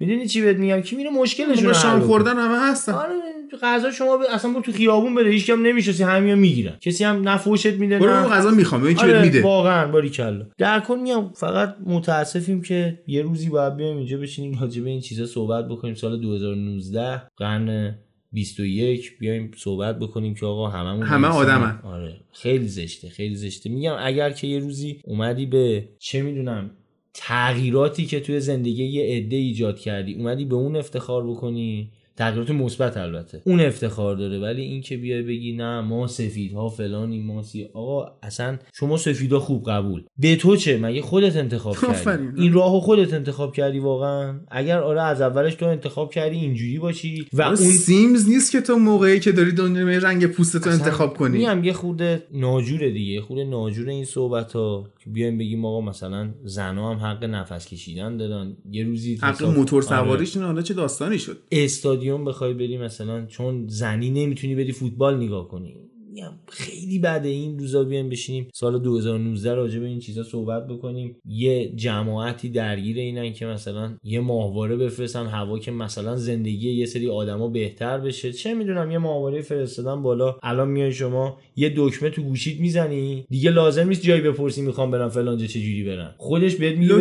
می‌دونی 0.00 0.26
چی 0.26 0.40
بهت 0.40 0.56
میگم؟ 0.56 0.80
کی 0.80 0.96
میره 0.96 1.10
مشکلشون 1.10 1.64
رو 1.64 1.72
حل 1.72 1.82
شام؟ 1.82 2.00
خوردن 2.00 2.36
همه 2.36 2.70
هستن. 2.70 2.92
آره 2.92 3.14
غذا 3.62 3.90
شما 3.90 4.16
ب... 4.16 4.20
اصلا 4.32 4.52
برو 4.52 4.62
تو 4.62 4.72
خیابون 4.72 5.14
بده 5.14 5.30
هیچ 5.30 5.46
کم 5.46 5.62
نمی‌شناسی 5.66 6.02
همین 6.02 6.34
می‌گیرن. 6.34 6.76
کسی 6.80 7.04
هم 7.04 7.28
نفوشت 7.28 7.66
میده 7.66 7.98
برو 7.98 8.10
نه 8.10 8.22
اون 8.22 8.32
غذا 8.32 8.50
می‌خوام 8.50 8.82
ببین 8.82 8.96
چی 8.96 9.02
آره 9.02 9.22
میده. 9.22 9.42
واقعا 9.42 9.92
باری 9.92 10.10
کلا. 10.10 10.46
در 10.58 10.80
کل 10.80 10.98
میگم 10.98 11.28
فقط 11.34 11.76
متاسفیم 11.86 12.62
که 12.62 13.00
یه 13.06 13.22
روزی 13.22 13.48
باید 13.48 13.76
بیایم 13.76 13.96
اینجا 13.96 14.18
بشینیم 14.18 14.58
راجع 14.60 14.82
به 14.82 14.90
این 14.90 15.00
چیزا 15.00 15.26
صحبت 15.26 15.68
بکنیم. 15.68 15.94
سال 15.94 16.20
2019 16.20 17.22
قرن 17.36 17.98
21 18.32 19.18
بیایم 19.18 19.50
صحبت 19.56 19.98
بکنیم 19.98 20.34
که 20.34 20.46
آقا 20.46 20.68
هممون 20.68 21.06
همه 21.06 21.28
آدمن. 21.28 21.80
آره 21.84 22.20
خیلی 22.32 22.68
زشته 22.68 23.08
خیلی 23.08 23.34
زشته 23.34 23.70
میگم 23.70 23.96
اگر 23.98 24.30
که 24.30 24.46
یه 24.46 24.58
روزی 24.58 25.00
اومدی 25.04 25.46
به 25.46 25.88
چه 25.98 26.22
می‌دونم 26.22 26.70
تغییراتی 27.14 28.06
که 28.06 28.20
توی 28.20 28.40
زندگی 28.40 28.84
یه 28.84 29.16
عده 29.16 29.36
ایجاد 29.36 29.78
کردی 29.78 30.14
اومدی 30.14 30.44
به 30.44 30.54
اون 30.54 30.76
افتخار 30.76 31.26
بکنی 31.26 31.90
تغییرات 32.18 32.50
مثبت 32.50 32.96
البته. 32.96 33.42
اون 33.44 33.60
افتخار 33.60 34.16
داره 34.16 34.38
ولی 34.38 34.62
این 34.62 34.80
که 34.80 34.96
بیای 34.96 35.22
بگی 35.22 35.52
نه 35.52 35.80
ما 35.80 36.06
سفیدها 36.06 36.68
فلانی 36.68 37.20
ما 37.20 37.42
سی 37.42 37.68
آقا 37.74 38.12
اصلا 38.22 38.58
شما 38.74 38.96
سفیدا 38.96 39.40
خوب 39.40 39.64
قبول. 39.70 40.02
به 40.18 40.36
تو 40.36 40.56
چه؟ 40.56 40.78
مگه 40.78 41.02
خودت 41.02 41.36
انتخاب 41.36 41.76
کردی. 41.76 42.42
این 42.42 42.52
راهو 42.52 42.80
خودت 42.80 43.14
انتخاب 43.14 43.52
کردی 43.52 43.78
واقعا؟ 43.78 44.40
اگر 44.50 44.78
آره 44.78 45.02
از 45.02 45.20
اولش 45.20 45.54
تو 45.54 45.66
انتخاب 45.66 46.10
کردی 46.12 46.36
اینجوری 46.36 46.78
باشی 46.78 47.26
و 47.32 47.42
اون 47.42 47.56
سیمز 47.56 48.28
نیست 48.28 48.52
که 48.52 48.60
تو 48.60 48.78
موقعی 48.78 49.20
که 49.20 49.32
داری 49.32 49.52
دنیا 49.52 49.98
رنگ 49.98 50.26
پوستتو 50.26 50.70
انتخاب 50.70 51.16
کنی. 51.16 51.38
میگم 51.38 51.64
یه 51.64 51.72
خورده 51.72 52.22
ناجوره 52.32 52.90
دیگه 52.90 53.20
خورده 53.20 53.44
ناجوره 53.44 53.92
این 53.92 54.04
صحبت 54.04 54.52
ها 54.52 54.88
بیایم 55.12 55.38
بگیم 55.38 55.64
آقا 55.64 55.80
مثلا 55.80 56.34
زنا 56.44 56.94
هم 56.94 57.06
حق 57.06 57.24
نفس 57.24 57.68
کشیدن 57.68 58.16
دارن. 58.16 58.56
یه 58.70 58.84
روزی 58.84 59.16
حق 59.16 59.44
موتور 59.44 59.84
آره. 59.84 59.88
سواریشون 59.88 60.42
حالا 60.42 60.62
چه 60.62 60.74
داستانی 60.74 61.18
شد؟ 61.18 61.38
استادیوم 61.52 62.24
بخوای 62.24 62.54
بری 62.54 62.78
مثلا 62.78 63.26
چون 63.26 63.68
زنی 63.68 64.10
نمی‌تونی 64.10 64.54
بری 64.54 64.72
فوتبال 64.72 65.16
نگاه 65.16 65.48
کنی. 65.48 65.87
میگم 66.12 66.32
خیلی 66.48 66.98
بده 66.98 67.28
این 67.28 67.58
روزا 67.58 67.84
بیایم 67.84 68.08
بشینیم 68.08 68.48
سال 68.54 68.78
2019 68.82 69.54
راجع 69.54 69.80
به 69.80 69.86
این 69.86 69.98
چیزا 69.98 70.22
صحبت 70.22 70.66
بکنیم. 70.66 71.16
یه 71.24 71.72
جماعتی 71.76 72.48
درگیر 72.48 72.96
اینن 72.96 73.32
که 73.32 73.46
مثلا 73.46 73.96
یه 74.04 74.20
ماهواره 74.20 74.76
بفرستن 74.76 75.26
هوا 75.26 75.58
که 75.58 75.70
مثلا 75.70 76.16
زندگی 76.16 76.70
یه 76.70 76.86
سری 76.86 77.10
آدما 77.10 77.48
بهتر 77.48 77.98
بشه. 77.98 78.32
چه 78.32 78.54
می‌دونم 78.54 78.90
یه 78.90 78.98
ماهواره 78.98 79.42
فرستادن 79.42 80.02
بالا. 80.02 80.36
الان 80.42 80.68
میای 80.68 80.92
شما 80.92 81.38
یه 81.56 81.72
دکمه 81.76 82.10
تو 82.10 82.22
گوشیت 82.22 82.60
می‌زنی. 82.60 83.26
دیگه 83.30 83.50
لازم 83.50 83.88
نیست 83.88 84.02
جایی 84.02 84.20
بپرسی 84.20 84.62
می‌خوام 84.62 84.90
برم 84.90 85.08
فلانجا 85.08 85.46
چه 85.46 85.60
جوری 85.60 85.84
برم. 85.84 86.14
خودش 86.18 86.54
بهت 86.54 86.78
میگه 86.78 86.94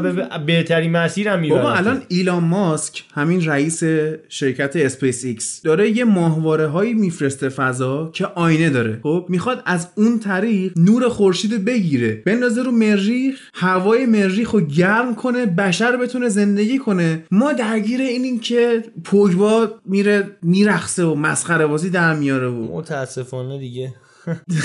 ببین 0.00 0.26
بهترین 0.46 0.90
مسیرم 0.90 1.40
می‌بره 1.40 1.62
بابا 1.62 1.74
الان 1.74 2.02
ایلان 2.08 2.44
ماسک 2.44 3.04
همین 3.12 3.44
رئیس 3.44 3.82
شرکت 4.28 4.76
اسپیس 4.76 5.24
ایکس 5.24 5.62
داره 5.62 5.90
یه 5.90 6.04
ماهواره 6.04 6.66
هایی 6.66 6.94
میفرسته 6.94 7.48
فضا 7.48 8.10
که 8.14 8.26
آینه 8.54 8.70
داره. 8.70 9.00
خب 9.02 9.26
می‌خواد 9.28 9.62
از 9.66 9.88
اون 9.94 10.18
طریق 10.18 10.72
نور 10.76 11.08
خورشید 11.08 11.64
بگیره. 11.64 12.22
بندازه 12.26 12.62
رو 12.62 12.70
مریخ 12.70 13.40
هوای 13.54 14.06
مریخ 14.06 14.50
رو 14.50 14.60
گرم 14.60 15.14
کنه 15.14 15.46
بشر 15.46 15.96
بتونه 15.96 16.28
زندگی 16.28 16.78
کنه. 16.78 17.24
ما 17.30 17.52
درگیر 17.52 18.00
اینیم 18.00 18.38
که 18.38 18.84
پوگبا 19.04 19.68
میره 19.84 20.36
میرخصه 20.42 21.04
و 21.04 21.14
مسخره 21.14 21.66
بازی 21.66 21.90
در 21.90 22.14
میاره 22.14 22.48
و 22.48 22.76
متاسفانه 22.76 23.58
دیگه. 23.58 23.94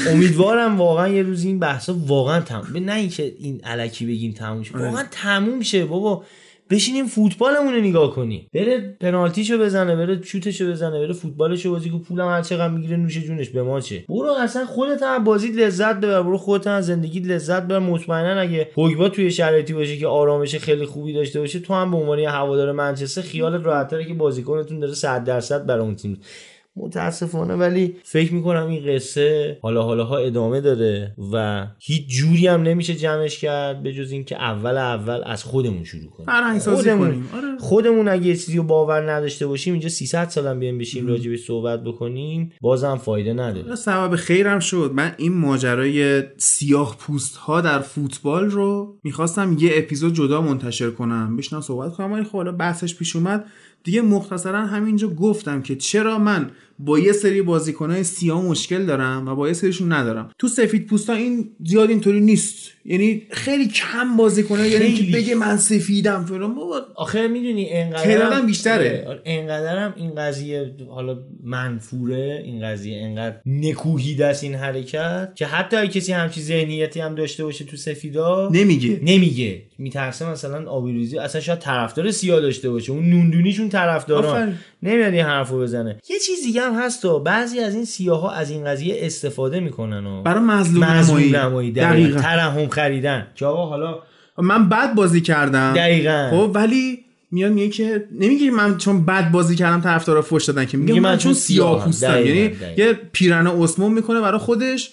امیدوارم 0.07 0.77
واقعا 0.77 1.07
یه 1.07 1.23
روز 1.23 1.43
این 1.43 1.59
بحثا 1.59 1.95
واقعا 2.07 2.41
تموم 2.41 2.83
نه 2.85 2.95
اینکه 2.95 3.33
این 3.39 3.61
علکی 3.63 4.05
بگیم 4.05 4.31
تموم 4.31 4.63
شه. 4.63 4.77
واقعا 4.77 5.03
تموم 5.11 5.61
شه. 5.61 5.85
بابا 5.85 6.23
بشینیم 6.69 7.05
فوتبالمون 7.05 7.73
رو 7.73 7.81
نگاه 7.81 8.15
کنیم. 8.15 8.49
بره 8.53 8.97
پنالتیشو 8.99 9.57
بزنه 9.57 9.95
بره 9.95 10.21
شوتشو 10.21 10.71
بزنه 10.71 10.99
بره 10.99 11.13
فوتبالشو 11.13 11.71
بازی 11.71 11.89
که 11.89 11.97
پولم 11.97 12.27
هر 12.27 12.41
چقدر 12.41 12.73
می‌گیره 12.73 12.97
نوش 12.97 13.17
جونش 13.17 13.49
به 13.49 13.63
ما 13.63 13.79
چه. 13.81 14.05
برو 14.09 14.31
اصلا 14.39 14.65
خودت 14.65 15.03
هم 15.03 15.23
بازی 15.23 15.47
لذت 15.47 15.95
ببر. 15.95 16.21
برو 16.21 16.37
خودت 16.37 16.67
هم 16.67 16.81
زندگی 16.81 17.19
لذت 17.19 17.63
ببر. 17.63 17.79
مطمئنا 17.79 18.41
اگه 18.41 18.63
پوگبا 18.75 19.09
توی 19.09 19.31
شرایطی 19.31 19.73
باشه 19.73 19.97
که 19.97 20.07
آرامش 20.07 20.55
خیلی 20.55 20.85
خوبی 20.85 21.13
داشته 21.13 21.39
باشه 21.39 21.59
تو 21.59 21.73
هم 21.73 21.91
به 21.91 21.97
عنوان 21.97 22.19
هوادار 22.19 22.71
منچستر 22.71 23.21
خیالت 23.21 23.65
راحت‌تره 23.65 24.05
که 24.05 24.13
بازیکنتون 24.13 24.79
داره 24.79 24.93
100 24.93 25.23
درصد 25.23 25.65
برای 25.65 25.81
اون 25.81 25.95
تیم. 25.95 26.19
متاسفانه 26.75 27.55
ولی 27.55 27.95
فکر 28.03 28.33
می‌کنم 28.33 28.67
این 28.67 28.95
قصه 28.95 29.57
حالا 29.61 29.83
حالا 29.83 30.03
ها 30.03 30.17
ادامه 30.17 30.61
داره 30.61 31.15
و 31.33 31.67
هیچ 31.79 32.07
جوری 32.07 32.47
هم 32.47 32.61
نمیشه 32.61 32.95
جمعش 32.95 33.39
کرد 33.39 33.83
به 33.83 33.93
جز 33.93 34.11
اینکه 34.11 34.35
اول 34.35 34.77
اول 34.77 35.21
از 35.25 35.43
خودمون 35.43 35.83
شروع 35.83 36.09
کنیم. 36.09 36.29
خودمون. 36.59 37.23
آره. 37.35 37.57
خودمون 37.59 38.07
اگه 38.07 38.27
یه 38.27 38.35
چیزی 38.35 38.57
رو 38.57 38.63
باور 38.63 39.11
نداشته 39.11 39.47
باشیم 39.47 39.73
اینجا 39.73 39.89
300 39.89 40.29
سالم 40.29 40.59
بیایم 40.59 40.77
بشیم 40.77 41.07
راجع 41.07 41.29
به 41.29 41.37
صحبت 41.37 41.83
بکنیم 41.83 42.51
بازم 42.61 42.95
فایده 42.95 43.33
نداره. 43.33 43.75
سبب 43.75 44.15
خیرم 44.15 44.59
شد. 44.59 44.91
من 44.93 45.15
این 45.17 45.33
ماجرای 45.33 46.23
سیاه 46.37 46.97
پوست 46.99 47.35
ها 47.35 47.61
در 47.61 47.79
فوتبال 47.79 48.49
رو 48.49 48.99
می‌خواستم 49.03 49.57
یه 49.59 49.71
اپیزود 49.75 50.13
جدا 50.13 50.41
منتشر 50.41 50.89
کنم. 50.89 51.35
بشنم 51.37 51.61
صحبت 51.61 51.93
کنم 51.93 52.11
ولی 52.11 52.23
خب 52.23 52.51
بحثش 52.51 52.95
پیش 52.95 53.15
اومد. 53.15 53.45
دیگه 53.83 54.01
مختصرا 54.01 54.65
همینجا 54.65 55.07
گفتم 55.07 55.61
که 55.61 55.75
چرا 55.75 56.17
من 56.17 56.51
با 56.79 56.99
یه 56.99 57.11
سری 57.11 57.41
بازیکنهای 57.41 58.03
سیاه 58.03 58.45
مشکل 58.45 58.85
دارم 58.85 59.27
و 59.27 59.35
با 59.35 59.47
یه 59.47 59.53
سریشون 59.53 59.91
ندارم. 59.91 60.31
تو 60.37 60.47
سفید 60.47 60.85
پوستا 60.85 61.13
این 61.13 61.49
زیاد 61.65 61.89
اینطوری 61.89 62.19
نیست. 62.19 62.69
یعنی 62.85 63.21
خیلی 63.31 63.67
کم 63.67 64.17
بازیکنه 64.17 64.69
یعنی 64.69 64.93
که 64.93 65.17
بگه 65.17 65.35
من 65.35 65.57
سفیدم 65.57 66.25
فلان. 66.25 66.55
بابا 66.55 66.81
آخه 66.95 67.27
می‌دونی 67.27 67.69
انقدر 67.69 68.41
بیشتره. 68.45 69.21
انقدرم 69.25 69.93
این 69.97 70.15
قضیه 70.15 70.75
حالا 70.89 71.19
منفوره 71.43 72.41
این 72.45 72.63
قضیه 72.63 73.01
انقدر 73.01 73.35
نکوهیده 73.45 74.25
است 74.25 74.43
این 74.43 74.55
حرکت 74.55 75.31
که 75.35 75.45
حتی 75.45 75.77
اگه 75.77 75.91
کسی 75.91 76.11
همچی 76.11 76.41
ذهنیتی 76.41 76.99
هم 76.99 77.15
داشته 77.15 77.43
باشه 77.43 77.65
تو 77.65 77.77
سفیدا 77.77 78.49
نمیگه. 78.53 78.99
نمیگه. 79.03 79.61
میترسه 79.77 80.29
مثلا 80.29 80.69
آبیروزی 80.69 81.17
اصلا 81.17 81.41
شاید 81.41 81.59
طرفدار 81.59 82.11
سیاه 82.11 82.41
داشته 82.41 82.69
باشه. 82.69 82.91
اون 82.91 83.09
نوندونیشون 83.09 83.69
طرفداران. 83.69 84.57
نمیاد 84.83 85.13
این 85.13 85.25
حرفو 85.25 85.59
بزنه. 85.59 85.97
یه 86.09 86.19
چیز 86.19 86.43
دیگه 86.43 86.61
هم 86.69 86.81
هست 86.81 87.05
و 87.05 87.19
بعضی 87.19 87.59
از 87.59 87.75
این 87.75 87.85
سیاه 87.85 88.21
ها 88.21 88.31
از 88.31 88.49
این 88.49 88.65
قضیه 88.65 88.95
استفاده 88.99 89.59
می‌کنن 89.59 90.05
و 90.05 90.21
برای 90.21 90.43
مظلوم 90.43 90.83
نمایی, 91.35 91.71
دقیقا. 91.71 92.21
ترحم 92.21 92.67
خریدن. 92.67 93.27
که 93.35 93.45
آقا 93.45 93.65
حالا 93.65 93.99
من 94.37 94.69
بد 94.69 94.95
بازی 94.95 95.21
کردم. 95.21 95.73
دقیقا. 95.73 96.29
خب 96.31 96.51
ولی 96.53 96.99
میاد 97.31 97.51
میگه 97.51 97.69
که 97.69 98.07
نمیگه 98.11 98.51
من 98.51 98.77
چون 98.77 99.05
بد 99.05 99.31
بازی 99.31 99.55
کردم 99.55 99.81
طرفدارا 99.81 100.21
فوش 100.21 100.45
دادن 100.45 100.65
که. 100.65 100.77
میگه 100.77 100.99
من, 100.99 101.11
من 101.11 101.17
چون 101.17 101.33
سیاه 101.33 101.85
پوستم 101.85 102.25
یعنی 102.25 102.55
یه 102.77 102.93
پیرن 103.11 103.47
اسمون 103.47 103.93
می‌کنه 103.93 104.21
برای 104.21 104.39
خودش 104.39 104.91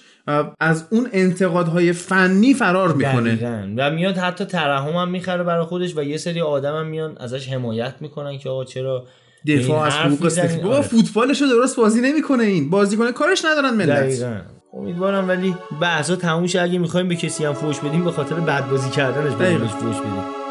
از 0.61 0.85
اون 0.91 1.09
انتقادهای 1.13 1.93
فنی 1.93 2.55
فرار 2.55 2.93
می‌کنه. 2.93 3.39
و 3.77 3.91
میاد 3.91 4.17
حتی 4.17 4.45
ترحم 4.45 4.97
هم 4.97 5.09
می‌خره 5.09 5.45
برای 5.45 5.65
خودش 5.65 5.97
و 5.97 6.03
یه 6.03 6.17
سری 6.17 6.41
آدم 6.41 6.77
هم 6.77 6.87
میان 6.87 7.17
ازش 7.19 7.49
حمایت 7.49 7.95
می‌کنن 8.01 8.39
که 8.39 8.49
آقا 8.49 8.65
چرا 8.65 9.07
دفاع 9.47 9.87
از 9.87 9.93
حقوق 9.93 10.29
سفید 10.29 10.63
بابا 10.63 10.75
آره. 10.75 10.83
فوتبالش 10.83 11.43
رو 11.43 11.49
درست 11.49 11.77
بازی 11.77 12.01
نمی‌کنه 12.01 12.45
این. 12.45 12.71
بازیکن 12.71 13.13
کارش 13.13 13.45
ندارن 13.45 13.75
ملت. 13.75 14.25
امیدوارم 14.73 15.29
ولی 15.29 15.55
بحثا 15.81 16.17
تموم 16.17 16.47
شه. 16.47 16.63
اگه 16.63 16.79
می‌خوایم 16.79 17.09
به 17.09 17.17
کسی 17.17 17.45
هم 17.45 17.53
فوش 17.53 17.79
بدیم 17.79 18.05
به 18.05 18.13
خاطر 18.13 18.35
بد 18.35 18.69
بازی 18.71 18.91
کردنش 18.91 19.35
بهش 19.35 19.71
فوش 19.71 19.97
بدیم. 19.97 20.46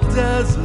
does 0.00 0.55